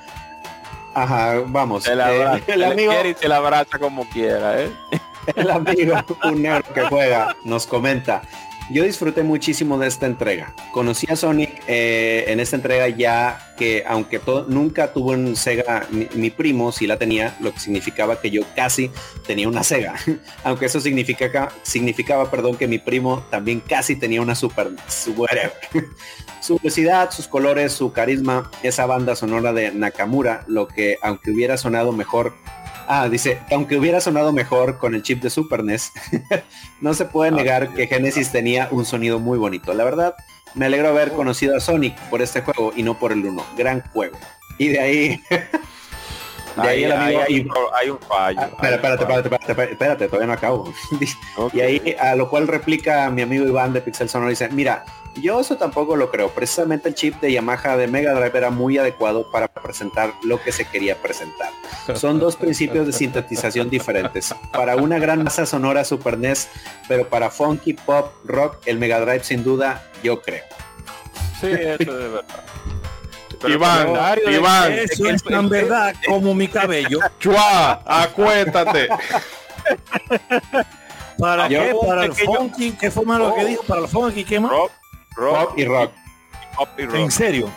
[0.94, 1.86] Ajá, vamos.
[1.86, 1.92] Eh,
[2.48, 4.70] el amigo, y se la abraza como quiera, ¿eh?
[5.36, 5.94] el amigo,
[6.24, 8.22] un negro que juega, nos comenta.
[8.70, 10.54] Yo disfruté muchísimo de esta entrega.
[10.72, 15.86] Conocí a Sonic eh, en esta entrega ya que aunque todo, nunca tuvo un Sega,
[15.90, 18.90] mi, primo sí la tenía, lo que significaba que yo casi
[19.26, 19.94] tenía una Sega.
[20.44, 24.70] aunque eso significa, significaba, perdón, que mi primo también casi tenía una Super
[25.16, 25.52] whatever.
[26.40, 31.56] su velocidad, sus colores, su carisma, esa banda sonora de Nakamura, lo que aunque hubiera
[31.56, 32.34] sonado mejor
[32.88, 35.92] Ah, dice, aunque hubiera sonado mejor con el chip de Super NES,
[36.80, 39.72] no se puede negar que Genesis tenía un sonido muy bonito.
[39.74, 40.14] La verdad,
[40.54, 43.44] me alegro haber conocido a Sonic por este juego y no por el 1.
[43.56, 44.18] Gran juego.
[44.58, 45.22] Y de ahí...
[45.30, 47.34] de ahí, ahí, el amigo, hay,
[47.80, 48.40] hay, un fallo.
[48.40, 50.72] Ah, espera, espérate, espérate, espérate, espérate, todavía no acabo.
[51.36, 51.58] okay.
[51.58, 54.84] Y ahí, a lo cual replica mi amigo Iván de Pixel Sonoro, dice, mira,
[55.16, 56.30] yo eso tampoco lo creo.
[56.30, 60.52] Precisamente el chip de Yamaha de Mega Drive era muy adecuado para presentar lo que
[60.52, 61.50] se quería presentar.
[61.94, 64.34] Son dos principios de sintetización diferentes.
[64.52, 66.48] Para una gran masa sonora Super NES,
[66.88, 70.44] pero para funky, pop, rock, el Mega Drive sin duda, yo creo.
[71.40, 72.24] Sí, eso es verdad.
[73.40, 73.88] Pero Iván,
[74.30, 77.00] Iván, eso es tan verdad como mi cabello.
[77.18, 78.88] Chua, acuéstate.
[81.18, 81.74] ¿Para yo, qué?
[81.86, 83.62] Para el funky, ¿qué fue más lo que dijo?
[83.64, 84.52] Para el funky, ¿qué más?
[84.52, 84.70] Rock,
[85.14, 85.92] rock, pop y rock.
[86.56, 86.94] Pop y rock.
[86.96, 87.50] En serio.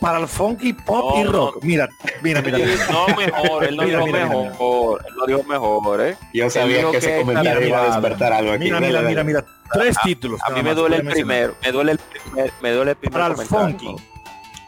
[0.00, 1.54] Para el funky, pop no, y rock.
[1.56, 1.66] No.
[1.66, 1.88] Mira,
[2.22, 2.58] mira, mira.
[2.90, 5.04] No mejor, él no dijo mejor.
[5.08, 6.16] Él no dijo mejor, ¿eh?
[6.32, 8.64] Yo sabía que ese comentario iba a despertar algo aquí.
[8.64, 9.44] Mira, mira, mira, mira.
[9.72, 10.40] Tres a, títulos.
[10.44, 11.54] A mí me duele el primero.
[11.62, 13.96] Me duele el primer, me duele el primer Para el funky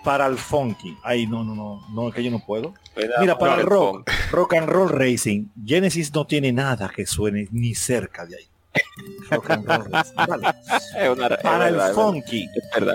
[0.07, 0.97] para el funky.
[1.03, 2.75] Ay, no, no, no, no, que yo no puedo.
[3.19, 7.75] Mira, para el rock, rock and roll racing, Genesis no tiene nada que suene ni
[7.75, 8.47] cerca de ahí.
[10.29, 10.55] Vale.
[11.13, 12.49] Una, para el verdad, funky,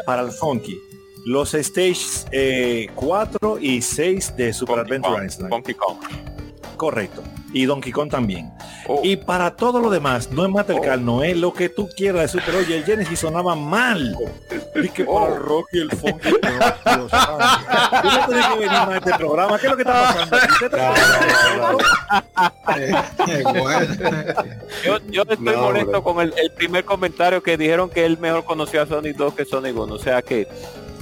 [0.05, 0.77] para el funky,
[1.25, 5.49] los stages eh, 4 y 6 de Super Funky Adventure Kong, Island.
[5.49, 5.97] Funky Kong.
[6.77, 7.23] Correcto.
[7.53, 8.49] Y Donkey Kong también.
[8.87, 9.01] Oh.
[9.03, 12.39] Y para todo lo demás, no es Matercal, no es lo que tú quieras de
[12.39, 14.15] Super Oye, el Genesis sonaba mal.
[14.75, 15.19] Y que Oh.
[15.21, 16.29] para el rock y el Dios santo.
[18.03, 19.59] Yo no tenía que venir más a este programa.
[19.59, 21.77] ¿Qué es lo que está pasando?
[22.77, 23.93] Eh, bueno.
[24.85, 26.03] Yo, yo estoy No, molesto bro.
[26.03, 29.45] con el, el primer comentario que dijeron que él mejor conoció a Sonic 2 que
[29.45, 29.93] Sonic 1.
[29.93, 30.47] O sea que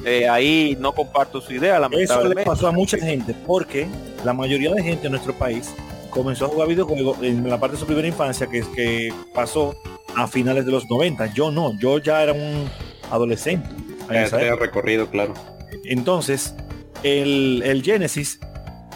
[0.05, 2.43] eh, ahí no comparto su idea, Eso le lamentablemente.
[2.49, 3.88] pasó a mucha gente porque
[4.23, 5.73] la mayoría de gente en nuestro país
[6.10, 9.76] comenzó a jugar videojuegos en la parte de su primera infancia que, que pasó
[10.15, 11.34] a finales de los 90.
[11.34, 12.69] Yo no, yo ya era un
[13.11, 13.69] adolescente.
[14.56, 15.34] recorrido, claro.
[15.84, 16.56] Entonces,
[17.03, 18.40] el, el Genesis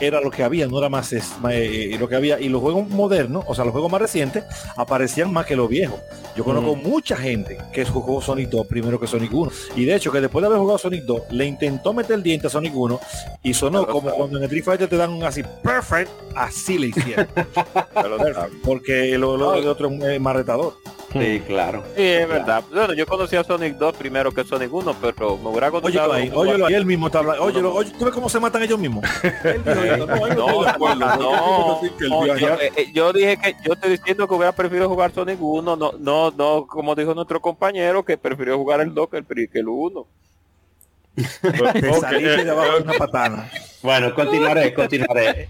[0.08, 2.40] era lo que había, no era más es- eh, lo que había.
[2.40, 4.44] Y los juegos modernos, o sea, los juegos más recientes,
[4.76, 6.00] aparecían más que los viejos.
[6.36, 9.52] Yo conozco mucha gente que jugó Sonic 2 primero que Sonic 1.
[9.76, 12.48] Y de hecho, que después de haber jugado Sonic 2, le intentó meter el diente
[12.48, 13.00] a Sonic 1
[13.44, 14.18] y sonó Pero como sabe.
[14.18, 17.28] cuando en el Street Fighter te dan un así, perfect, así le hicieron.
[18.64, 20.74] Porque lo, lo de otro es más retador.
[21.12, 21.84] Sí, claro.
[21.96, 22.64] Sí, es verdad.
[22.72, 26.14] Bueno, yo conocí a Sonic 2 primero que Sonic 1, pero me hubiera Óyelo gustado.
[26.14, 27.44] ahí, óyelo ahí, él mismo está hablando.
[27.44, 29.06] Óyelo, oye, ¿tú ves cómo se matan ellos mismos?
[29.44, 29.93] Él dijo
[32.94, 36.68] yo, dije que yo estoy diciendo que hubiera preferido jugar Sonic 1, no, no, no,
[36.68, 40.08] como dijo nuestro compañero, que prefirió jugar el 2 que el, que el 1.
[41.16, 41.24] Te
[41.90, 43.50] Ok, saliste de abajo de eh, una patana.
[43.82, 45.50] Bueno, continuaré, continuaré.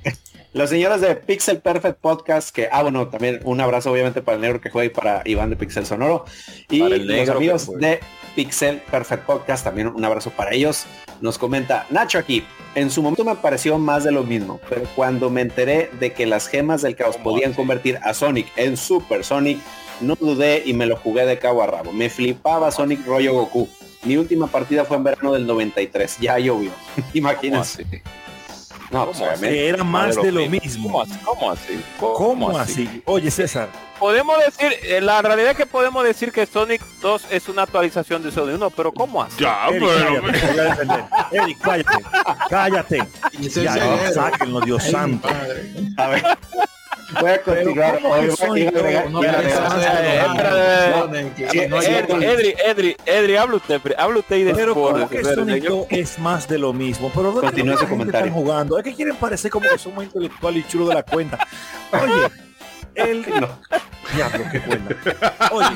[0.53, 4.41] Los señores de Pixel Perfect Podcast, que, ah, bueno, también un abrazo obviamente para el
[4.41, 6.25] negro que juega y para Iván de Pixel Sonoro.
[6.69, 7.99] Y los amigos de
[8.35, 10.85] Pixel Perfect Podcast, también un abrazo para ellos.
[11.21, 12.43] Nos comenta Nacho aquí.
[12.75, 16.25] En su momento me pareció más de lo mismo, pero cuando me enteré de que
[16.25, 19.59] las gemas del caos ¿Cómo podían convertir a Sonic en Super Sonic,
[20.01, 21.93] no dudé y me lo jugué de cabo a rabo.
[21.93, 23.69] Me flipaba Sonic rollo Goku.
[24.03, 26.17] Mi última partida fue en verano del 93.
[26.19, 26.71] Ya llovió.
[26.95, 27.85] ¿Cómo Imagínense.
[28.93, 29.55] No, pues, ¿Cómo obviamente.
[29.55, 30.89] Que era más de lo mismo.
[30.89, 31.19] ¿Cómo así?
[31.25, 31.83] ¿Cómo así?
[31.99, 33.01] ¿Cómo así?
[33.05, 33.67] Oye, César,
[33.99, 38.21] Podemos decir, eh, la realidad es que podemos decir que Sonic 2 es una actualización
[38.21, 39.35] de Sonic 1, pero ¿cómo así?
[39.39, 40.21] Ya, Eric, pero.
[40.21, 41.03] cállate, te voy a defender.
[41.31, 42.03] Eric, cállate,
[42.49, 43.07] cállate.
[43.39, 45.27] Ya, sáquenlo, Dios Ay, santo.
[45.27, 45.71] padre.
[45.97, 46.23] A ver.
[47.19, 47.99] Voy a continuar.
[52.21, 54.93] Edri, Edri, Edri, habla usted, habla usted y Pero después.
[54.93, 57.11] como que Sonic 2 es más de lo mismo.
[57.13, 58.27] Pero ¿dónde Continúa su comentario.
[58.27, 58.77] Están jugando.
[58.77, 61.47] Es que quieren parecer como que somos intelectuales y chulos de la cuenta.
[61.91, 62.29] Oye,
[62.95, 63.49] el No.
[64.15, 65.49] diablo, qué cuenta.
[65.51, 65.67] Oye,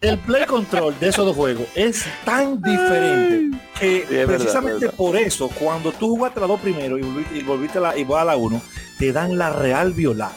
[0.00, 4.96] el play control de esos dos juegos es tan diferente que Sí, verdad, precisamente verdad.
[4.96, 8.04] por eso cuando tú jugaste las dos primero y volviste, y volviste a la, y
[8.04, 8.60] vas a la uno
[8.98, 10.30] te dan la real viola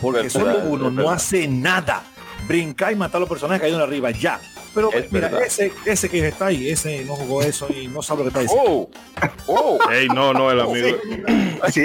[0.00, 2.02] porque Es solo verdad, uno no hace nada
[2.46, 4.40] brincar y matar a los personajes que hay uno arriba ya
[4.74, 8.24] pero Es mira ese ese que está ahí ese no jugó eso y no sabe
[8.24, 8.90] lo que está diciendo
[9.46, 9.90] Oh, oh.
[9.90, 10.96] Ey, no, no, el amigo.
[11.72, 11.84] Si,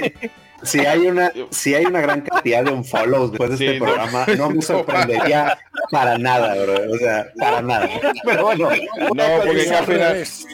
[0.66, 3.86] si hay una, si hay una gran cantidad de unfollows después de Sí, este no.
[3.86, 5.58] programa, no me sorprendería
[5.92, 6.74] para nada, bro.
[6.94, 7.90] O sea, para nada.
[8.26, 8.70] Pero bueno,
[9.16, 10.46] No, porque Es al revés.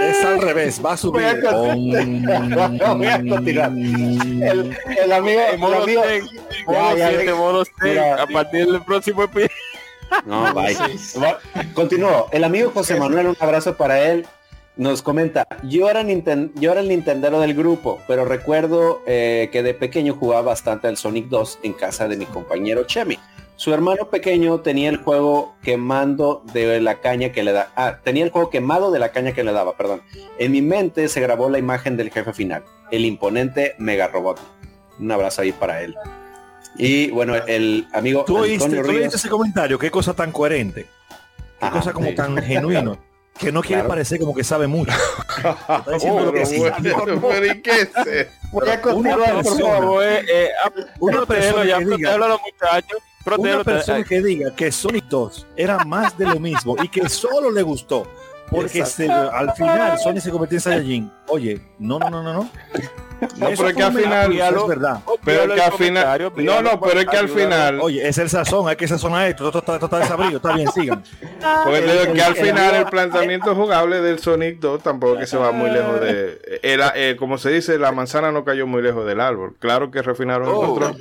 [0.00, 1.22] Es al revés, va a subir.
[1.22, 3.70] Voy a voy a continuar.
[3.72, 6.24] el, el amigo, el Modo amigo, 6,
[6.66, 7.34] Ya, modo ya, 7, ya.
[7.34, 8.22] modo 6, Mira.
[8.22, 9.50] a partir del próximo episodio.
[10.26, 10.76] No, bye.
[11.74, 12.28] Continúo.
[12.32, 14.26] El amigo José Manuel, un abrazo para él.
[14.76, 19.62] Nos comenta, yo era, Ninten- yo era el Nintendero del grupo, pero recuerdo eh, que
[19.62, 23.18] de pequeño jugaba bastante al Sonic 2 en casa de mi compañero Chemi.
[23.56, 27.70] Su hermano pequeño tenía el juego quemando de la caña que le da.
[27.76, 30.02] Ah, tenía el juego quemado de la caña que le daba, perdón.
[30.40, 34.40] En mi mente se grabó la imagen del jefe final, el imponente Mega Robot.
[34.98, 35.94] Un abrazo ahí para él.
[36.76, 40.86] Y bueno, el amigo Tú oíste, tú ese comentario, qué cosa tan coherente,
[41.60, 42.16] qué Ajá, cosa como sí.
[42.16, 42.98] tan genuino,
[43.38, 43.88] que no quiere Claro.
[43.88, 44.92] parecer como que sabe mucho.
[45.44, 46.30] Oh,
[48.52, 50.04] Una continuar, por persona- favor.
[50.04, 50.70] Eh, eh, ah,
[51.00, 52.98] Una protégelo persona ya, que diga- protégelo a los muchachos.
[53.38, 57.50] Una persona que diga que Sonic 2 era más de lo mismo y que solo
[57.50, 58.06] le gustó
[58.50, 61.12] porque se- al final Sonic se convirtió en Saiyajin.
[61.28, 62.50] Oye, no, no, no, no, no.
[63.38, 64.32] No, Eso pero es que al final.
[64.32, 65.00] es verdad.
[65.24, 66.32] Pero que al final.
[66.36, 67.80] No, no, pero es que al final.
[67.80, 70.68] Oye, es el sazón, hay que sazonar esto, esto, está- esto está desabrido, está bien,
[70.72, 71.02] sigan.
[71.64, 75.26] Porque te digo el- que al final el planteamiento jugable del Sonic 2 tampoco que
[75.26, 76.60] se va muy lejos de...
[76.62, 79.56] Era, eh, como se dice, la manzana no cayó muy lejos del árbol.
[79.58, 80.96] Claro que refinaron el Oh, control,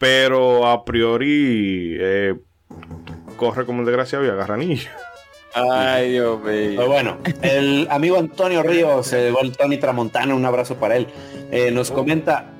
[0.00, 2.34] pero a priori eh,
[3.36, 4.88] corre como un desgraciado y agarra anillo.
[5.54, 6.72] Ay, Dios mío.
[6.76, 11.08] Pero bueno, el amigo Antonio Ríos, el Tony Tramontana, un abrazo para él.
[11.50, 12.52] Eh, nos comenta.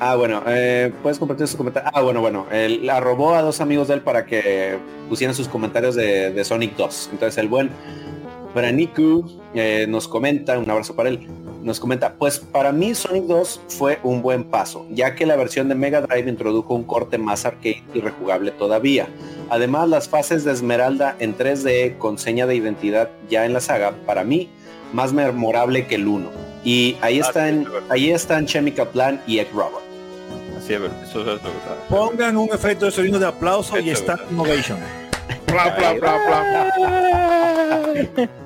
[0.00, 1.88] Ah, bueno, eh, puedes compartir su comentario.
[1.92, 4.76] Ah, bueno, bueno, él la robó a dos amigos de él para que
[5.08, 7.10] pusieran sus comentarios de, de Sonic 2.
[7.12, 7.70] Entonces el buen
[8.54, 9.24] Braniku
[9.54, 11.26] eh, nos comenta, un abrazo para él,
[11.62, 15.68] nos comenta, pues para mí Sonic 2 fue un buen paso, ya que la versión
[15.68, 19.06] de Mega Drive introdujo un corte más arcade y rejugable todavía.
[19.48, 23.92] Además, las fases de Esmeralda en 3D con seña de identidad ya en la saga,
[24.06, 24.48] para mí,
[24.92, 26.30] más memorable que el 1.
[26.64, 29.82] Y ahí Ah, están, ahí están Chemical Plan y Egg Robot.
[30.58, 31.40] Así es eso es verdad.
[31.88, 34.78] Pongan un efecto de sonido de aplauso y está innovation.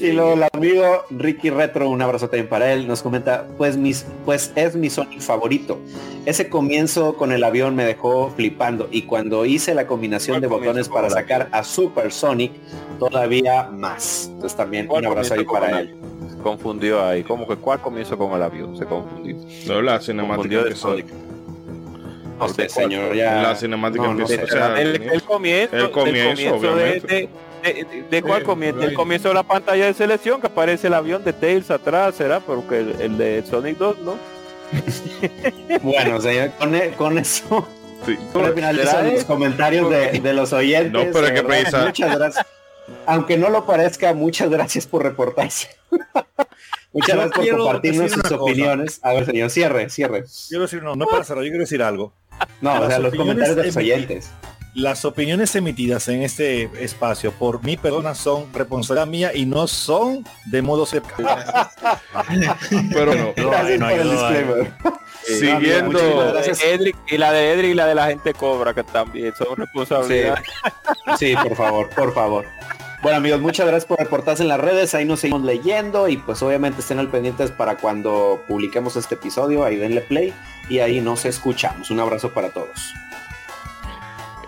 [0.00, 4.06] Y luego el amigo Ricky Retro, un abrazo también para él, nos comenta, pues mis,
[4.24, 5.80] pues es mi Sonic favorito.
[6.24, 10.46] Ese comienzo con el avión me dejó flipando y cuando hice la combinación ¿Cuál de
[10.46, 12.52] botones para sacar a Super Sonic,
[13.00, 14.28] todavía más.
[14.32, 15.96] Entonces también un ¿Cuál abrazo ahí para él.
[16.30, 19.36] Se confundió ahí, como que cuál comienzo con el avión, se confundió.
[19.66, 20.76] No, la cinemática de.
[20.76, 21.06] Sonic.
[22.38, 23.42] No sé señor, ya.
[23.42, 24.44] La cinemática No, no empieza- sé.
[24.44, 27.06] o sea, el, el comienzo, el comienzo, obviamente.
[27.08, 27.28] de, de-
[27.62, 28.88] de cuál Sí, comienzo, right.
[28.90, 32.40] el comienzo de la pantalla de selección que aparece el avión de Tails atrás, será,
[32.40, 34.16] pero que el, el de Sonic 2, ¿no?
[35.82, 37.66] Bueno, señor, con, e- con eso
[38.06, 38.16] sí.
[38.54, 40.92] finalizan ¿Será los comentarios de, de los oyentes.
[40.92, 42.46] No, pero de que Muchas gracias.
[43.06, 45.68] Aunque no lo parezca, muchas gracias por reportarse.
[46.92, 48.36] muchas Yo gracias por compartirnos sus cosa.
[48.36, 49.00] opiniones.
[49.02, 50.24] A ver, señor, cierre, cierre.
[50.48, 52.12] Quiero decir, no, no para cerrar, yo quiero decir algo.
[52.60, 54.30] No, o sea, los comentarios de los oyentes.
[54.74, 60.24] Las opiniones emitidas en este espacio por mi persona son responsabilidad mía y no son
[60.46, 61.28] de modo cercano.
[62.92, 63.32] Pero no.
[63.34, 64.72] Gracias no por el disclaimer.
[65.24, 66.38] Siguiendo.
[66.62, 70.38] Edric, y la de Edric y la de la gente cobra que también son responsabilidad.
[71.18, 72.46] Sí, por favor, por favor.
[73.00, 76.42] Bueno amigos, muchas gracias por reportarse en las redes, ahí nos seguimos leyendo y pues
[76.42, 80.34] obviamente estén al pendientes para cuando publiquemos este episodio, ahí denle play
[80.68, 81.92] y ahí nos escuchamos.
[81.92, 82.92] Un abrazo para todos.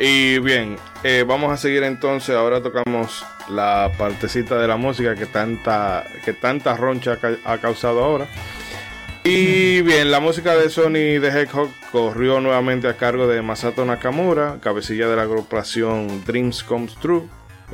[0.03, 2.35] Y bien, eh, vamos a seguir entonces.
[2.35, 7.59] Ahora tocamos la partecita de la música que tanta, que tanta roncha ha ca- ha
[7.59, 8.27] causado ahora.
[9.25, 14.57] Y bien, la música de Sony de Hedgehog corrió nuevamente a cargo de Masato Nakamura,
[14.63, 17.25] cabecilla de la agrupación Dreams Comes True.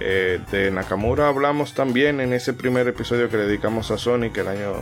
[0.01, 4.49] Eh, de Nakamura hablamos también en ese primer episodio que le dedicamos a Sonic el
[4.49, 4.73] año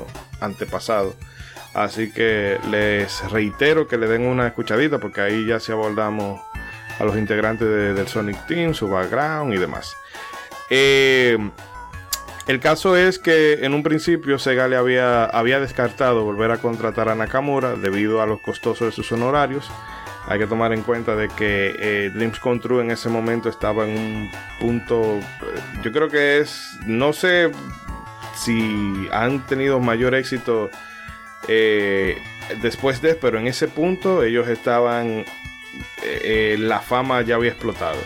[0.41, 1.15] antepasado.
[1.75, 6.41] Así que les reitero que le den una escuchadita porque ahí ya se abordamos
[6.99, 9.97] a los integrantes de- del Sonic Team, su background y demás.
[10.71, 11.37] Eh,
[12.47, 17.09] el caso es que en un principio Sega le había, había descartado volver a contratar
[17.09, 19.71] a Nakamura debido a los costosos de sus honorarios.
[20.27, 23.85] Hay que tomar en cuenta de que eh, Dreams Come True en ese momento estaba
[23.87, 25.23] en un punto, eh,
[25.83, 27.51] yo creo que es, no sé
[28.35, 30.71] si han tenido mayor éxito
[32.63, 35.25] después de, pero en ese punto ellos estaban,
[36.05, 37.99] eh, eh, la fama ya había explotado.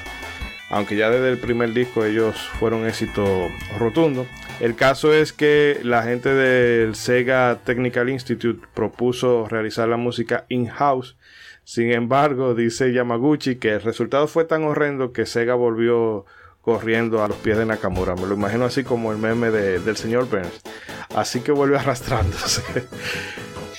[0.71, 3.49] Aunque ya desde el primer disco ellos fueron éxito
[3.79, 4.27] rotundo.
[4.61, 11.17] El caso es que la gente del Sega Technical Institute propuso realizar la música in-house.
[11.65, 16.27] Sin embargo, dice Yamaguchi que el resultado fue tan horrendo que Sega volvió
[16.61, 18.15] corriendo a los pies de Nakamura.
[18.15, 20.61] Me lo imagino así como el meme del señor Burns.
[21.15, 22.63] Así que vuelve arrastrándose.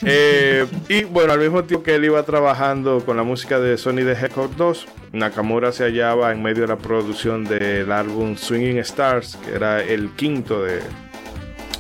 [0.05, 3.97] Eh, y bueno, al mismo tiempo que él iba trabajando con la música de Sony
[3.97, 9.37] the Hedgehog 2, Nakamura se hallaba en medio de la producción del álbum Swinging Stars,
[9.43, 10.79] que era el quinto de,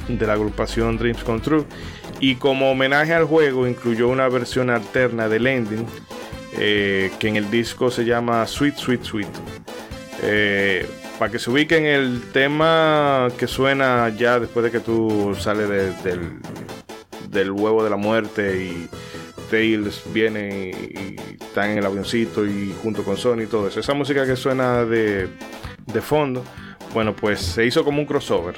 [0.07, 1.65] de la agrupación Dreams Come True.
[2.19, 5.85] Y como homenaje al juego, incluyó una versión alterna del ending,
[6.57, 9.29] eh, que en el disco se llama Sweet, Sweet, Sweet.
[10.23, 10.85] Eh,
[11.17, 15.69] para que se ubiquen el tema que suena ya después de que tú sales
[16.03, 16.39] del,
[17.29, 18.89] del huevo de la muerte y
[19.49, 23.79] Tails viene y, están en el avioncito y junto con Sony y todo eso.
[23.79, 25.27] Esa música que suena de,
[25.85, 26.43] de fondo,
[26.93, 28.55] bueno, pues se hizo como un crossover.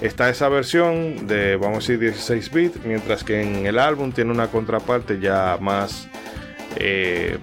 [0.00, 4.30] Está esa versión de, vamos a decir, 16 bits, mientras que en el álbum tiene
[4.30, 6.08] una contraparte ya más
[6.76, 7.38] eh,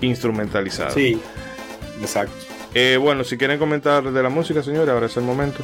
[0.00, 0.90] instrumentalizada.
[0.90, 1.20] Sí,
[2.00, 2.34] exacto.
[2.74, 5.62] Eh, bueno, si quieren comentar de la música, señores, ahora es el momento.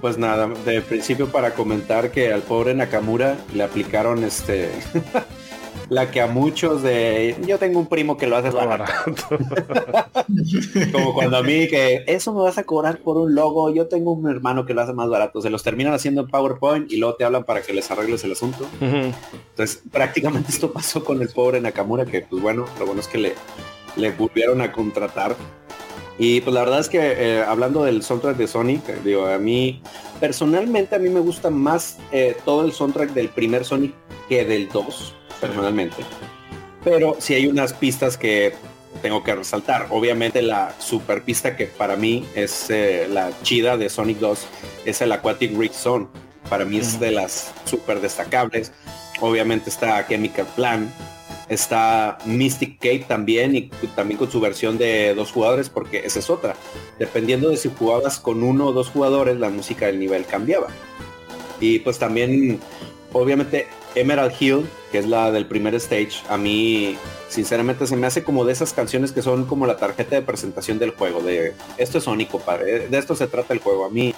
[0.00, 4.70] Pues nada, de principio para comentar que al pobre Nakamura le aplicaron este
[5.90, 9.22] la que a muchos de yo tengo un primo que lo hace barato.
[10.92, 14.12] Como cuando a mí que eso me vas a cobrar por un logo, yo tengo
[14.12, 17.16] un hermano que lo hace más barato, se los terminan haciendo en PowerPoint y luego
[17.16, 18.66] te hablan para que les arregles el asunto.
[18.80, 23.18] Entonces, prácticamente esto pasó con el pobre Nakamura que pues bueno, lo bueno es que
[23.18, 23.34] le
[23.96, 25.36] le volvieron a contratar
[26.22, 29.80] y pues la verdad es que eh, hablando del soundtrack de Sonic, digo, a mí
[30.20, 33.94] personalmente a mí me gusta más eh, todo el soundtrack del primer Sonic
[34.28, 35.96] que del 2, personalmente.
[36.84, 38.52] Pero sí hay unas pistas que
[39.00, 39.86] tengo que resaltar.
[39.88, 44.46] Obviamente la super pista que para mí es eh, la chida de Sonic 2
[44.84, 46.06] es el Aquatic Ridge Zone.
[46.50, 48.72] Para mí es de las super destacables.
[49.22, 50.92] Obviamente está Chemical Plan,
[51.50, 53.62] Está Mystic Cape también y
[53.94, 56.54] también con su versión de dos jugadores porque esa es otra.
[56.98, 60.68] Dependiendo de si jugabas con uno o dos jugadores, la música del nivel cambiaba.
[61.60, 62.58] Y pues también,
[63.12, 66.96] obviamente, Emerald Hill, que es la del primer stage, a mí
[67.28, 70.78] sinceramente se me hace como de esas canciones que son como la tarjeta de presentación
[70.78, 73.84] del juego, de esto es Sonic, padre, de esto se trata el juego.
[73.84, 74.14] A mí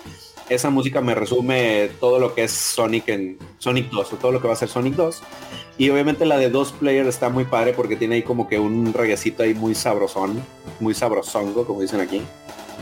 [0.49, 4.41] esa música me resume todo lo que es Sonic en Sonic 2 o todo lo
[4.41, 5.23] que va a ser Sonic 2.
[5.79, 8.93] Y obviamente la de dos player está muy padre porque tiene ahí como que un
[8.93, 10.43] rayacito ahí muy sabrosón,
[10.81, 12.23] muy sabrosongo, como dicen aquí.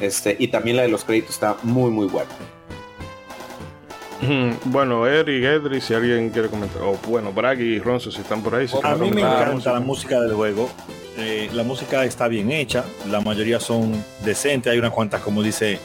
[0.01, 2.31] Este, y también la de los créditos está muy muy buena.
[4.65, 8.55] Bueno, Eric, Edri, si alguien quiere comentar, o bueno, Bragg y Ronzo, si están por
[8.55, 8.67] ahí.
[8.83, 10.71] a mí me encanta la música del juego.
[11.17, 15.79] Eh, la música está bien hecha, la mayoría son decentes, hay unas cuantas, como dice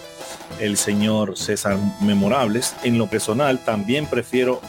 [0.60, 2.76] el señor César, memorables.
[2.84, 4.62] En lo personal, también prefiero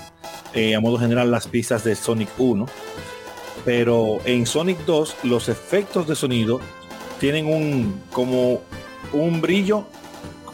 [0.55, 2.67] eh, a modo general las pistas de Sonic 1.
[3.65, 6.61] Pero en Sonic 2 los efectos de sonido
[7.19, 8.61] tienen un como
[9.13, 9.87] un brillo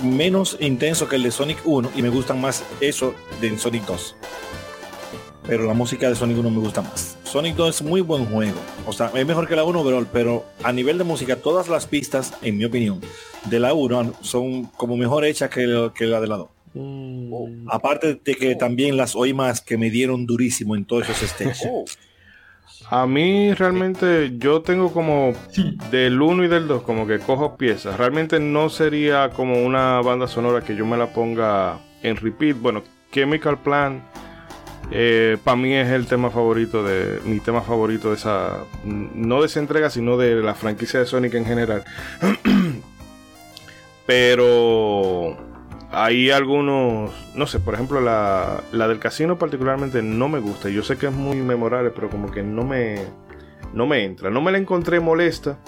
[0.03, 4.17] menos intenso que el de Sonic 1 y me gustan más eso de Sonic 2.
[5.47, 7.19] Pero la música de Sonic 1 me gusta más.
[7.25, 8.59] Sonic 2 es muy buen juego.
[8.87, 11.87] O sea, es mejor que la 1 pero, pero a nivel de música todas las
[11.87, 13.01] pistas, en mi opinión,
[13.47, 16.49] de la 1 son como mejor hechas que, que la de la 2.
[16.75, 17.69] Mm.
[17.71, 21.69] Aparte de que también las oí más que me dieron durísimo en todos esos stages.
[22.95, 25.33] A mí realmente yo tengo como
[25.91, 27.97] del 1 y del 2 como que cojo piezas.
[27.97, 32.59] Realmente no sería como una banda sonora que yo me la ponga en repeat.
[32.61, 34.03] Bueno, Chemical Plan
[34.91, 39.47] eh, para mí es el tema favorito de mi tema favorito de esa no de
[39.47, 41.85] esa entrega sino de la franquicia de Sonic en general.
[44.07, 45.52] Pero
[45.93, 50.71] hay algunos, no sé, por ejemplo, la, la, del casino particularmente no me gusta.
[50.71, 52.97] Yo sé que es muy memorable, pero como que no me,
[53.75, 54.31] no me entra.
[54.31, 55.59] No me la encontré molesta,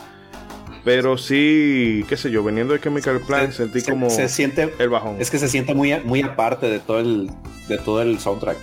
[0.83, 5.17] pero sí, qué sé yo, veniendo de Chemical Plan sentí como se siente el bajón.
[5.19, 7.31] Es que se siente muy, muy aparte de todo el,
[7.69, 8.57] de todo el soundtrack.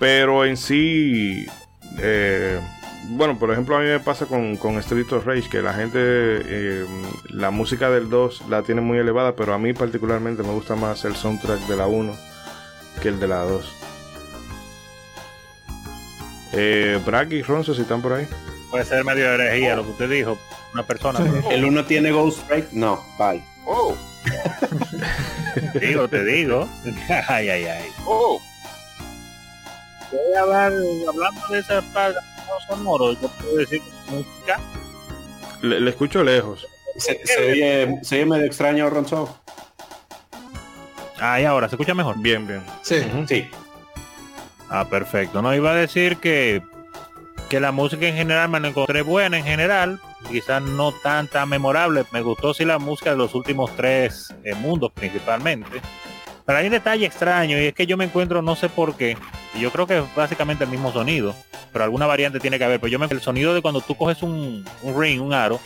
[0.00, 1.46] Pero en sí,
[1.98, 2.58] eh,
[3.04, 5.98] bueno, por ejemplo, a mí me pasa con, con Street of Rage, que la gente,
[6.00, 6.86] eh,
[7.28, 11.04] la música del 2 la tiene muy elevada, pero a mí particularmente me gusta más
[11.04, 12.16] el soundtrack de la 1
[13.00, 13.72] que el de la 2.
[16.52, 18.28] Eh, Bragg y Ronzo, si están por ahí.
[18.70, 20.38] Puede ser medio de herejía lo que usted dijo.
[20.72, 21.20] Una persona.
[21.50, 22.72] ¿El 1 tiene Ghost Strike?
[22.72, 23.42] No, bye.
[23.66, 23.96] Oh.
[25.80, 26.68] digo, te digo.
[27.28, 27.88] ay, ay, ay.
[28.06, 28.40] Oh.
[30.10, 30.72] Voy a hablar,
[31.08, 31.82] hablando de esa
[32.68, 34.60] sonoro, yo puedo decir música.
[35.62, 36.66] Le, le, escucho lejos.
[36.96, 39.38] se, se oye, se oye medio extraño, Ronzo.
[41.20, 42.18] Ah, y ahora, ¿se escucha mejor?
[42.18, 42.62] Bien, bien.
[42.82, 42.96] Sí.
[43.28, 43.48] Sí.
[44.68, 45.40] Ah, perfecto.
[45.40, 46.62] No, iba a decir que,
[47.48, 50.00] que la música en general me la encontré buena en general.
[50.28, 52.04] Quizás no tan tan memorable.
[52.10, 55.80] Me gustó sí la música de los últimos tres eh, mundos principalmente.
[56.44, 59.16] Pero hay un detalle extraño y es que yo me encuentro no sé por qué.
[59.54, 61.34] Y yo creo que es básicamente el mismo sonido.
[61.72, 62.80] Pero alguna variante tiene que haber.
[62.80, 65.60] Pero yo me el sonido de cuando tú coges un, un ring, un aro.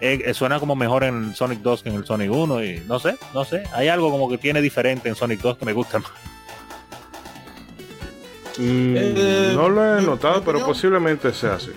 [0.00, 2.80] eh, eh, suena como mejor en el Sonic 2 que en el Sonic 1 y
[2.88, 3.62] no sé, no sé.
[3.72, 6.10] Hay algo como que tiene diferente en Sonic 2 que me gusta más.
[8.58, 11.70] Mm, Eh, no lo he notado, pero posiblemente sea así.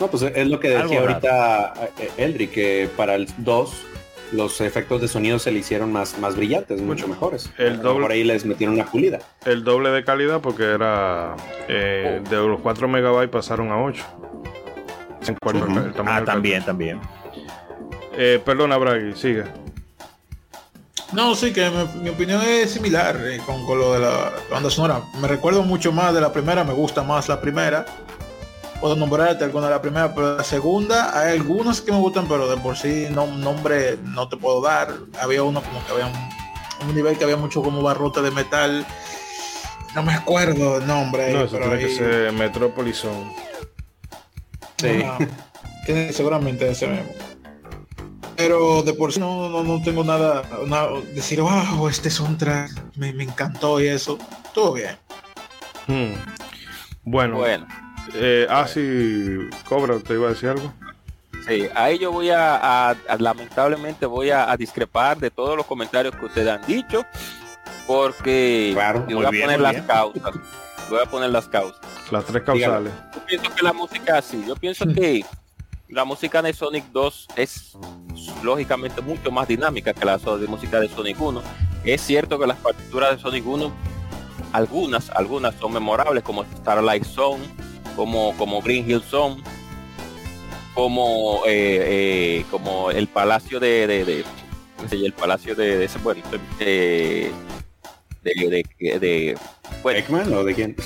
[0.00, 1.74] No, pues es lo que decía ahorita
[2.16, 3.70] Eldrick, que para el 2
[4.32, 7.50] los efectos de sonido se le hicieron más, más brillantes, mucho mejores.
[7.58, 9.18] el doble- Por ahí les metieron una pulida.
[9.44, 11.34] El doble de calidad porque era
[11.68, 14.02] eh, de los 4 megabytes pasaron a 8.
[15.26, 17.00] En cuanto el tamaño Ah, también, también.
[18.16, 19.44] Eh, perdona, Bragi, sigue.
[21.12, 24.70] No, sí, que mi, mi opinión es similar eh, con, con lo de la banda
[24.70, 25.02] sonora.
[25.20, 27.84] Me recuerdo mucho más de la primera, me gusta más la primera.
[28.80, 32.48] Puedo nombrarte alguna de la primera, pero la segunda hay algunos que me gustan, pero
[32.48, 34.94] de por sí no, nombre no te puedo dar.
[35.20, 38.86] Había uno como que había un, un nivel que había mucho como barrote de metal.
[39.94, 41.30] No me acuerdo el nombre.
[41.32, 43.36] No, eso pero tiene que ser Metropolis Zone.
[44.78, 45.02] Sí.
[45.04, 45.18] Ah,
[45.84, 47.10] que seguramente ese mismo.
[48.36, 53.12] Pero de por sí no, no, no tengo nada, nada- decir, wow, este soundtrack me,
[53.12, 54.18] me encantó y eso.
[54.54, 54.96] Todo bien.
[55.86, 56.14] Hmm.
[57.04, 57.66] Bueno, Bueno,
[58.14, 59.38] eh, ah, sí,
[59.68, 60.72] Cobra, ¿te iba a decir algo?
[61.46, 65.66] sí, ahí yo voy a, a- a- lamentablemente voy a, a discrepar de todos los
[65.66, 67.04] comentarios que ustedes han dicho,
[67.86, 69.84] porque Claro, voy a bien, poner las bien.
[69.86, 70.34] causas.
[70.88, 71.80] Voy a poner las causas.
[72.10, 72.92] Las tres causales.
[73.14, 75.24] Yo pienso que la música sí, yo pienso que
[75.88, 77.72] la música de Sonic 2 es
[78.42, 81.42] lógicamente mucho más dinámica que la de música de Sonic 1.
[81.84, 83.72] Es cierto que las partituras de Sonic 1,
[84.52, 87.44] algunas, algunas son memorables, como Starlight Zone,
[88.00, 89.42] como, como Green Hill Zone,
[90.72, 94.24] como, eh, eh, como el palacio de,
[94.90, 96.22] el palacio de, de ese bueno,
[96.58, 97.30] de,
[98.22, 99.38] de, de- de-
[99.82, 100.76] bueno, ¿Eggman o de quién?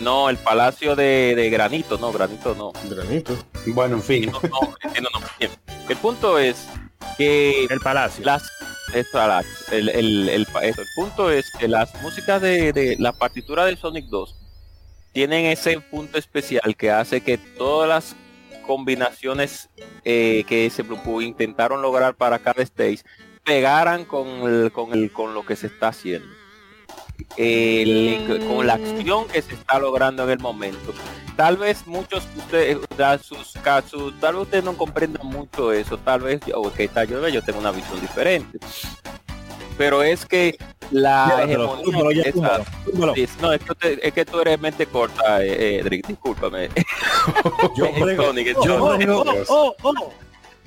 [0.00, 2.72] no, el palacio de, de granito, no, granito no.
[2.92, 3.36] Granito.
[3.66, 4.32] Bueno, en fin.
[4.32, 5.48] No, no.
[5.88, 6.66] El punto es
[7.16, 8.24] que El palacio.
[8.24, 8.42] las
[8.92, 14.06] el, el, el, el punto es que las músicas de, de la partitura de Sonic
[14.06, 14.34] 2
[15.12, 18.16] tienen ese punto especial que hace que todas las
[18.66, 19.68] combinaciones
[20.04, 20.84] eh, que se
[21.20, 23.00] intentaron lograr para cada stage
[23.44, 26.28] pegaran con, el- con, el, con lo que se está haciendo.
[27.36, 30.92] El- con la acción que se está logrando en el momento.
[31.36, 35.96] Tal vez muchos de ustedes, da sus casos, tal vez ustedes no comprendan mucho eso,
[35.98, 38.58] tal vez, o que yo, yo tengo una visión diferente.
[39.78, 40.58] Pero es que
[40.90, 43.14] la Llévatelo, hegemonía- túmbalo ya, esa- túmbalo, túmbalo.
[43.14, 46.68] Sí, no, es que, usted- es que tú eres mente corta, eh, Edric, discúlpame.
[47.76, 50.12] Yo brego- Tony, que- yo brego- oh, oh, oh.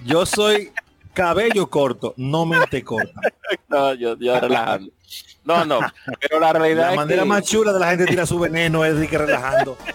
[0.06, 0.72] Yo soy
[1.14, 3.20] cabello corto, no mente corta.
[3.68, 4.92] No, yo, yo relajando.
[5.46, 5.80] No, no,
[6.20, 8.84] pero la realidad La es manera que- más chula de la gente tira su veneno
[8.86, 9.78] es de que relajando.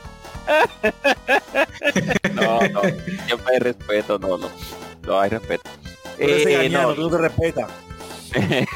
[2.35, 2.81] No, no,
[3.27, 4.49] siempre hay respeto, no, no.
[5.07, 5.69] No hay respeto.
[6.19, 7.71] Eres Eh, engañado, no, tú no te respetas.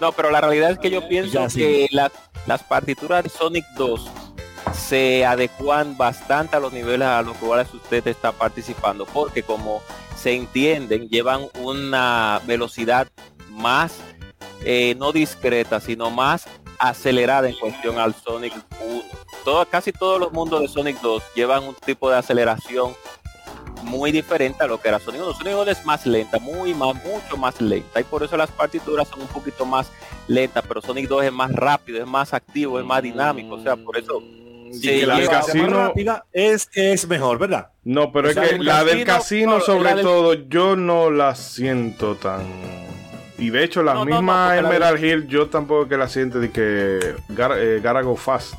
[0.00, 1.60] No, pero la realidad es que yo pienso Ya, sí.
[1.60, 2.10] que las,
[2.46, 4.10] las partituras de Sonic 2
[4.74, 9.80] se adecuan bastante a los niveles a los cuales usted está participando, porque como
[10.16, 13.06] se entienden, llevan una velocidad
[13.50, 13.94] más
[14.64, 16.46] eh, no discreta, sino más
[16.78, 19.02] acelerada en cuestión al Sonic 1.
[19.44, 22.94] Todo, casi todos los mundos de Sonic 2 llevan un tipo de aceleración
[23.82, 25.32] muy diferente a lo que era Sonic 1.
[25.34, 28.00] Sonic 1 es más lenta, muy más, mucho más lenta.
[28.00, 29.90] Y por eso las partituras son un poquito más
[30.28, 33.54] lentas, pero Sonic 2 es más rápido, es más activo, es más dinámico.
[33.56, 34.22] O sea, por eso
[34.72, 35.66] Sí, que la del más casino.
[35.68, 37.68] rápida es que es mejor, ¿verdad?
[37.84, 41.10] No, pero es sea, que la del casino, casino, no, sobre del- todo, yo no
[41.10, 42.46] la siento tan.
[43.38, 45.96] Y de hecho, la No, no, no, misma porque la Emerald Hill, yo tampoco que
[45.98, 48.54] la siento de que Gar- eh, Gotta Go Fast.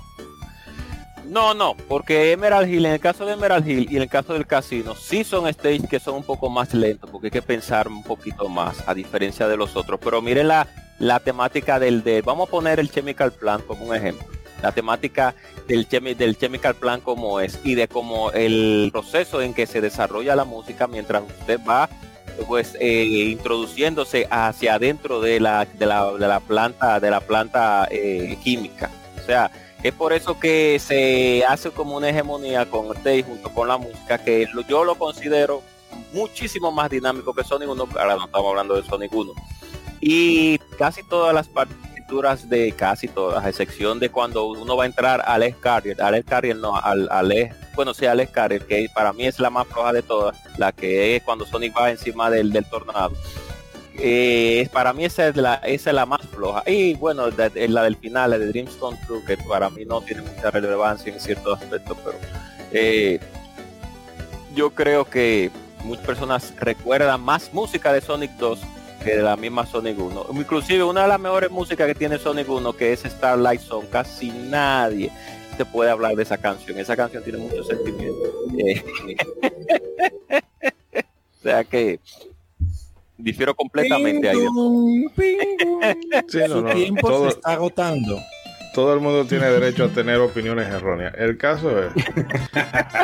[1.26, 4.34] No, no, porque Emerald Hill, en el caso de Emerald Hill y en el caso
[4.34, 7.88] del casino, sí son stages que son un poco más lentos, porque hay que pensar
[7.88, 10.00] un poquito más, a diferencia de los otros.
[10.04, 10.68] Pero miren la,
[11.00, 14.26] la temática del de, vamos a poner el Chemical Plant como un ejemplo.
[14.62, 15.36] La temática
[15.68, 19.82] del, chemi- del Chemical Plant como es y de cómo el proceso en que se
[19.82, 21.90] desarrolla la música mientras usted va
[22.48, 27.88] pues eh, introduciéndose hacia adentro de la, de la, de la planta de la planta
[27.92, 28.90] eh, química.
[29.22, 29.52] O sea,
[29.84, 34.18] es por eso que se hace como una hegemonía con stage junto con la música,
[34.18, 35.62] que yo lo considero
[36.14, 39.34] muchísimo más dinámico que Sonic 1, ahora no estamos hablando de Sonic 1.
[40.00, 44.88] Y casi todas las partituras de casi todas, a excepción de cuando uno va a
[44.88, 47.10] entrar al S Carrier, al S Carrier no, al,
[47.76, 50.72] bueno sí al S Carrier, que para mí es la más floja de todas, la
[50.72, 53.12] que es cuando Sonic va encima del tornado.
[54.00, 56.64] Eh, para mí esa es la es la más floja.
[56.66, 60.24] Y bueno la del final la de Dreams Come True que para mí no tiene
[60.24, 62.18] mucha relevancia en ciertos aspectos pero
[62.72, 63.20] eh,
[64.56, 65.52] yo creo que
[65.84, 68.60] muchas personas recuerdan más música de Sonic 2
[69.04, 72.50] que de la misma Sonic 1 inclusive una de las mejores músicas que tiene Sonic
[72.50, 75.12] 1 que es Starlight Zone casi nadie
[75.58, 76.78] te puede hablar de esa canción.
[76.80, 78.22] Esa canción tiene mucho sentimiento.
[78.56, 78.84] Eh,
[81.40, 82.00] o sea que
[83.24, 84.38] difiero completamente ahí
[86.28, 88.20] Sí, no, Su tiempo todo, se está agotando.
[88.74, 91.14] todo el mundo tiene derecho a tener opiniones erróneas.
[91.18, 91.92] El caso es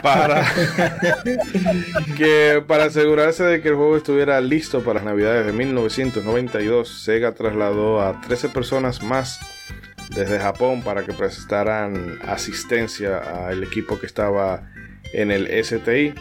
[0.02, 0.44] para
[2.18, 7.34] que para asegurarse de que el juego estuviera listo para las navidades de 1992, Sega
[7.34, 9.40] trasladó a 13 personas más
[10.16, 14.64] desde Japón para que prestaran asistencia al equipo que estaba
[15.14, 16.14] en el STI.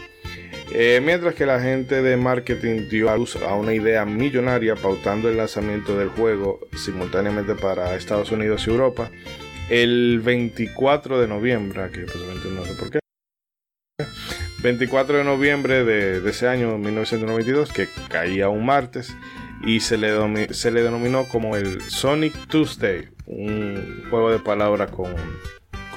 [0.71, 5.27] Eh, mientras que la gente de marketing dio a luz a una idea millonaria pautando
[5.29, 9.09] el lanzamiento del juego simultáneamente para Estados Unidos y Europa
[9.69, 12.99] el 24 de noviembre, que posiblemente no sé por qué.
[14.61, 19.15] 24 de noviembre de, de ese año 1992, que caía un martes,
[19.63, 25.13] y se le, se le denominó como el Sonic Tuesday, un juego de palabras con,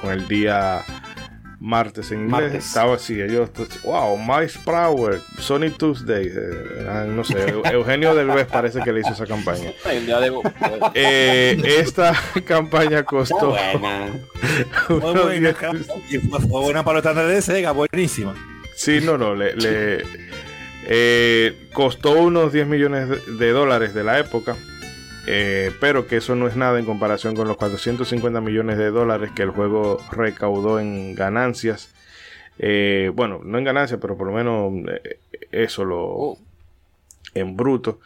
[0.01, 0.83] con el día
[1.63, 2.41] martes en inglés.
[2.41, 2.65] Martes.
[2.67, 3.49] Estaba así, ellos,
[3.83, 7.37] wow, Miles Power, Sonic Tuesday, eh, ah, no sé,
[7.71, 9.71] Eugenio Delvez parece que le hizo esa campaña.
[10.93, 12.13] Eh, esta
[12.45, 14.07] campaña costó Buena.
[14.89, 15.79] Muy buena, 10 cara.
[16.09, 18.35] Y fue, buena para los estándares de Sega, buenísima.
[18.75, 20.03] Sí, no, no, le, le-
[20.85, 23.07] eh, costó unos 10 millones
[23.39, 24.57] de dólares de la época,
[25.25, 29.31] eh, pero que eso no es nada en comparación con los 450 millones de dólares
[29.35, 31.93] que el juego recaudó en ganancias.
[32.59, 34.73] Eh, bueno, no en ganancias, pero por lo menos
[35.03, 35.19] eh,
[35.51, 36.37] eso lo
[37.33, 37.99] en bruto.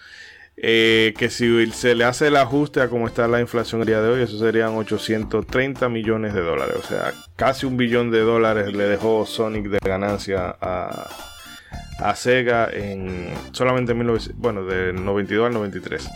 [0.56, 4.10] Que si se le hace el ajuste a cómo está la inflación el día de
[4.10, 6.76] hoy, eso serían 830 millones de dólares.
[6.80, 11.10] O sea, casi un billón de dólares le dejó Sonic de ganancia a,
[12.00, 16.10] a Sega en solamente en 19 bueno, del 92 al 93.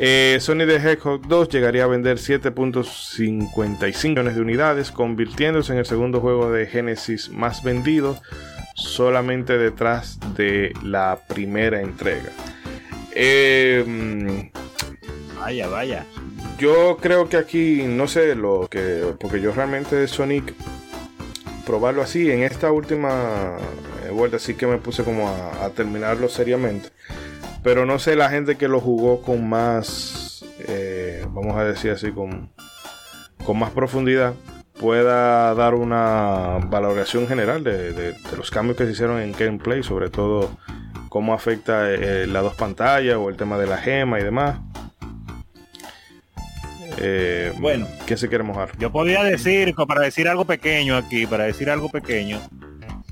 [0.00, 5.86] Eh, Sonic the Hedgehog 2 llegaría a vender 7.55 millones de unidades, convirtiéndose en el
[5.86, 8.16] segundo juego de Genesis más vendido,
[8.76, 12.30] solamente detrás de la primera entrega.
[13.10, 14.50] Eh, mm,
[15.40, 16.06] Vaya, vaya.
[16.58, 19.14] yo creo que aquí, no sé lo que.
[19.18, 20.54] Porque yo realmente Sonic.
[21.66, 23.58] Probarlo así, en esta última
[24.06, 26.88] eh, vuelta sí que me puse como a, a terminarlo seriamente.
[27.68, 30.42] Pero no sé la gente que lo jugó con más.
[30.66, 32.50] eh, vamos a decir así, con,
[33.44, 34.32] con más profundidad.
[34.80, 39.82] Pueda dar una valoración general de, de- de los cambios que se hicieron en gameplay,
[39.82, 40.50] sobre todo
[41.10, 44.60] cómo afecta eh, las dos pantallas o el tema de la gema y demás.
[46.96, 47.86] Eh, Bueno.
[48.06, 48.70] ¿quién se quiere mojar?
[48.78, 52.40] Yo podría decir, para decir algo pequeño aquí, para decir algo pequeño,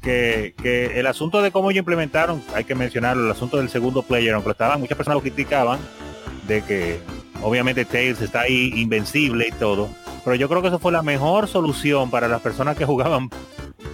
[0.07, 4.03] que, que el asunto de cómo ellos implementaron, hay que mencionarlo, el asunto del segundo
[4.05, 5.81] player, aunque estaban, muchas personas lo criticaban,
[6.47, 6.99] de que
[7.43, 9.89] obviamente Tails está ahí invencible y todo,
[10.25, 13.29] pero yo creo que eso fue la mejor solución para las personas que jugaban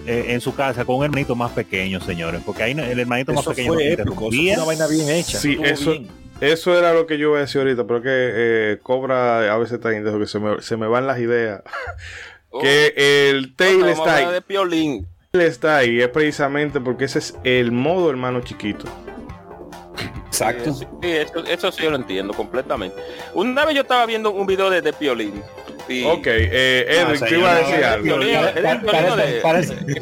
[0.05, 3.45] eh, en su casa con un hermanito más pequeño, señores, porque ahí el hermanito más
[3.45, 5.39] pequeño fue no épico, eso fue una vaina bien hecha.
[5.39, 6.23] Sí, eso- bien.
[6.41, 9.75] Eso era lo que yo iba a decir ahorita, pero que eh, Cobra a veces
[9.75, 11.61] está indeciso, que se me, se me van las ideas.
[12.55, 12.93] Oh, que
[13.31, 14.31] el tail está ahí.
[14.31, 15.07] de Piolín.
[15.35, 18.85] Él está ahí, es precisamente porque ese es el modo hermano chiquito.
[20.27, 20.71] Exacto.
[20.75, 22.95] Sí, sí, eso, eso sí yo lo entiendo completamente.
[23.33, 25.41] Una vez yo estaba viendo un video de, de Piolín.
[25.89, 29.41] Y, Ok, eh, Edwin, No, tú ibas a decir no, algo.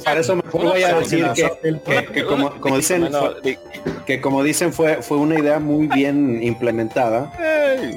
[0.04, 1.50] Para, eso- mejor voy a decir que,
[1.84, 3.58] que- que como, como dicen, fue-
[4.06, 7.32] que como dicen fue, fue una idea muy bien implementada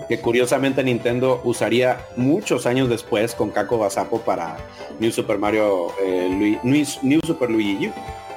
[0.08, 4.56] que curiosamente Nintendo usaría muchos años después con Kako Basapo para
[4.98, 7.92] New Super Mario eh, New, New Super Luigi U.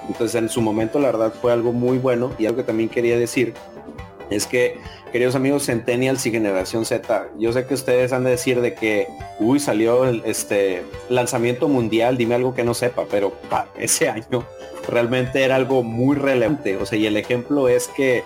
[0.10, 3.18] Entonces en su momento la verdad fue algo muy bueno y algo que también quería
[3.18, 3.54] decir
[4.30, 4.78] es que
[5.12, 9.08] queridos amigos Centennials y Generación Z, yo sé que ustedes han de decir de que
[9.40, 14.46] uy salió el este lanzamiento mundial, dime algo que no sepa, pero pa, ese año
[14.90, 16.78] realmente era algo muy relevante.
[16.78, 18.24] O sea, y el ejemplo es que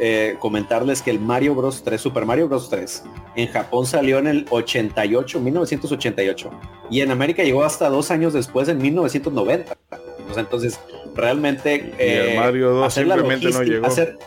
[0.00, 3.04] eh, comentarles que el Mario Bros 3, Super Mario Bros 3,
[3.36, 6.50] en Japón salió en el 88, 1988.
[6.90, 9.76] Y en América llegó hasta dos años después, en 1990.
[10.28, 10.80] O sea, entonces,
[11.14, 13.86] realmente Y el eh, Mario 2 hacer la simplemente no llegó.
[13.86, 14.18] hacer-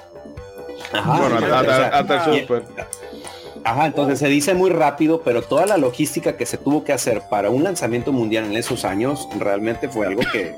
[1.00, 2.64] Ajá, bueno, o hasta, sea, hasta el y- Super.
[3.64, 7.24] Ajá, entonces se dice muy rápido, pero toda la logística que se tuvo que hacer
[7.30, 10.56] para un lanzamiento mundial en esos años realmente fue algo que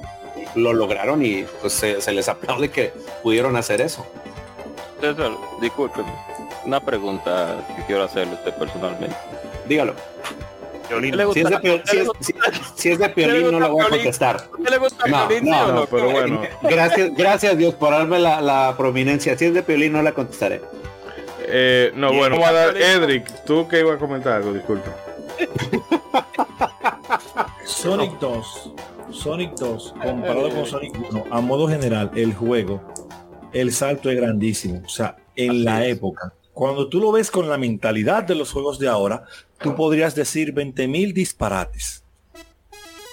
[0.56, 2.92] lo lograron y pues se, se les aplaude que
[3.24, 4.06] pudieron hacer eso.
[5.00, 5.32] César,
[5.62, 6.10] discúlpeme.
[6.66, 9.16] Una pregunta que quiero hacerle usted personalmente.
[9.70, 9.94] Dígalo.
[10.90, 11.12] Violín.
[11.12, 11.62] ¿Qué le Si es de, gusta?
[11.62, 12.34] Pio- si es- si-
[12.76, 14.36] si es de Piolín no lo voy a contestar.
[14.38, 16.42] ¿A qué le gusta No, Piolín, no, pero bueno.
[16.64, 19.38] Gracias, gracias Dios por darme la, la prominencia.
[19.38, 20.62] Si es de Piolín no la contestaré.
[21.50, 22.78] Eh, no, bueno, vamos a dar.
[22.78, 24.92] Edric, tú que ibas a comentar algo, disculpa.
[27.66, 28.72] Sonic 2,
[29.12, 32.82] Sonic 2, comparado con Sonic 1, a modo general, el juego,
[33.54, 34.82] el salto es grandísimo.
[34.86, 35.98] O sea, en Así la es.
[35.98, 39.26] época, cuando tú lo ves con la mentalidad de los juegos de ahora,
[39.60, 42.04] tú podrías decir 20.000 disparates.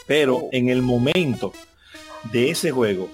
[0.07, 1.53] Pero en el momento
[2.33, 3.11] de ese juego,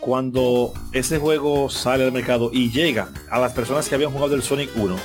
[0.00, 4.42] cuando ese juego sale al mercado y llega a las personas que habían jugado el
[4.42, 4.96] Sonic 1,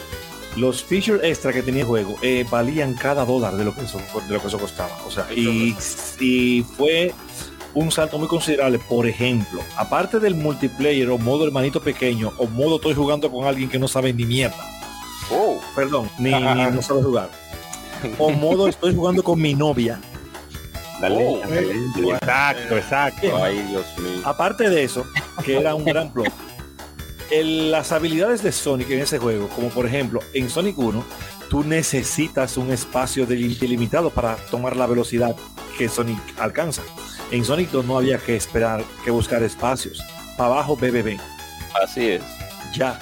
[0.55, 3.97] los features extra que tenía el juego eh, valían cada dólar de lo que eso,
[3.97, 4.97] de lo que eso costaba.
[5.05, 5.75] O sea, y,
[6.21, 7.13] y fue
[7.73, 8.79] un salto muy considerable.
[8.79, 13.69] Por ejemplo, aparte del multiplayer o modo hermanito pequeño o modo estoy jugando con alguien
[13.69, 14.57] que no sabe ni mierda.
[15.31, 17.29] Oh, Perdón, ni, ni no sabe jugar.
[18.17, 19.99] O modo estoy jugando con mi novia.
[21.01, 21.39] Dale, Oh.
[21.47, 22.09] dale, dale.
[22.11, 23.43] Exacto, exacto.
[23.43, 24.21] ay, Dios mío.
[24.25, 25.05] Aparte de eso,
[25.45, 26.27] que era un gran plot,
[27.31, 31.03] el- las habilidades de Sonic en ese juego, como por ejemplo en Sonic 1,
[31.49, 35.35] tú necesitas un espacio del- delimitado para tomar la velocidad
[35.77, 36.81] que Sonic alcanza.
[37.31, 40.01] En Sonic 2 no había que esperar, que buscar espacios.
[40.37, 41.17] Para abajo BBB.
[41.83, 42.23] Así es.
[42.75, 42.99] Ya.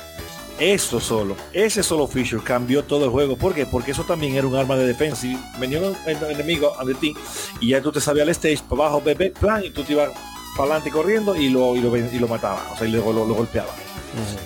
[0.60, 3.38] Eso solo, ese solo feature cambió todo el juego.
[3.38, 3.68] ¿Por qué?
[3.68, 5.28] Porque eso también era un arma de defensa.
[5.28, 7.14] Y venía un en- enemigo ante ti
[7.62, 10.10] y ya tú te sabías el stage para abajo, bebé, plan, y tú te ibas
[10.58, 13.28] para adelante corriendo y lo, y lo, y lo mataba, o sea, y luego lo,
[13.28, 13.70] lo golpeaba.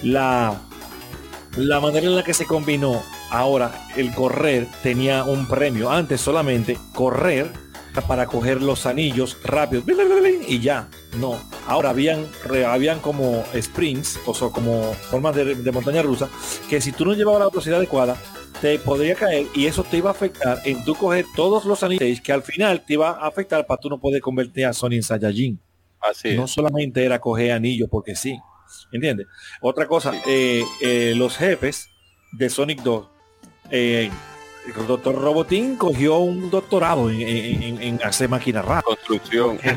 [0.04, 0.54] La,
[1.56, 5.90] la manera en la que se combinó ahora el correr tenía un premio.
[5.92, 7.54] Antes solamente correr
[8.00, 9.84] para coger los anillos rápido
[10.48, 10.88] y ya.
[11.20, 11.38] No.
[11.68, 12.26] Ahora habían,
[12.66, 16.30] habían como sprints, o sea, como formas de, de montaña rusa,
[16.70, 18.16] que si tú no llevabas la velocidad adecuada,
[18.62, 22.22] te podría caer y eso te iba a afectar en tú coger todos los anillos
[22.22, 25.04] que al final te iba a afectar para tú no poder convertir a Sony en
[25.04, 25.60] Saiyajin
[26.00, 28.40] Así no solamente era coger anillos porque sí.
[28.92, 29.28] ¿Entiendes?
[29.62, 31.90] Otra cosa, eh, eh, los jefes
[32.32, 33.08] de Sonic 2,
[33.70, 34.10] eh,
[34.66, 38.84] el doctor Robotín cogió un doctorado en, en- hacer máquinas raras.
[38.84, 39.60] Construcción.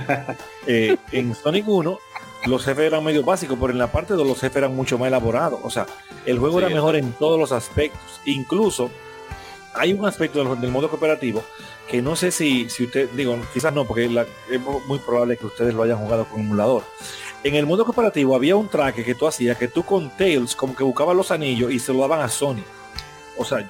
[0.67, 1.99] Eh, en Sonic 1
[2.47, 5.09] los jefes eran medio básicos, pero en la parte 2 los jefes eran mucho más
[5.09, 5.61] elaborados.
[5.63, 5.87] O sea,
[6.25, 8.01] el juego Sí, era mejor en todos los aspectos.
[8.25, 8.91] Incluso
[9.75, 11.43] hay un aspecto del, del modo cooperativo
[11.89, 15.45] que no sé si, si usted, digo, quizás no, porque la- es muy probable que
[15.47, 16.83] ustedes lo hayan jugado con emulador.
[17.43, 20.75] En el modo cooperativo había un traque que tú hacías que tú con Tails como
[20.75, 22.63] que buscabas los anillos y se lo daban a Sony.
[23.37, 23.69] O sea,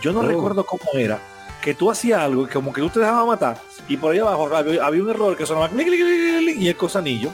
[0.00, 0.22] yo no Oh.
[0.24, 1.18] recuerdo cómo era
[1.62, 3.58] que tú hacías algo y como que tú te dejabas matar
[3.88, 7.30] y por ahí abajo había, había un error que sonaba y el cosanillo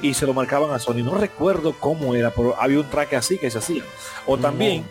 [0.00, 1.02] y se lo marcaban a Sony.
[1.02, 3.82] No recuerdo cómo era, pero había un traque así que se hacía.
[4.26, 4.86] O también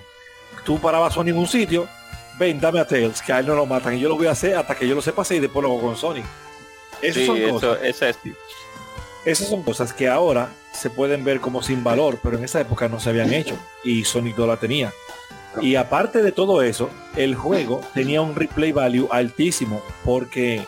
[0.66, 1.88] tú parabas a Sony en un sitio,
[2.38, 4.32] ven, dame a Tails, que a él no lo matan y yo lo voy a
[4.32, 6.22] hacer hasta que yo lo sepa hacer y después lo hago con Sony.
[7.02, 7.78] Esas Sí, son eso, cosas.
[7.84, 8.20] esa es.
[9.26, 12.88] Esas son cosas que ahora se pueden ver como sin valor, pero en esa época
[12.88, 14.94] no se habían hecho y Sonic 2 la tenía.
[15.62, 20.66] Y aparte de todo eso, el juego tenía un replay value altísimo porque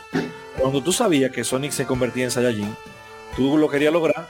[0.58, 2.76] cuando tú sabías que Sonic se convertía en Saiyajin,
[3.36, 4.28] tú lo querías lograr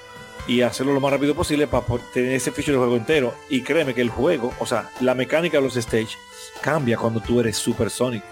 [0.47, 3.33] y hacerlo lo más rápido posible para tener ese feature del juego entero.
[3.49, 6.17] Y créeme que el juego, o sea, la mecánica de los stage
[6.61, 8.23] cambia cuando tú eres Super Sonic.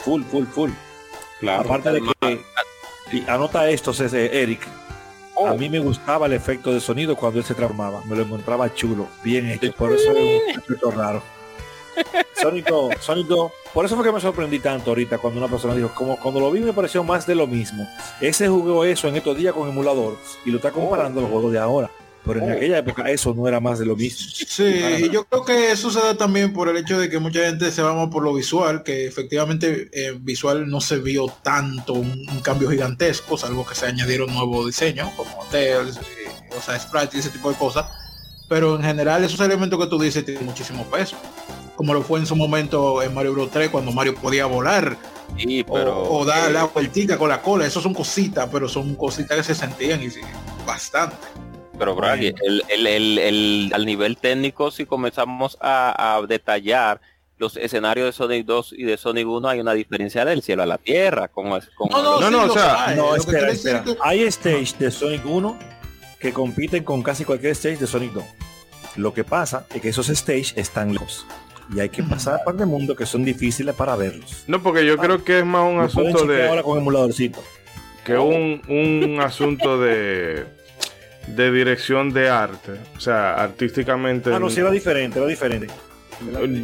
[0.00, 0.70] Full, full, full.
[1.40, 1.62] Claro.
[1.62, 2.40] Aparte de que,
[3.12, 4.66] y anota esto, Eric,
[5.40, 5.46] Oh.
[5.46, 8.02] a mí me gustaba el efecto de sonido cuando él se transformaba.
[8.06, 9.72] Me lo encontraba chulo, bien hecho.
[9.72, 11.22] Por eso es un efecto raro.
[12.34, 16.16] Sónico, Sónico, por eso fue que me sorprendí tanto ahorita cuando una persona dijo, como
[16.16, 17.88] cuando lo vi me pareció más de lo mismo.
[18.20, 21.52] Ese jugó eso en estos días con emulador y lo está comparando a los juegos
[21.52, 21.90] de ahora.
[22.24, 22.52] Pero en Oh.
[22.54, 24.28] aquella época eso no era más de lo mismo.
[24.46, 27.40] Sí, y yo creo que eso se da también por el hecho de que mucha
[27.40, 31.94] gente se va más por lo visual, que efectivamente eh, visual no se vio tanto
[31.94, 36.00] un, un cambio gigantesco, salvo que se añadieron nuevos diseños como Tails, eh,
[36.56, 37.86] o sea, Sprite y ese tipo de cosas.
[38.48, 41.16] Pero en general esos elementos que tú dices tienen muchísimo peso.
[41.76, 44.96] Como lo fue en su momento en Mario Bros 3 cuando Mario podía volar
[45.38, 46.02] Sí, o- pero.
[46.02, 47.66] o, dar eh, la vueltica con la cola.
[47.66, 50.20] Eso son cositas, pero son cositas que se sentían y sí,
[50.66, 51.16] bastante.
[51.78, 57.00] Pero Bragi, el, el, el, el- al nivel técnico, si comenzamos a, a detallar
[57.38, 60.66] los escenarios de Sonic 2 y de Sonic 1, hay una diferencia del cielo a
[60.66, 61.28] la tierra.
[61.28, 62.96] Con, con No, no, No, sí, no, o sea, hay.
[62.96, 63.84] No, espera, espera.
[63.84, 65.56] que- Hay stage de Sonic 1
[66.18, 68.24] que compiten con casi cualquier stage de Sonic 2.
[68.96, 71.24] Lo que pasa es que esos stages están lejos
[71.72, 74.42] y hay que pasar a par de mundo que son difíciles para verlos.
[74.48, 77.44] No, porque yo creo que es más un asunto chequear ahora de con emuladorcito.
[78.04, 80.46] que un, un asunto de
[81.34, 84.32] de dirección de arte, o sea, artísticamente.
[84.32, 85.68] Ah, no, sí era diferente, era diferente.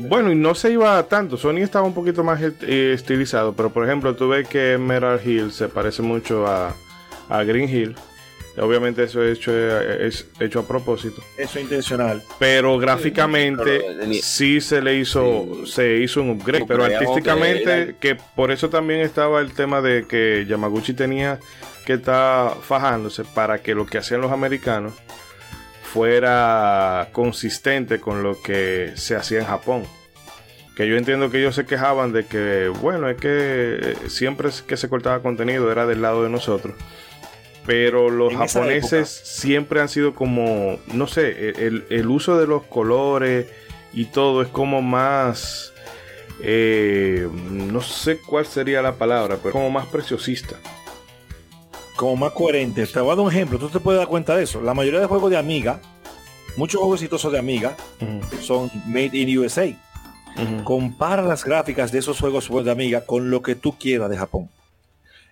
[0.08, 1.36] Bueno, y no se iba tanto.
[1.36, 5.52] Sony estaba un poquito más eh, estilizado, pero por ejemplo, tú ves que Emerald Hill
[5.52, 6.74] se parece mucho a,
[7.28, 7.94] a Green Hill.
[8.56, 11.22] Obviamente eso es hecho, es hecho a propósito.
[11.36, 12.22] Eso es intencional.
[12.38, 15.72] Pero gráficamente pero sí se le hizo, Sí.
[15.72, 16.64] se hizo un upgrade.
[16.66, 17.96] Pero artísticamente, upgrade.
[17.98, 21.40] que por eso también estaba el tema de que Yamaguchi tenía
[21.84, 24.94] que estar fajándose para que lo que hacían los americanos
[25.82, 29.84] fuera consistente con lo que se hacía en Japón.
[30.76, 34.76] Que yo entiendo que ellos se quejaban de que, bueno, es que eh, siempre que
[34.76, 36.74] se cortaba contenido era del lado de nosotros.
[37.66, 42.62] Pero los En japoneses siempre han sido como, no sé, el, el uso de los
[42.64, 43.46] colores
[43.94, 45.72] y todo es como más,
[46.40, 50.56] eh, no sé cuál sería la palabra, pero como más preciosista.
[51.96, 52.86] Como más coherente.
[52.86, 53.58] Te voy a dar un ejemplo.
[53.58, 54.60] Tú te puedes dar cuenta de eso.
[54.60, 55.80] La mayoría de juegos de Amiga,
[56.56, 57.76] muchos juegos exitosos de Amiga,
[58.42, 59.72] son made in USA.
[60.64, 64.50] Compara las gráficas de esos juegos de Amiga con lo que tú quieras de Japón.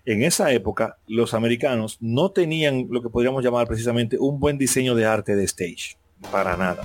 [0.05, 4.95] En esa época, los americanos no tenían lo que podríamos llamar precisamente un buen diseño
[4.97, 5.97] de arte de stage.
[6.31, 6.83] Para nada.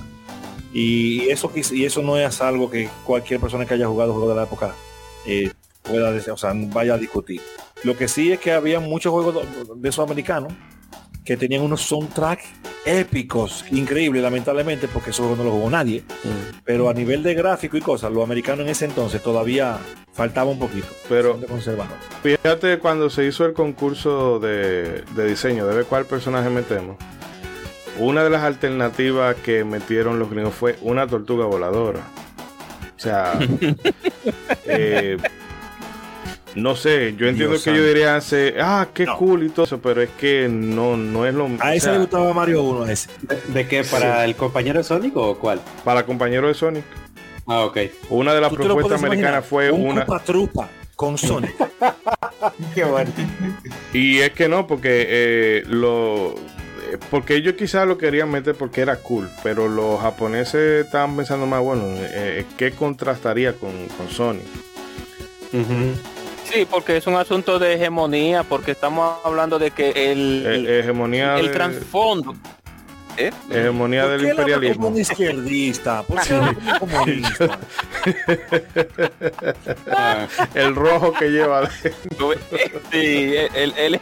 [0.72, 4.36] Y eso, y eso no es algo que cualquier persona que haya jugado juegos de
[4.36, 4.74] la época
[5.26, 5.50] eh,
[5.82, 7.40] pueda, o sea, vaya a discutir.
[7.82, 9.44] Lo que sí es que había muchos juegos
[9.76, 10.52] de esos americanos
[11.28, 12.46] que tenían unos soundtracks
[12.86, 16.02] épicos, increíbles, lamentablemente, porque juegos no los jugó nadie.
[16.64, 19.76] Pero a nivel de gráfico y cosas, los americanos en ese entonces todavía
[20.14, 20.86] faltaba un poquito.
[21.06, 21.38] Pero-.
[22.22, 26.96] Fíjate cuando se hizo el concurso de, de diseño, de ver cuál personaje metemos.
[27.98, 32.00] Una de las alternativas que metieron los gringos fue una tortuga voladora.
[32.96, 33.38] O sea,
[34.64, 35.18] eh,
[36.54, 39.16] no sé, yo entiendo Dios que yo diría, hace, ah, qué No.
[39.16, 41.92] cool y todo eso, pero es que no, no es lo A o ese sea,
[41.92, 43.08] le gustaba Mario 1, a ese.
[43.22, 43.84] ¿De, de qué?
[43.84, 45.60] ¿Para el compañero de Sonic o cuál?
[45.84, 46.84] Para compañero de Sonic.
[47.46, 47.78] Ah, ok.
[48.10, 50.06] Una de las propuestas americanas fue un una.
[50.24, 51.54] Trupa con Sonic.
[52.74, 53.10] Qué bueno.
[53.92, 56.34] Y es que no, porque eh, lo.
[57.10, 61.62] Porque ellos quizás lo querían meter porque era cool, pero los japoneses estaban pensando más,
[61.62, 64.40] bueno, eh, ¿qué contrastaría con, con Sony?
[66.52, 71.36] Sí, porque es un asunto de hegemonía, porque estamos hablando de que el, Eh, hegemonía
[71.38, 72.34] el de- trasfondo.
[73.16, 73.30] ¿eh?
[73.50, 74.84] hegemonía ¿Por del qué imperialismo.
[74.84, 76.02] como un izquierdista?
[76.04, 77.58] ¿Por qué habla como un comunista?
[79.90, 81.68] Ah, El rojo que lleva.
[82.90, 84.00] Sí, él, él-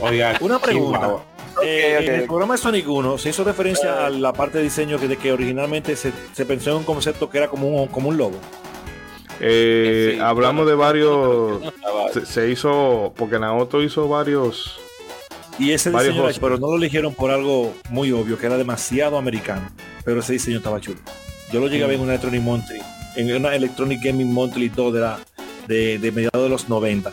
[0.00, 1.16] oiga, Una pregunta.
[1.62, 1.98] Eh.
[2.00, 5.06] En el programa de Sonic 1 se hizo referencia a la parte de diseño que,
[5.08, 8.16] de que originalmente se, se pensó en un concepto que era como un, como un
[8.16, 8.38] logo.
[9.40, 11.60] Eh, Sí, hablamos de varios.
[12.12, 13.12] Se, se hizo.
[13.16, 14.78] Porque Naoto hizo varios.
[15.58, 19.16] Y ese Varios diseño, pero no lo eligieron por algo muy obvio, que era demasiado
[19.16, 19.70] americano.
[20.04, 20.98] Pero ese diseño estaba chulo.
[21.52, 22.80] Yo lo llegué a ver en una Electronic Monthly,
[23.16, 25.18] en una Electronic Gaming Monthly 2 de, la,
[25.68, 27.12] de, de mediados de los 90.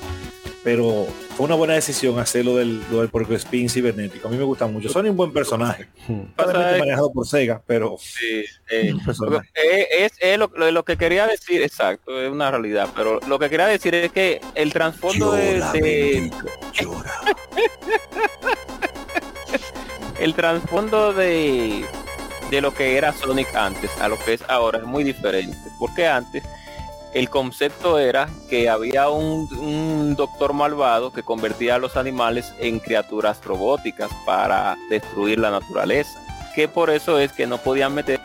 [0.63, 4.27] Pero fue una buena decisión hacerlo del, lo del Porco Spin cibernético.
[4.27, 4.89] A mí me gusta mucho.
[4.89, 5.87] Son un buen personaje.
[6.35, 8.93] Probablemente manejado por Sega, pero Sí, eh.
[9.55, 13.39] Eh, es, es lo, lo- lo que quería decir, exacto, es una realidad, pero lo
[13.39, 16.31] que quería decir es que el trasfondo de, de-
[20.19, 21.85] el trasfondo de,
[22.51, 26.05] de lo que era Sonic antes a lo que es ahora es muy diferente, porque
[26.07, 26.43] antes
[27.13, 33.39] el concepto era que había un, doctor malvado que convertía a los animales en criaturas
[33.43, 36.19] robóticas para destruir la naturaleza,
[36.55, 38.19] que por eso es que no podían meter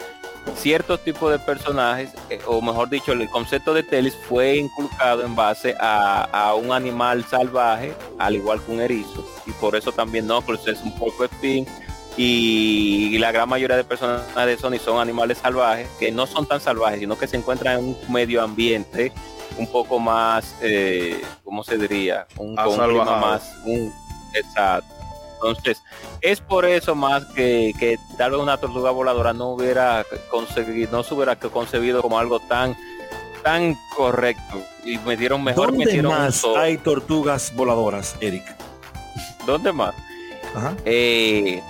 [0.56, 5.34] ciertos tipos de personajes, eh, o mejor dicho, el concepto de Telis fue inculcado en
[5.34, 10.26] base a, a un animal salvaje, al igual que un erizo, y por eso también
[10.26, 11.66] Knuckles es un poco spin,
[12.16, 16.60] y la gran mayoría de personajes de Sony son animales salvajes, que no son tan
[16.60, 19.12] salvajes, sino que se encuentran en un medio ambiente
[19.58, 22.26] un poco más, eh, ¿cómo se diría?
[22.36, 23.92] Un, con un clima más, un,
[24.34, 24.92] exacto.
[25.34, 25.82] Entonces,
[26.22, 31.02] es por eso más que, que tal vez una tortuga voladora no hubiera conseguido, no
[31.02, 32.76] se hubiera concebido como algo tan
[33.42, 38.42] tan correcto y me dieron mejor ¿Dónde metieron un más hay tortugas voladoras, Eric?
[39.46, 39.94] ¿Dónde más?
[40.54, 40.74] Ajá.
[40.84, 41.62] Eh,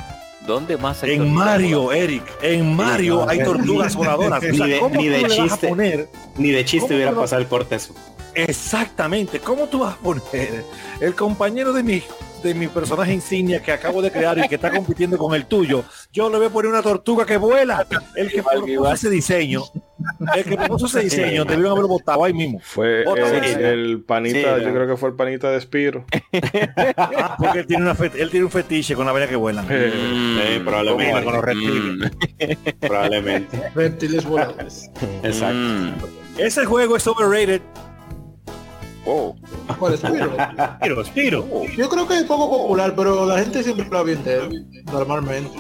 [0.47, 4.43] ¿Dónde más hay En Mario, Eric, en Mario no, hay tortugas voladoras.
[4.45, 5.69] O ni sea, de- ¿cómo ni tú de le vas a chiste.
[5.69, 7.95] poner Ni de chiste ¿Cómo hubiera no- pasado el corte eso.
[8.35, 9.41] exactamente?
[9.41, 10.65] ¿Cómo tú vas a poner
[11.01, 12.03] el compañero de mi
[12.43, 15.85] de mi personaje insignia que acabo de crear y que está compitiendo con el tuyo,
[16.13, 17.85] yo le voy a poner una tortuga que vuela.
[18.15, 18.95] El que igual.
[18.95, 19.65] ese diseño,
[20.37, 22.61] el que propuso ese diseño, debieron haberlo votado ahí mismo.
[22.63, 26.05] Fue el, panita, Sí, yo creo que fue el panita de Spiro.
[26.97, 29.67] Ah, porque él tiene, una fe- él tiene un fetiche con la vaina que vuelan.
[29.71, 31.25] Eh, Sí, probablemente.
[31.25, 32.11] Con los reptiles.
[32.81, 33.63] Probablemente.
[33.75, 34.91] Reptiles voladores.
[35.23, 35.55] Exacto.
[35.57, 35.95] Mm.
[36.39, 37.61] Ese juego es overrated.
[39.05, 39.37] Oh.
[39.79, 40.37] ¿Cuál es Spiro?
[40.81, 41.47] Spiro, Spiro.
[41.77, 44.49] Yo creo que es poco popular, pero la gente siempre lo bien entero,
[44.91, 45.57] normalmente.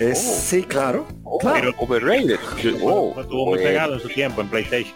[0.00, 1.06] Es, Sí, claro.
[1.42, 2.38] Pero Overrated.
[2.82, 4.94] Oh, estuvo muy pegado en su tiempo en PlayStation.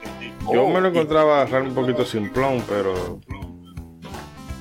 [0.52, 3.20] yo Oh, me lo y- encontraba un poquito simplón, pero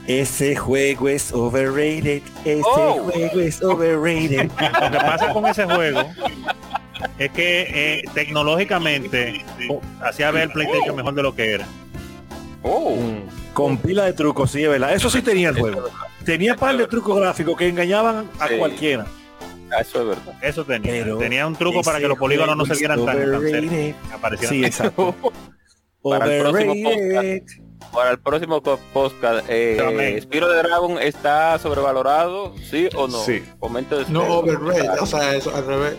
[0.05, 2.21] Ese juego es overrated.
[2.43, 3.09] Ese Oh.
[3.09, 4.51] juego es overrated.
[4.59, 6.01] Lo que pasa con ese juego
[7.17, 7.61] es que
[7.99, 11.65] eh, tecnológicamente oh, hacía ver el PlayStation mejor de lo que era.
[12.63, 12.95] Oh.
[12.97, 14.93] mm, Con pila de trucos, sí, es verdad.
[14.93, 15.85] Eso sí tenía el juego.
[16.25, 18.55] Tenía par de trucos gráficos que engañaban a Sí.
[18.57, 19.05] cualquiera.
[19.75, 20.35] Ah, Eso es verdad.
[20.41, 20.91] Eso tenía.
[21.03, 24.47] Pero tenía un truco para que los polígonos no se vieran es tan, tan cerca.
[24.47, 25.15] Sí, exacto.
[26.03, 27.43] Para el próximo Overrated.
[27.93, 30.19] Para el próximo podcast, eh.
[30.21, 33.19] Spiro de Dragon está sobrevalorado, ¿sí o no?
[33.19, 33.43] Sí.
[33.59, 35.95] Comente de No overrated, o sea, eso al revés.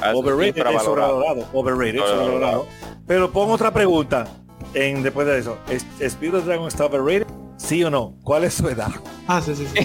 [0.00, 1.48] Ah, Overrated sí, es sobrevalorado.
[1.52, 1.98] Overrated, Sobrevalorado.
[1.98, 2.66] sobrevalorado.
[3.06, 4.26] Pero pongo otra pregunta
[4.74, 5.58] en después de eso.
[5.68, 7.26] ¿Es, ¿Spirit Dragon está overrated?
[7.58, 8.14] ¿Sí o no?
[8.24, 8.88] ¿Cuál es su edad?
[9.26, 9.84] Ah, sí, sí, sí.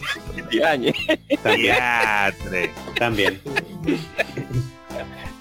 [1.44, 2.72] También.
[2.98, 3.42] También.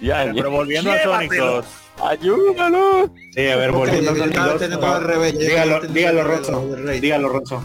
[0.01, 0.33] yañe.
[0.35, 1.65] Pero volviendo a Sonic 2,
[2.03, 3.13] Ayúdalo.
[3.35, 4.93] Sí, a ver, volviendo a Sonic estaba 2, teniendo no.
[4.95, 6.21] al revés, yo Dígalo, dígalo,
[6.61, 7.01] overrated.
[7.03, 7.63] Dígalo, Ronzo.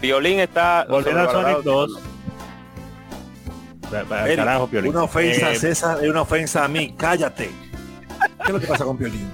[0.00, 2.00] Violín está volviendo a Sonic sobrevalorado, 2.
[3.92, 4.90] Va- va al Eric, carajo, Piolín.
[4.92, 6.94] Una ofensa, Eh, César, es una ofensa a mí.
[6.96, 7.50] Cállate.
[8.38, 9.28] ¿Qué es lo que pasa con Piolín?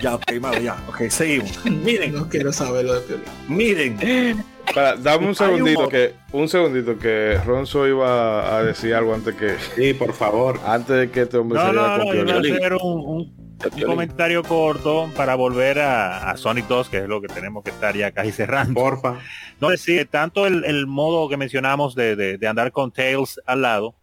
[0.00, 0.76] Ya, ok, malo, ya.
[0.88, 1.64] Ok, seguimos.
[1.84, 3.24] Miren, No quiero saber lo de Piolín.
[3.48, 4.44] miren.
[4.74, 9.56] para, dame un segundito que un segundito que Ronzo iba a decir algo antes que
[9.76, 10.58] Sí, por favor.
[10.64, 13.86] antes de que este hombre No, no, no, yo a hacer un, un- un Piolín.
[13.88, 17.94] comentario corto para volver a, a Sonic 2, que es lo que tenemos que estar
[17.94, 18.80] ya casi cerrando.
[18.80, 19.18] Porfa.
[19.60, 23.60] No decir, tanto el, el modo que mencionamos de, de- de andar con Tails al
[23.62, 23.96] lado,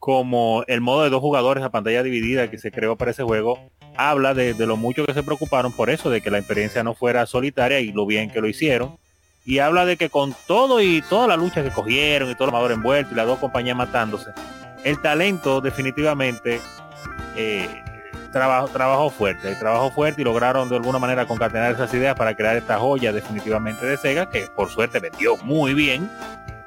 [0.00, 3.70] como el modo de dos jugadores a pantalla dividida que se creó para ese juego,
[3.96, 6.94] habla de, de lo mucho que se preocuparon por eso, de que la experiencia no
[6.94, 8.96] fuera solitaria y lo bien que lo hicieron.
[9.44, 12.50] Y habla de que con todo y toda la lucha que cogieron y todo el
[12.50, 14.30] amador envuelto y las dos compañías matándose,
[14.84, 16.60] el talento definitivamente
[17.36, 17.68] eh,
[18.32, 22.56] trabajó, trabajó fuerte, trabajó fuerte y lograron de alguna manera concatenar esas ideas para crear
[22.56, 26.10] esta joya definitivamente de Sega que por suerte vendió muy bien.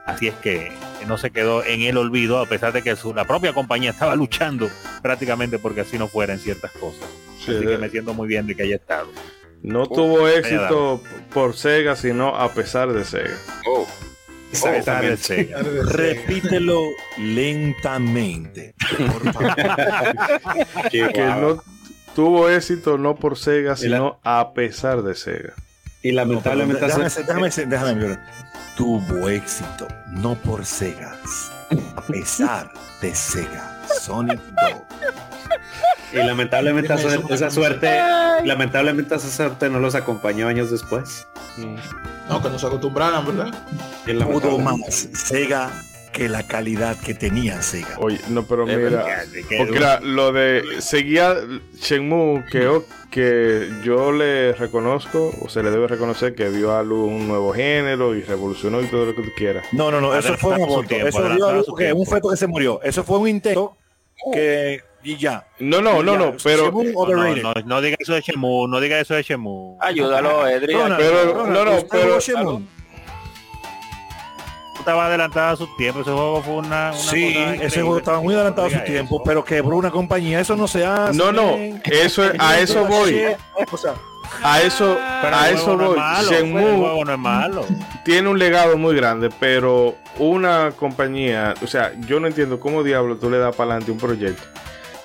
[0.05, 0.71] Así es que
[1.07, 4.15] no se quedó en el olvido a pesar de que su- la propia compañía estaba
[4.15, 4.69] luchando
[5.01, 7.07] prácticamente porque así no fuera en ciertas cosas.
[7.43, 9.07] Sí, Así que me siento muy bien de que haya estado.
[9.61, 11.01] no tuvo éxito
[11.33, 13.37] por Sega, sino a pesar de Sega.
[13.65, 13.87] Oh.
[14.67, 15.59] A pesar de Sega.
[15.85, 16.81] Repítelo
[17.17, 18.75] lentamente.
[18.97, 19.55] Por favor.
[20.91, 21.63] Que no
[22.15, 25.53] tuvo éxito no por Sega, la- sino a pesar de Sega.
[26.01, 28.19] Y lamentablemente déjame, déjame, déjame, déjame,
[28.75, 31.15] Tuvo éxito, no por Sega,
[31.95, 32.71] a pesar
[33.01, 33.81] de Sega.
[34.01, 34.81] Sonic 2.
[36.13, 36.93] y lamentablemente
[37.29, 37.99] esa, suerte,
[38.43, 41.27] lamentablemente esa suerte no los acompañó años después.
[42.27, 43.53] No, que nos acostumbraran, ¿verdad?
[44.07, 45.71] Y Pudo más Sega
[46.13, 47.97] que la calidad que tenía Sega.
[47.99, 51.35] Oye, no, pero mira, Que- porque era lo de seguía
[51.75, 52.81] Shenmue que,
[53.11, 57.51] que yo le reconozco o se le debe reconocer que vio a luz un nuevo
[57.53, 59.65] género y revolucionó y todo lo que tú quieras.
[59.73, 60.87] No, no, no, eso fue un aborto.
[60.87, 62.79] tiempo, Eso dio a luz que un feto que se murió.
[62.83, 63.75] Eso fue un intento
[64.31, 65.45] que y ya.
[65.59, 67.41] No, no, no, Ya, no, pero Shenmue No, no, overrated.
[67.43, 69.77] no, no diga eso de Shemu, no diga eso de Shemu.
[69.81, 70.73] Ayúdalo, Edri.
[70.75, 72.61] Ronald, pero- no, no, ¿usted pero- Shenmue?
[74.77, 78.21] Estaba adelantada a su tiempo, ese juego fue una, una Sí, cosa ese juego estaba
[78.21, 79.23] muy adelantado a su tiempo, eso.
[79.23, 80.39] pero quebró una compañía.
[80.39, 81.17] Eso no se hace.
[81.17, 81.55] No, no,
[81.85, 83.23] eso es- a eso voy.
[83.71, 83.93] O sea,
[84.43, 85.93] a eso Pero a el eso juego no voy.
[85.97, 87.65] es malo, el Shenmue juego no es malo.
[88.03, 93.17] tiene un legado muy grande, pero una compañía, o sea, yo no entiendo cómo diablo
[93.17, 94.43] tú le das para adelante un proyecto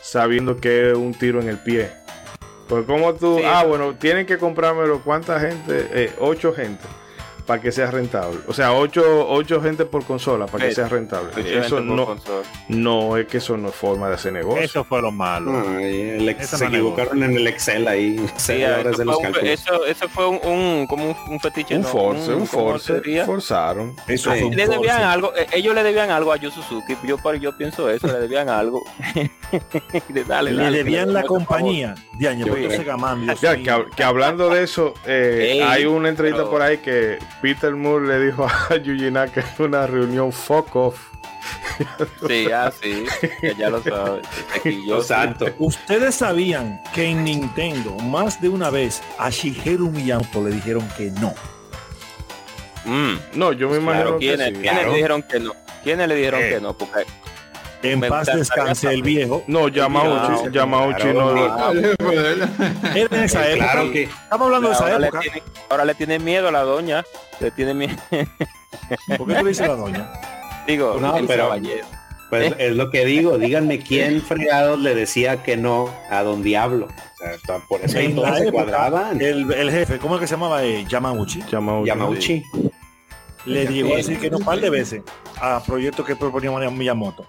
[0.03, 1.90] sabiendo que es un tiro en el pie.
[2.69, 3.45] Pues como tú, Sí.
[3.47, 5.89] ah, bueno, tienen que comprármelo, ¿cuánta gente?
[5.93, 6.82] Eh, ocho gente
[7.49, 8.39] para que sea rentable.
[8.47, 10.77] O sea, ocho, ocho gente por consola para que Sí.
[10.77, 11.31] sea rentable.
[11.59, 12.47] Eso no, consola.
[12.69, 14.62] no es que eso no es forma de hacer negocio.
[14.62, 15.65] Eso fue lo malo.
[15.79, 18.16] Ay, el ex- se no equivocaron en el Excel ahí.
[18.37, 21.75] Sí, eso, los fue un, eso, eso fue un, un- como un, un fetiche.
[21.77, 21.89] un ¿no?
[21.89, 23.97] force, un ¿cómo force, forzaron.
[24.07, 24.39] eso Sí.
[24.41, 25.03] fue un Le debían force.
[25.05, 28.49] algo, eh, ellos le debían algo a Yu Suzuki, yo, yo pienso eso, le debían
[28.51, 28.85] algo.
[30.27, 31.95] dale, Le debían que la compañía.
[32.15, 32.73] Diaño, Dios
[33.41, 36.79] Ya, que, hab- que hablando de eso, eh, Ey, hay una entrevista pero- por ahí
[36.79, 40.99] que Peter Moore le dijo a Yuji Naka en una reunión fuck off.
[42.27, 43.05] Sí, ah, sí,
[43.41, 44.27] que ya lo sabes.
[44.87, 45.01] Yo.
[45.01, 45.47] Santo.
[45.59, 51.11] Ustedes sabían que en Nintendo más de una vez a Shigeru Miyamoto le dijeron que
[51.20, 51.33] no.
[52.85, 54.62] Mm, No, yo me imagino Pero que ¿quiénes, sí.
[54.62, 55.53] quiénes le dijeron que no?
[55.85, 56.49] ¿Quiénes le dijeron Eh.
[56.51, 56.77] que no?
[56.77, 57.05] Porque
[57.83, 59.45] En Me paz descanse el viejo.
[59.47, 61.37] No, Yamauchi, Yamauchi no.
[62.95, 63.73] Era en esa época.
[63.73, 65.21] Claro que Estamos hablando de esa ahora, le época.
[65.21, 67.05] tiene, ahora le tiene miedo a la doña.
[67.41, 67.97] Le tiene miedo.
[69.17, 70.11] ¿Por qué tú dices la doña?
[70.67, 71.87] Digo, No, el pero- caballero.
[72.31, 76.87] pues es lo que digo, díganme quién fregados le decía que no a Don Diablo.
[76.87, 79.21] O sea, está- por eso En la se época, cuadraban.
[79.21, 80.65] el, el jefe, ¿cómo es que se llamaba?
[80.65, 81.43] Eh, Yamauchi.
[81.51, 81.89] Yamauchi.
[81.89, 82.43] Yamauchi.
[83.47, 85.03] Le llegó a decir que no un par de veces
[85.41, 87.25] a proyectos que proponía Miyamoto.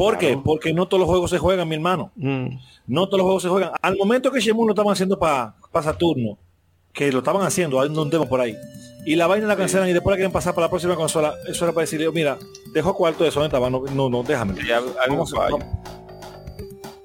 [0.00, 0.40] ¿Por qué?
[0.42, 2.10] Porque no todos los juegos se juegan, mi hermano.
[2.16, 2.56] Mm.
[2.86, 3.72] No todos los juegos se juegan.
[3.82, 6.38] Al momento que Shenmue lo estaban haciendo para Saturno,
[6.92, 8.56] que lo estaban haciendo, hay un demo por ahí,
[9.04, 11.64] y la vaina la cancelan y después la quieren pasar para la próxima consola, eso
[11.66, 12.38] era para decirle, mira,
[12.72, 13.46] dejo cuarto de eso.
[13.46, 14.54] No, no, no, déjame.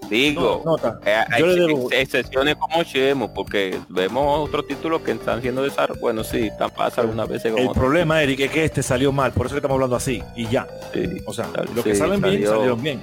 [0.09, 5.63] Digo, No, eh, hay debo- excepciones como Shemo, porque vemos otros títulos que están siendo
[5.63, 5.99] desarrollados.
[5.99, 9.47] Bueno, sí, están pasa algunas veces El problema, Eric, es que este salió mal, por
[9.47, 10.67] eso que estamos hablando así, y ya.
[10.93, 11.21] sí.
[11.25, 13.01] O sea, Sal- lo que sí, salen bien, salió- salieron bien.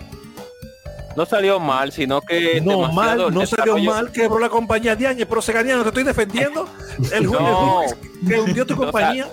[1.16, 5.26] No salió mal, sino que No mal, no salió mal, quebró la compañía de años,
[5.28, 6.66] pero se no te estoy defendiendo.
[7.12, 8.28] El juego No.
[8.28, 9.28] que hundió tu O sea, compañía.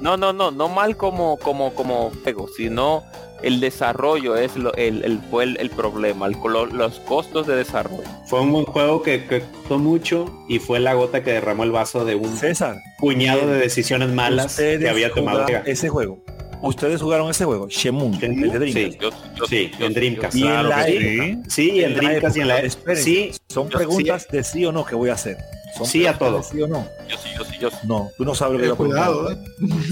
[0.00, 3.04] No, no, no, no mal como como como juego, sino
[3.42, 7.56] el desarrollo es lo, el, el fue el, el problema, el color, los costos de
[7.56, 8.02] desarrollo.
[8.26, 11.72] Fue un buen juego que, que costó mucho y fue la gota que derramó el
[11.72, 15.46] vaso de un César, puñado de decisiones malas que había tomado.
[15.66, 16.22] ese juego.
[16.62, 18.74] Ustedes jugaron ese juego, Shemun, el de Dreamcast.
[18.74, 18.98] sí.
[19.00, 20.34] Yo, yo- Sí, yo- en Dreamcast.
[20.36, 21.38] Y en la época, sí.
[21.48, 24.70] Sí, en la Dreamcast y en la época, Sí, son yo- preguntas de sí o
[24.72, 25.38] no que voy a hacer.
[25.78, 26.58] Son Sí a preguntas todo.
[26.58, 26.86] de Sí o no.
[27.08, 27.76] yo sí, yo sí, yo sí.
[27.84, 29.36] No, tú no sabes lo que yo cuidado, eh.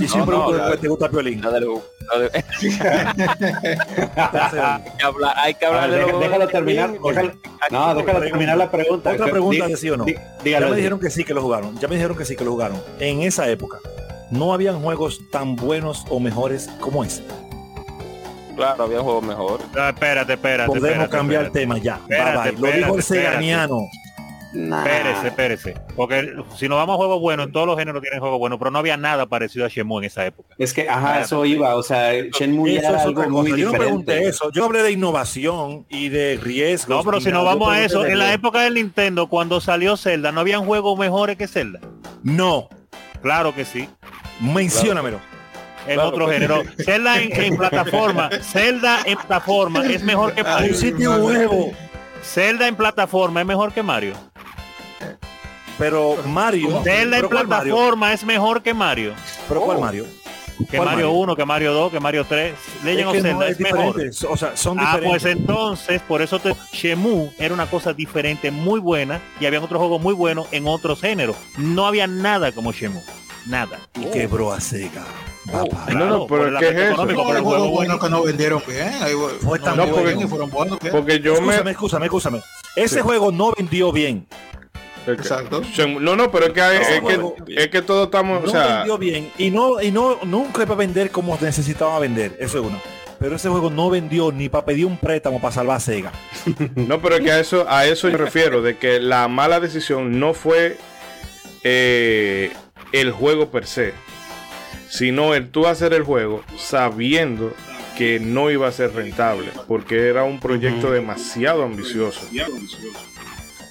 [0.03, 1.41] Y siempre no, después, te gusta Piolín.
[1.41, 1.59] Nada
[4.17, 6.91] hay que hablar, hay que A hablar ver, de deja- lo- déjalo terminar.
[6.93, 7.33] déjalo-
[7.71, 9.11] no, déjalo terminar la pregunta.
[9.13, 10.05] Otra pregunta de sí o no.
[10.05, 11.79] Dí- Ya me dijeron que sí que lo jugaron.
[11.79, 12.81] Ya me dijeron que sí que lo jugaron.
[13.01, 13.79] En esa época
[14.31, 17.23] no habían juegos tan buenos o mejores como ese.
[18.57, 19.67] Claro, había juegos mejores.
[19.79, 20.67] Ah, espérate, espérate.
[20.67, 21.63] Podemos espérate, cambiar espérate.
[21.63, 21.95] el tema ya.
[22.03, 22.61] Espérate, Bye, bye.
[22.61, 23.31] Lo dijo el espérate, espérate.
[23.37, 23.79] seganiano.
[24.53, 24.85] Nah.
[24.85, 25.75] Espérese, espérese.
[25.95, 28.71] Porque si nos vamos a juegos buenos, en todos los géneros tienen juegos buenos, pero
[28.71, 30.55] no había nada parecido a Shenmue en esa época.
[30.59, 33.57] Es que, ajá, eso iba, o sea, Shenmue Eso era algo muy cosa.
[33.63, 34.29] Yo no pregunté diferente.
[34.31, 34.51] eso.
[34.53, 36.97] Yo hablé de innovación y de riesgos.
[36.97, 39.97] No, pero si nos vamos Yo a eso, en la época del Nintendo, cuando salió
[39.97, 41.81] Zelda, ¿no habían juegos mejores que Zelda?
[42.23, 42.69] No,
[43.23, 43.89] Claro que sí.
[44.41, 45.21] menciónamelo.
[45.87, 46.63] En Claro otro que género.
[46.85, 48.31] Zelda en, en plataforma.
[48.43, 51.73] Zelda en plataforma es mejor que un huevo.
[52.23, 54.15] Zelda en plataforma es mejor que Mario.
[55.79, 56.83] Pero Mario.
[56.83, 59.15] Zelda en plataforma es mejor que Mario.
[59.49, 60.05] ¿Pero cuál Mario?
[60.71, 61.13] Que ¿Cuál Mario Mario?
[61.13, 62.55] 1, que Mario 2, que Mario 3.
[62.83, 64.03] Legend Es of que no, Zelda es es mejor.
[64.29, 65.49] O sea, son Ah, pues diferentes.
[65.49, 66.53] entonces, por eso te...
[66.73, 71.01] Shemu era una cosa diferente, muy buena, y había otros juegos muy buenos en otros
[71.01, 71.37] géneros.
[71.59, 73.01] No había nada como Shemu.
[73.49, 73.79] Nada.
[73.95, 75.05] y quebró a Sega.
[75.93, 77.07] No, no, pero ¿qué es eso?
[77.07, 77.99] No, el juego bueno.
[77.99, 78.93] que no vendieron bien.
[79.41, 80.03] Fue no tan vendieron bueno.
[80.05, 80.79] bien y fueron buenos.
[80.91, 81.55] Porque yo me.
[81.55, 82.43] Escúchame, escúchame, escúchame.
[82.77, 84.27] Ese juego no vendió bien.
[85.07, 85.63] Exacto.
[86.01, 88.51] No, no, pero es que, hay- es, juego- que es que todos estamos, No o
[88.51, 89.33] sea, vendió bien.
[89.39, 92.37] Y no, y no, nunca iba a vender como necesitaba vender.
[92.39, 92.79] Eso es uno.
[93.19, 96.13] Pero ese juego no vendió ni para pedir un préstamo para salvar a Sega.
[96.77, 99.61] no, pero es que a eso, a eso yo me refiero, de que la mala
[99.61, 100.77] decisión no fue
[101.65, 102.53] eh,
[102.93, 103.93] el juego per se,
[104.89, 107.55] sino el tú hacer el juego sabiendo
[107.97, 112.21] que no iba a ser rentable, porque era un proyecto demasiado ambicioso.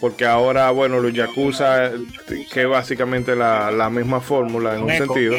[0.01, 1.91] Porque ahora, bueno, los Yakuza,
[2.51, 5.37] que básicamente la, la misma fórmula en un sentido,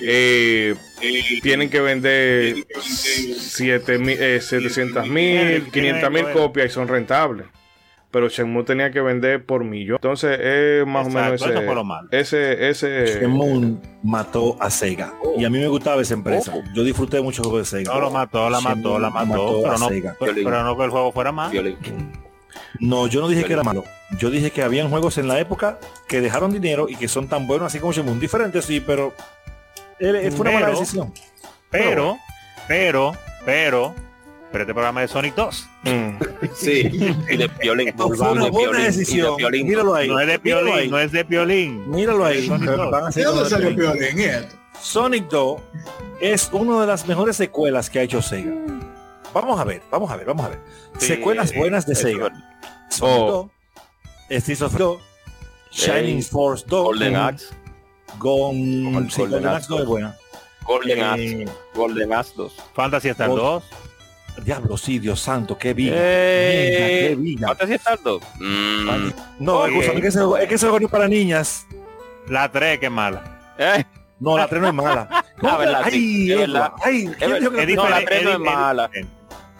[0.00, 0.74] eh,
[1.42, 7.46] tienen que vender 700 mil, 500 mil, 500 mil copias y son rentables.
[8.14, 9.96] Pero Shenmue tenía que vender por millón.
[9.96, 12.08] Entonces es más Exacto, o menos eso ese, fue lo malo.
[12.12, 15.12] ese, ese Shenmue mató a Sega.
[15.36, 16.52] Y a mí me gustaba esa empresa.
[16.76, 17.92] Yo disfruté mucho juego de Sega.
[17.92, 20.16] No lo mató, la mató, la mató, mató pero a no, Sega.
[20.20, 21.50] pero, pero no que el juego fuera más.
[21.50, 21.76] Violín.
[22.78, 23.82] No, yo no dije que era malo.
[24.16, 27.48] Yo dije que habían juegos en la época que dejaron dinero y que son tan
[27.48, 28.20] buenos así como Shenmue.
[28.20, 29.12] Diferentes, sí, pero
[29.98, 31.12] él- él fue una mala decisión.
[31.68, 32.16] Pero,
[32.68, 33.12] pero,
[33.44, 33.94] pero, pero
[34.62, 35.68] este programa es de Sonic 2.
[35.82, 36.08] Mm.
[36.54, 36.80] Sí.
[37.30, 37.88] Y de Violín.
[37.88, 39.36] Esto fue una de buena de decisión.
[39.36, 39.66] Violín.
[39.66, 40.08] Míralo ahí.
[40.08, 41.90] No es de Piolín, no es de Piolín.
[41.90, 42.46] Míralo ahí.
[42.46, 42.90] Sonic 2.
[42.90, 44.14] Van a ¿De dónde de salió Piolín.
[44.16, 44.46] Piolín?
[44.80, 45.60] Sonic 2
[46.20, 48.52] es una de las mejores secuelas que ha hecho Sega.
[49.32, 50.58] vamos a ver, vamos a ver, vamos a ver.
[50.98, 52.30] Sí, Secuelas buenas de es Sega.
[52.90, 53.50] Sonic Oh.
[54.30, 54.98] 2, Streets of 2,
[55.72, 57.46] Shining Force 2, Golden Axe,
[58.18, 60.16] Golden Axe Axe 2 es buena.
[60.64, 61.44] Golden Eh, Axe,
[61.74, 62.52] Golden Axe 2.
[62.74, 63.64] Fantasy Star Gol- 2.
[64.42, 65.94] Diablo, sí, Dios santo, qué vida.
[65.96, 67.56] Eh, qué vida.
[67.60, 68.22] Star 2.
[68.40, 69.68] Mm, No, Ok.
[69.68, 71.66] escúchame, es que ese es que ese juego para niñas.
[72.28, 73.54] La 3, que mala.
[73.58, 73.84] eh,
[74.18, 75.08] No, la 3 no es mala.
[75.42, 76.72] Ah, verdad, ay, sí, es verdad.
[76.82, 78.60] ay, ¿quién ver- dijo que Es No, la diferente, 3 no es es diferente.
[78.62, 78.90] mala.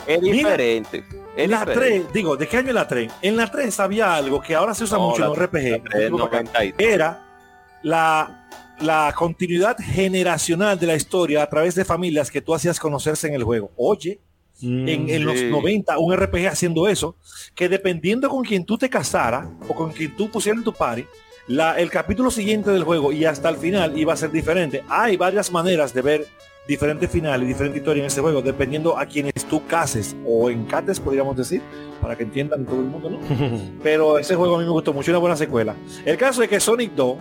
[0.07, 1.05] es diferente.
[1.37, 2.01] Es la diferente.
[2.01, 3.13] 3, digo, ¿de qué año es la 3?
[3.23, 5.71] En la 3 había algo que ahora se usa No, mucho la- en los RPG.
[5.71, 7.23] La 3 90 y- Era
[7.83, 8.47] la,
[8.81, 13.35] la continuidad generacional de la historia a través de familias que tú hacías conocerse en
[13.35, 13.73] el juego.
[13.77, 14.21] Oye,
[14.63, 15.49] en, en los sí.
[15.51, 17.17] 90 un RPG haciendo eso,
[17.55, 21.05] que dependiendo con quien tú te casaras o con quien tú pusieras en tu party,
[21.49, 24.83] la, el capítulo siguiente del juego y hasta el final iba a ser diferente.
[24.89, 26.27] Hay varias maneras de ver
[26.67, 30.99] diferente final y diferente historia en ese juego, dependiendo a quienes tú cases o encates,
[30.99, 31.61] podríamos decir,
[32.01, 33.19] para que entiendan todo el mundo, ¿no?
[33.83, 35.75] Pero ese juego a mí me gustó mucho, una buena secuela.
[36.07, 37.17] El caso es que Sonic 2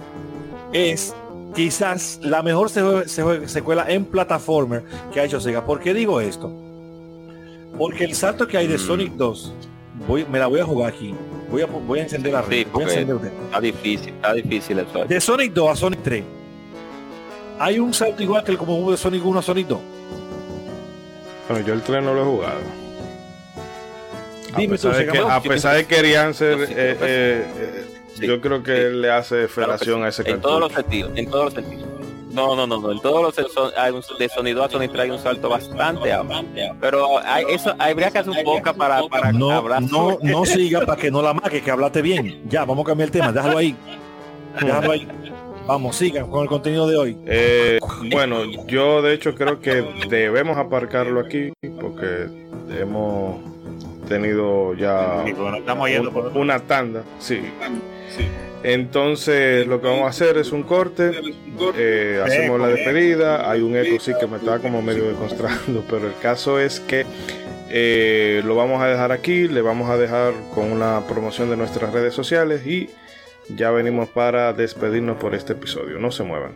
[0.72, 1.14] es
[1.54, 5.66] quizás la mejor se- se- secuela en plataformer que ha hecho Sega.
[5.66, 6.50] ¿Por qué digo esto?
[7.78, 8.80] Porque el salto que hay de Mm.
[8.80, 9.54] Sonic 2,
[10.08, 11.14] voy, me la voy a jugar aquí.
[11.50, 12.50] Voy a, voy a encender la red.
[12.50, 13.32] Sí, voy a porque- encender usted.
[13.46, 15.06] Está difícil, está difícil eso.
[15.06, 16.24] De Sonic 2 a Sonic 3,
[17.60, 19.80] hay un salto igual que el como hubo de Sonic 1 a Sonic 2.
[21.50, 22.60] Bueno, yo el tren no lo he jugado.
[24.54, 27.86] A Dime tú, pesar, de que, a pesar de que No, sí, eh, eh, eh,
[28.16, 30.06] sí, yo creo que le hace Claro felación sí.
[30.06, 31.86] a ese En todos los sentidos, en todos los sentidos.
[32.34, 32.92] No, no, no, no.
[32.92, 36.12] En todos los son- hay un, de sonido a Sonic 3 hay un salto bastante
[36.12, 36.76] amplio.
[36.82, 41.00] Pero hay, eso habría que hacer un poco para, para No, hablar no, siga para
[41.00, 42.42] que no la maque, que hablaste bien.
[42.50, 43.76] Ya, vamos a cambiar el tema, déjalo ahí.
[44.60, 45.08] Déjalo ahí.
[45.66, 47.18] Vamos, sigan con el contenido de hoy.
[47.26, 47.80] Eh,
[48.12, 52.28] bueno, yo de hecho creo que debemos aparcarlo aquí porque
[52.78, 53.38] hemos
[54.10, 57.04] tenido ya Sí, bueno, estamos yendo un- por otro- una tanda.
[57.20, 57.40] Sí.
[58.64, 61.12] Entonces lo que vamos a hacer es un corte,
[61.76, 66.08] eh, hacemos la despedida, hay un eco sí que me está como medio desconstrando, pero
[66.08, 67.06] el caso es que
[67.70, 71.92] eh, lo vamos a dejar aquí, le vamos a dejar con una promoción de nuestras
[71.92, 72.90] redes sociales y
[73.50, 76.00] ya venimos para despedirnos por este episodio.
[76.00, 76.54] No se muevan.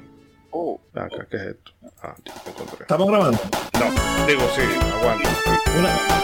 [0.51, 1.71] Oh, Acá, ¿qué es esto?
[2.01, 2.77] Ah, ya lo encontré.
[2.81, 3.39] Estamos grabando.
[3.73, 4.61] No, digo sí,
[4.97, 5.29] aguanta.
[5.77, 6.17] Una-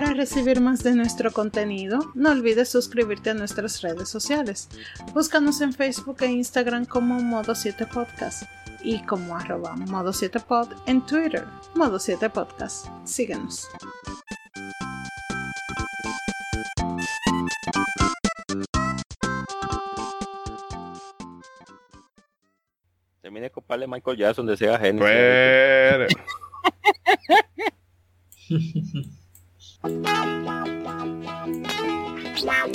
[0.00, 4.66] Para recibir más de nuestro contenido, no olvides suscribirte a nuestras redes sociales.
[5.12, 8.44] Búscanos en Facebook e Instagram como Modo 7 Podcast
[8.82, 11.44] y como arroba Modo 7 Pod en Twitter,
[11.74, 12.86] Modo 7 Podcast.
[13.04, 13.68] Síguenos.
[23.20, 24.46] termine de coparle Michael Jackson
[29.82, 29.90] de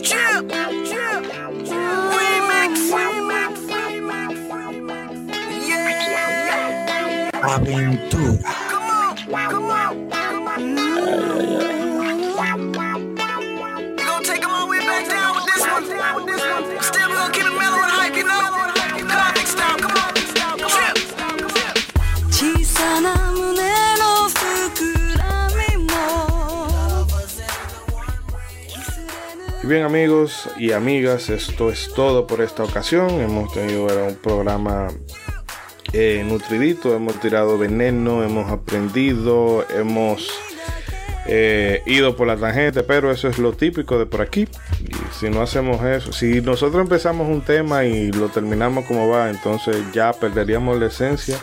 [0.04, 1.76] Sega Genesis.
[7.32, 8.65] Pero, Aventura.
[29.66, 33.10] Y bien amigos y amigas, esto es todo por esta ocasión.
[33.20, 34.90] Hemos tenido era un programa
[35.92, 40.30] eh, nutridito, hemos tirado veneno, hemos aprendido, hemos
[41.26, 44.48] eh, ido por la tangente, pero eso es lo típico de por aquí.
[44.82, 49.32] Y si no hacemos eso, si nosotros empezamos un tema y lo terminamos como va,
[49.32, 51.40] entonces ya perderíamos la esencia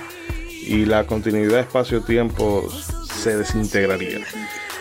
[0.64, 2.68] y la continuidad espacio-tiempo
[3.12, 4.20] se desintegraría.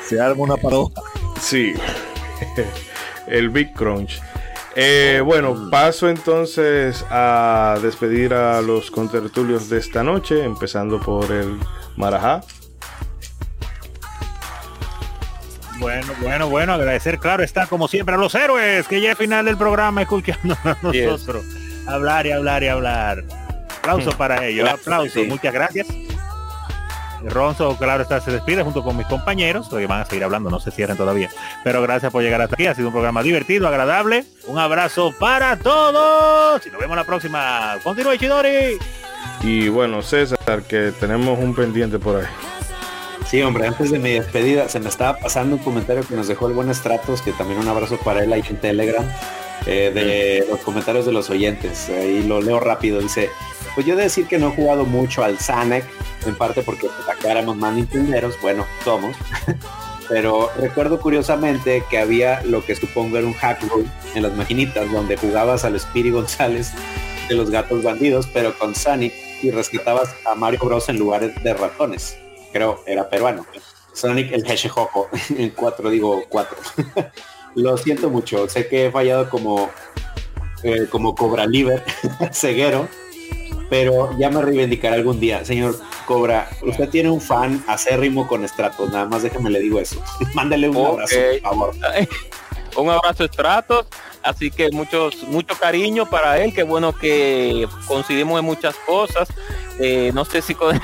[0.07, 1.01] Se arma una paroja.
[1.39, 1.73] Sí,
[3.27, 4.21] el Big Crunch.
[4.75, 11.57] Eh, bueno, paso entonces a despedir a los contertulios de esta noche, empezando por el
[11.97, 12.41] Marajá.
[15.79, 19.45] Bueno, bueno, bueno, agradecer, claro, está como siempre a los héroes que ya al final
[19.45, 21.43] del programa escuchando a nosotros
[21.87, 23.23] hablar y hablar y hablar.
[23.79, 25.87] Aplauso para ellos, aplauso, muchas gracias.
[27.29, 30.59] Ronzo, claro, está, se despide junto con mis compañeros, que van a seguir hablando, no
[30.59, 31.29] se cierren todavía.
[31.63, 34.25] Pero gracias por llegar hasta aquí, ha sido un programa divertido, agradable.
[34.47, 37.77] Un abrazo para todos y nos vemos la próxima.
[37.83, 38.77] Continúa, Chidori.
[39.43, 42.27] Y bueno, César, que tenemos un pendiente por ahí.
[43.27, 46.47] Sí, hombre, antes de mi despedida se me estaba pasando un comentario que nos dejó
[46.47, 49.05] el buen Estratos, que también un abrazo para él ahí en Telegram,
[49.65, 51.89] eh, de los comentarios de los oyentes.
[51.89, 53.29] Ahí lo leo rápido, dice,
[53.73, 55.85] pues yo de decir que no he jugado mucho al Sonic,
[56.25, 59.15] en parte porque pues, acá éramos más nintenderos, bueno, somos.
[60.09, 63.63] Pero recuerdo curiosamente que había lo que supongo era un hack
[64.13, 66.73] en las maquinitas donde jugabas al Spiri González
[67.29, 71.53] de los gatos bandidos, pero con Sonic y rescatabas a Mario Bros en lugares de
[71.53, 72.17] ratones.
[72.51, 73.45] Creo era peruano.
[73.93, 74.89] Sonic el Hedgehog
[75.37, 76.57] en cuatro, digo cuatro.
[77.55, 79.69] Lo siento mucho, sé que he fallado como
[80.63, 81.83] eh, como Cobra Liver,
[82.33, 82.89] ceguero,
[83.71, 85.45] pero ya me reivindicaré algún día.
[85.45, 90.03] Señor Cobra, usted tiene un fan acérrimo con Stratos, nada más déjeme le digo eso.
[90.33, 91.73] Mándale un abrazo, por favor.
[92.75, 93.85] un abrazo Stratos,
[94.23, 99.29] así que muchos, mucho cariño para él, qué bueno que coincidimos en muchas cosas.
[99.79, 100.77] Eh, no sé si con...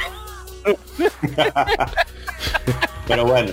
[3.05, 3.51] pero bueno,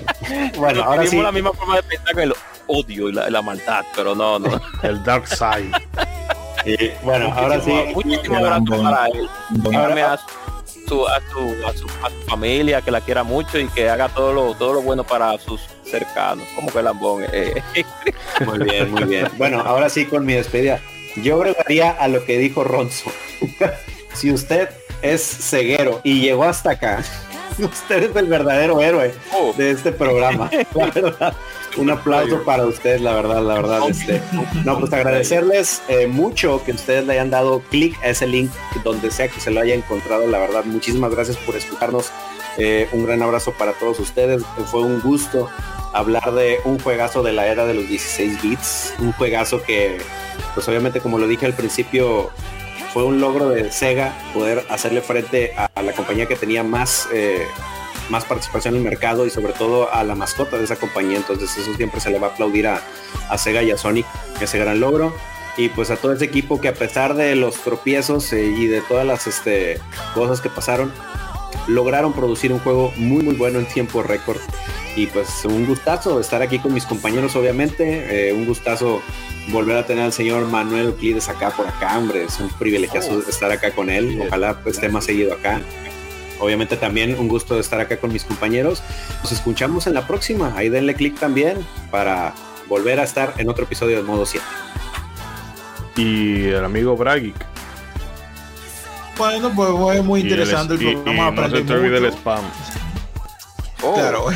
[0.56, 1.20] bueno, ahora sí.
[1.20, 2.34] la misma forma de pensar que el
[2.68, 4.60] odio y la, la maldad, pero no, no.
[4.84, 5.72] el dark side.
[6.64, 7.72] Y bueno, ahora sí.
[7.94, 9.28] Muchísimas gracias para él.
[9.28, 10.18] A
[10.86, 11.88] su, a, su, a, su,
[12.26, 15.62] familia, que la quiera mucho y que haga todo lo, todo lo bueno para sus
[15.84, 17.24] cercanos, como que lambón.
[17.32, 17.62] Eh.
[18.46, 19.28] Muy bien, muy bien.
[19.38, 20.80] Bueno, ahora sí con mi despedida.
[21.16, 23.10] Yo agregaría a lo que dijo Ronzo.
[24.12, 24.68] si usted
[25.02, 27.04] es ceguero y llegó hasta acá,
[27.64, 29.52] usted es el verdadero héroe oh.
[29.56, 30.50] de este programa.
[30.74, 31.34] La verdad
[31.76, 33.80] un aplauso para ustedes, la verdad, la verdad.
[33.88, 34.20] Este,
[34.64, 38.50] no, pues agradecerles eh, mucho que ustedes le hayan dado clic a ese link
[38.82, 40.64] donde sea que se lo haya encontrado, la verdad.
[40.64, 42.10] Muchísimas gracias por escucharnos.
[42.58, 44.42] Eh, un gran abrazo para todos ustedes.
[44.70, 45.48] Fue un gusto
[45.92, 49.98] hablar de un juegazo de la era de los 16 bits, un juegazo que,
[50.54, 52.30] pues obviamente como lo dije al principio,
[52.92, 57.46] fue un logro de Sega poder hacerle frente a, la compañía que tenía más eh,
[58.10, 61.16] más participación en el mercado y sobre todo a la mascota de esa compañía.
[61.16, 62.80] Entonces eso siempre se le va a aplaudir a,
[63.38, 64.06] Sega y a Sonic
[64.40, 65.14] ese gran logro.
[65.56, 68.80] Y pues a todo ese equipo que a pesar de los tropiezos eh, y de
[68.80, 69.78] todas las este,
[70.12, 70.92] cosas que pasaron,
[71.68, 74.38] lograron producir un juego muy muy bueno en tiempo récord.
[74.96, 79.00] Y pues un gustazo estar aquí con mis compañeros obviamente, eh, un gustazo
[79.48, 83.28] volver a tener al señor Manuel Euclides acá por acá, hombre, es un privilegio oh.
[83.28, 85.60] estar acá con él, ojalá pues, esté más seguido acá
[86.40, 88.82] obviamente también un gusto de estar acá con mis compañeros.
[89.22, 90.52] Nos escuchamos en la próxima.
[90.56, 92.34] Ahí denle clic también para
[92.68, 94.44] volver a estar en otro episodio de Modo 7.
[95.96, 97.34] Y el amigo Bragic.
[99.16, 101.48] Bueno, pues fue muy interesante el, programa.
[101.48, 102.44] se del spam.
[103.78, 104.26] Claro.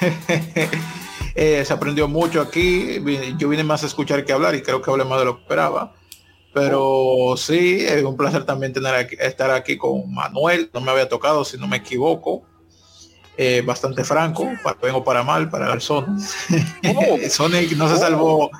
[1.38, 2.98] Eh, se aprendió mucho aquí.
[3.36, 5.42] Yo vine más a escuchar que hablar y creo que hablé más de lo que
[5.42, 5.94] esperaba.
[6.54, 10.70] Pero sí, es un placer también tener estar aquí con Manuel.
[10.72, 12.42] No me había tocado, si no me equivoco.
[13.36, 16.08] Eh, bastante franco, para, vengo para mal, para el Sonic.
[16.96, 17.18] Oh.
[17.28, 18.50] Sonic no se salvó,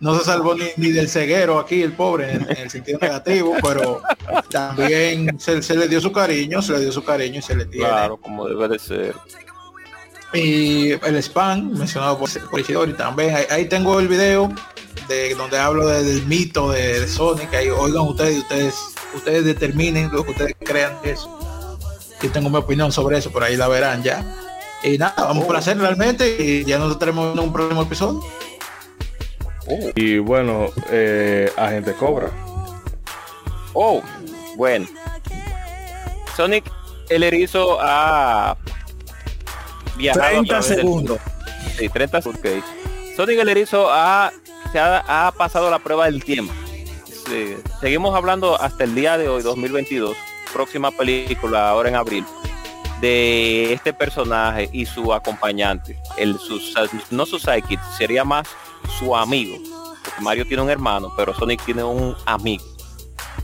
[0.00, 4.02] no se salvó ni, del ceguero aquí, el pobre, en, el sentido negativo, pero
[4.50, 7.86] también se, le dio su cariño, se le dio su cariño y se le tiene.
[7.86, 9.14] Claro, como debe de ser.
[10.32, 13.34] Y el spam, mencionado por, por Isidori, también.
[13.50, 14.52] ahí tengo el video
[15.08, 18.74] de donde hablo del mito de, Sonic, ahí oigan ustedes, ustedes,
[19.14, 21.78] ustedes determinen lo que ustedes crean de eso.
[22.20, 24.22] Yo tengo mi opinión sobre eso, por ahí la verán ya.
[24.82, 28.20] Y nada, vamos por hacer realmente y ya nos tenemos un próximo episodio.
[29.66, 29.90] Oh.
[29.94, 32.30] Y bueno, eh, Agente Cobra.
[33.72, 34.02] Oh,
[34.56, 34.86] bueno.
[36.36, 36.70] Sonic
[37.08, 38.56] el erizo a
[39.98, 41.18] viajado 30 segundos.
[41.76, 42.64] Sí, 30 segundos.
[43.16, 44.32] Sonic el erizo ha
[44.72, 46.52] se ha, pasado la prueba del tiempo.
[47.80, 50.16] seguimos hablando hasta el día de hoy, 2022,
[50.52, 52.24] próxima película, ahora en abril,
[53.00, 56.60] de este personaje y su acompañante, el su,
[57.10, 58.48] no su sidekick, sería más
[58.98, 59.56] su amigo.
[60.04, 62.64] Porque Mario tiene un hermano, pero Sonic tiene un amigo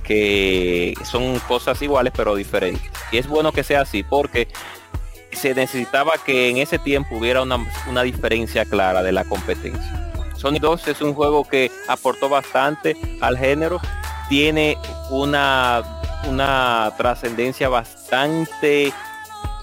[0.03, 2.91] que son cosas iguales pero diferentes.
[3.11, 4.49] Y es bueno que sea así porque
[5.35, 7.59] se necesitaba que en ese tiempo hubiera una,
[7.89, 10.13] una diferencia clara de la competencia.
[10.37, 13.81] Sonic 2 es un juego que aportó bastante al género,
[14.29, 14.77] tiene
[15.11, 15.83] una,
[16.29, 18.93] una trascendencia bastante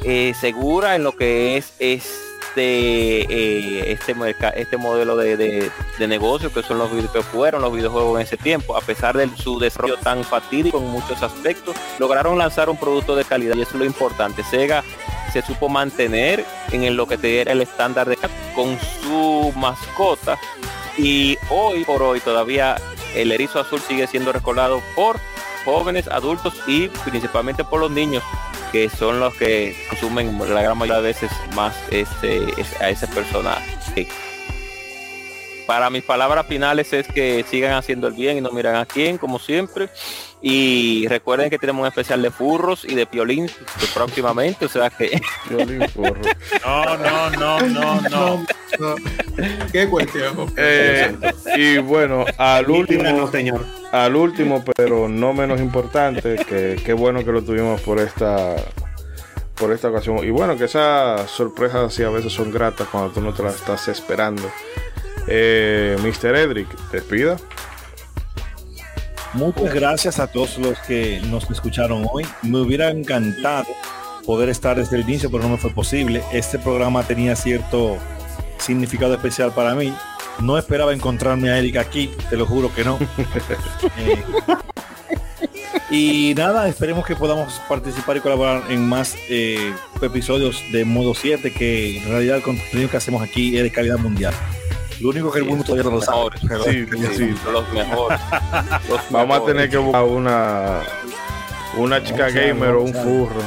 [0.03, 4.15] eh, segura en lo que es, es este eh, este
[4.55, 8.37] este modelo de, de- de negocio que son los que fueron los videojuegos en ese
[8.37, 8.75] tiempo.
[8.75, 13.23] A pesar de su desarrollo tan fatídico en muchos aspectos lograron lanzar un producto de
[13.23, 14.43] calidad y eso es lo importante.
[14.43, 14.83] Sega
[15.31, 18.17] se supo mantener en lo que te era el estándar de
[18.55, 20.37] con su mascota
[20.97, 22.75] y hoy por hoy todavía
[23.15, 25.17] el erizo azul sigue siendo recordado por
[25.63, 28.23] jóvenes, adultos y principalmente por los niños
[28.71, 33.07] que son los que consumen la gran mayoría de veces más este, es- a ese
[33.07, 34.07] personaje.
[35.67, 39.17] Para mis palabras finales es que sigan haciendo el bien y no miran a quién,
[39.17, 39.89] como siempre.
[40.43, 43.49] Y recuerden que tenemos un especial de furros y de piolín
[43.93, 45.21] próximamente, o sea que.
[46.63, 48.45] No, no, no, no, no.
[48.79, 48.95] No.
[49.71, 50.51] Qué cuestión.
[50.57, 51.15] Eh,
[51.57, 53.65] y bueno, al último, señor.
[53.91, 58.55] al último, pero no menos importante, que qué bueno que lo tuvimos por esta
[59.55, 60.19] por esta ocasión.
[60.23, 63.55] Y bueno, que esas sorpresas sí a veces son gratas cuando tú no te las
[63.55, 64.49] estás esperando.
[65.27, 66.35] Eh, Mr.
[66.35, 67.37] Edric, despida.
[69.33, 72.25] Muchas gracias a todos los que nos escucharon hoy.
[72.41, 73.67] Me hubiera encantado
[74.25, 76.21] poder estar desde el inicio, pero no me fue posible.
[76.31, 77.97] Este programa tenía cierto
[78.57, 79.93] significado especial para mí.
[80.39, 82.99] No esperaba encontrarme a Erika aquí, te lo juro que no.
[83.97, 84.23] Eh,
[85.89, 91.51] y nada, esperemos que podamos participar y colaborar en más eh, episodios de Modo 7,
[91.51, 94.33] que en realidad el contenido que hacemos aquí es de calidad mundial.
[95.01, 96.17] Lo único que el mundo todavía no lo sabe.
[96.17, 96.41] mejores.
[96.47, 96.85] pero- Sí,
[97.17, 97.35] sí.
[97.51, 98.19] los mejores.
[98.89, 100.79] Los Vamos a tener que buscar una
[101.77, 103.41] una chica gamer o un furro.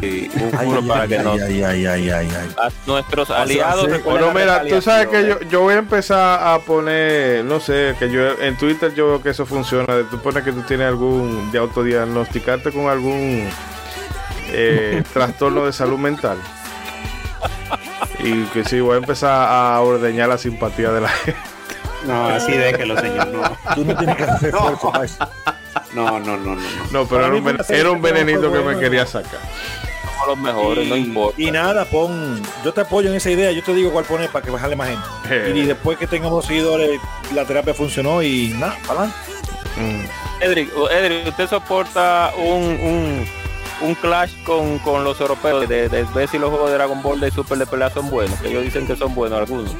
[0.00, 3.86] Sí, un furro ay, para ay, que nos- ay, a nuestros aliados.
[3.90, 4.00] sí.
[4.04, 8.10] Bueno, mira, tú sabes que yo, yo voy a empezar a poner, no sé, que
[8.10, 9.86] yo en Twitter yo veo que eso funciona.
[10.10, 13.48] Tú pones que tú tienes algún, de autodiagnosticarte con algún
[14.50, 16.38] eh, trastorno de salud mental.
[18.24, 21.40] Y que sí, voy a empezar a ordeñar la simpatía de la gente.
[22.06, 23.28] No, así déjelo, señor.
[23.28, 23.42] No,
[23.74, 25.28] Tú no tienes que hacer esfuerzo para eso.
[25.94, 26.54] no, no, no.
[26.56, 26.62] no.
[26.90, 29.40] No, pero era un, era un venenito que me quería sacar.
[30.02, 31.40] Somos los mejores, no importa.
[31.40, 34.44] Y nada, pon, yo te apoyo en esa idea, yo te digo cuál poner para
[34.44, 35.04] que bajarle más gente.
[35.30, 35.52] Eh.
[35.54, 37.00] Y después que tengamos seguidores,
[37.34, 39.18] la terapia funcionó y nada, para adelante.
[39.76, 40.42] Mm.
[40.42, 43.26] Edric, Edric, ¿usted soporta un, un,
[43.84, 47.20] un clash con, con los europeos de, de ver si los juegos de Dragon Ball
[47.20, 48.38] de Super de pelea son buenos?
[48.40, 49.70] Que ellos dicen que son buenos algunos.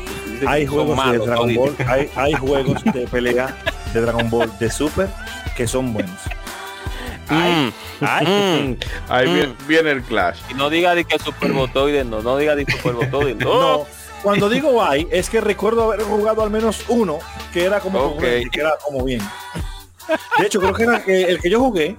[0.47, 3.57] Hay juegos de Dragon Ball, hay, hay juegos de pelea
[3.93, 5.09] de Dragon Ball de Super
[5.57, 6.19] que son buenos.
[7.31, 7.69] Mm,
[8.01, 8.77] Ay, Mm.
[9.09, 9.35] Ahí Mm.
[9.35, 10.39] viene, viene el clash.
[10.51, 13.35] y no diga de que Super Botoide, no, no diga de Super Botoide.
[13.37, 13.61] No.
[13.79, 13.87] No,
[14.23, 17.19] cuando digo hay, es que recuerdo haber jugado al menos uno
[17.53, 19.23] que era como que era como bien.
[20.39, 21.97] De hecho, creo que era que el que yo jugué,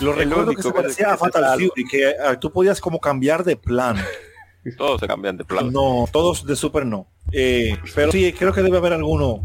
[0.00, 1.60] lo El recuerdo único que se que- parecía a que Fatal tal.
[1.60, 3.96] Fury, que ah, tú podías como cambiar de plan.
[4.78, 5.70] Todos se cambian de plan.
[5.70, 7.06] No, todos de Super no.
[7.32, 9.42] Eh, pero sí, creo que debe haber alguno.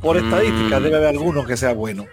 [0.00, 0.82] Por estadística Mm.
[0.84, 2.06] debe haber alguno que sea bueno.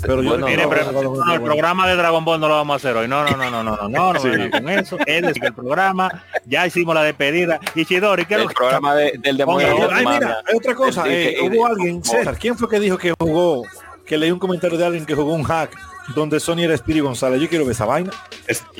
[0.00, 1.44] Pero yo Bueno, Mire, no, pero no, no, no, no, el no.
[1.44, 3.06] programa de Dragon Ball no lo vamos a hacer hoy.
[3.06, 4.28] No, no, no, no, no, no, no, no Sí.
[4.50, 4.96] con eso.
[5.04, 7.60] Es decir, que el programa, ya hicimos la despedida.
[7.74, 9.68] Y Chidori, ¿qué es lo el que programa de- del demonio.
[9.92, 11.04] Ay, mira, hay otra cosa.
[11.04, 13.64] El- eh, el- hubo el- alguien, César, ¿quién fue que dijo que jugó?
[14.06, 15.76] Que leí un comentario de alguien que jugó un hack
[16.14, 17.40] donde Sony era Speedy González.
[17.40, 18.10] Yo quiero ver esa vaina.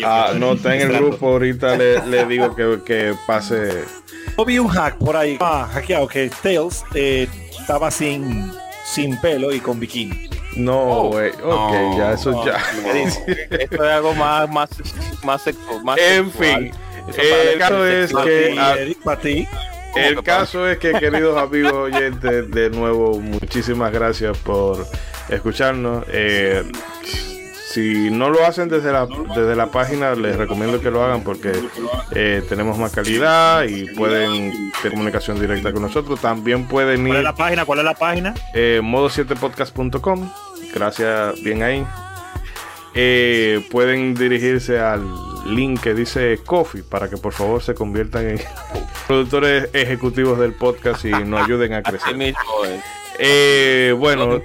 [0.05, 1.29] Ah, no está en el grupo.
[1.29, 3.85] Ahorita le, le digo que, que pase.
[4.37, 7.29] Yo vi un hack por ahí, ah, hackeado, que Tails eh,
[7.59, 8.53] estaba sin,
[8.85, 10.29] sin pelo y con bikini.
[10.57, 11.09] No, Oh.
[11.11, 11.31] güey.
[11.31, 12.57] ok, No, ya, eso no, ya.
[13.51, 14.69] Esto es algo más, más,
[15.25, 16.33] más, En sexual.
[16.33, 16.73] fin,
[17.09, 17.21] Eso
[17.53, 22.51] el caso es que- Eric, para ti, ¿Cómo El caso es que, queridos amigos oyentes,
[22.51, 24.87] de nuevo, muchísimas gracias por
[25.29, 26.05] escucharnos.
[26.09, 26.63] Eh,
[27.73, 31.53] si no lo hacen desde la, desde la página, les recomiendo que lo hagan porque
[32.13, 34.53] eh, tenemos más calidad y pueden
[34.83, 36.21] tener comunicación directa con nosotros.
[36.21, 37.65] También pueden ¿Cuál es ir la página?
[37.65, 38.35] ¿Cuál es la página?
[38.55, 40.31] eh, modo7podcast.com.
[40.75, 41.87] Gracias, bien ahí.
[42.95, 45.03] Eh, pueden dirigirse al
[45.47, 48.41] link que dice Coffee para que por favor se conviertan en
[49.07, 52.35] productores ejecutivos del podcast y nos ayuden a crecer.
[53.19, 54.41] Eh, bueno,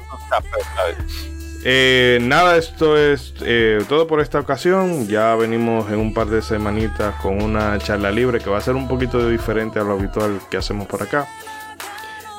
[1.67, 5.07] eh, nada, esto es eh, todo por esta ocasión.
[5.07, 8.75] Ya venimos en un par de semanitas con una charla libre que va a ser
[8.75, 11.27] un poquito diferente a lo habitual que hacemos por acá.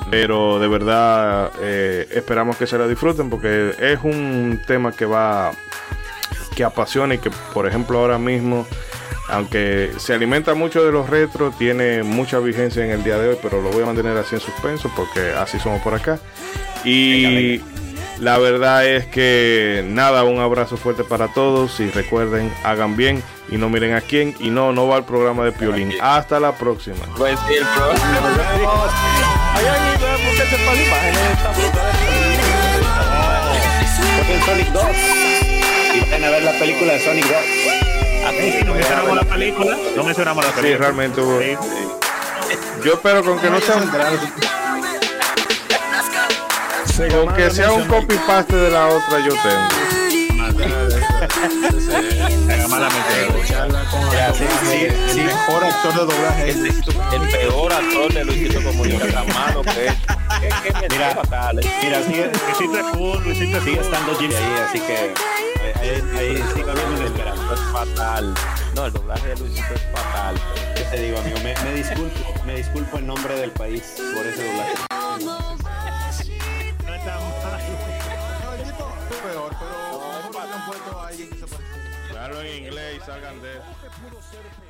[0.09, 5.51] Pero de verdad eh, esperamos que se la disfruten porque es un tema que va
[6.57, 8.65] que apasiona y que por ejemplo ahora mismo
[9.29, 13.37] aunque se alimenta mucho de los retros tiene mucha vigencia en el día de hoy
[13.43, 16.19] pero lo voy a mantener así en suspenso porque así somos por acá
[16.83, 17.61] y
[18.19, 23.21] La verdad es que nada, un abrazo fuerte para todos y recuerden, hagan bien
[23.51, 25.93] y no miren a quién y no, no va al programa de Piolín.
[26.01, 27.05] Hasta la próxima.
[27.15, 28.07] Pues sí, el programa.
[35.97, 36.05] Ido a buscarse para la imagen de esta bruta de Porque en Sonic 2.
[36.05, 37.35] Y vayan a ver la película de Sonic 2.
[38.27, 39.77] Aquí no mencionamos la película.
[39.95, 40.77] No mencionamos la Sí, película.
[40.79, 41.39] realmente hubo.
[41.39, 41.57] Sí.
[42.83, 43.89] Yo espero con que no sea un,
[47.09, 49.67] con que sea un copy paste de la otra yo tengo.
[53.37, 55.19] Sí, sí, sí.
[55.19, 56.49] El mejor actor de doblaje.
[56.51, 59.93] El, el peor actor de Luisito Comunica, tan malo que es.
[60.63, 61.17] Que, que Mira.
[61.83, 65.13] Mira, sigue, Luisito es cool, Luisito es sigue estando Jimmy ahí, así que
[65.79, 67.53] ahí, habiendo una esperanza.
[67.53, 68.33] Es fatal.
[68.75, 70.35] No, el doblaje de Luisito es fatal.
[70.75, 71.37] ¿Qué te digo, amigo?
[71.43, 74.73] Me, me disculpo, me disculpo en nombre del país por ese doblaje.
[76.85, 77.61] No está mal.
[79.23, 81.77] peor, pero mejor que han puesto a alguien que se parezca.
[82.09, 84.66] Claro en inglés y salgan de eso.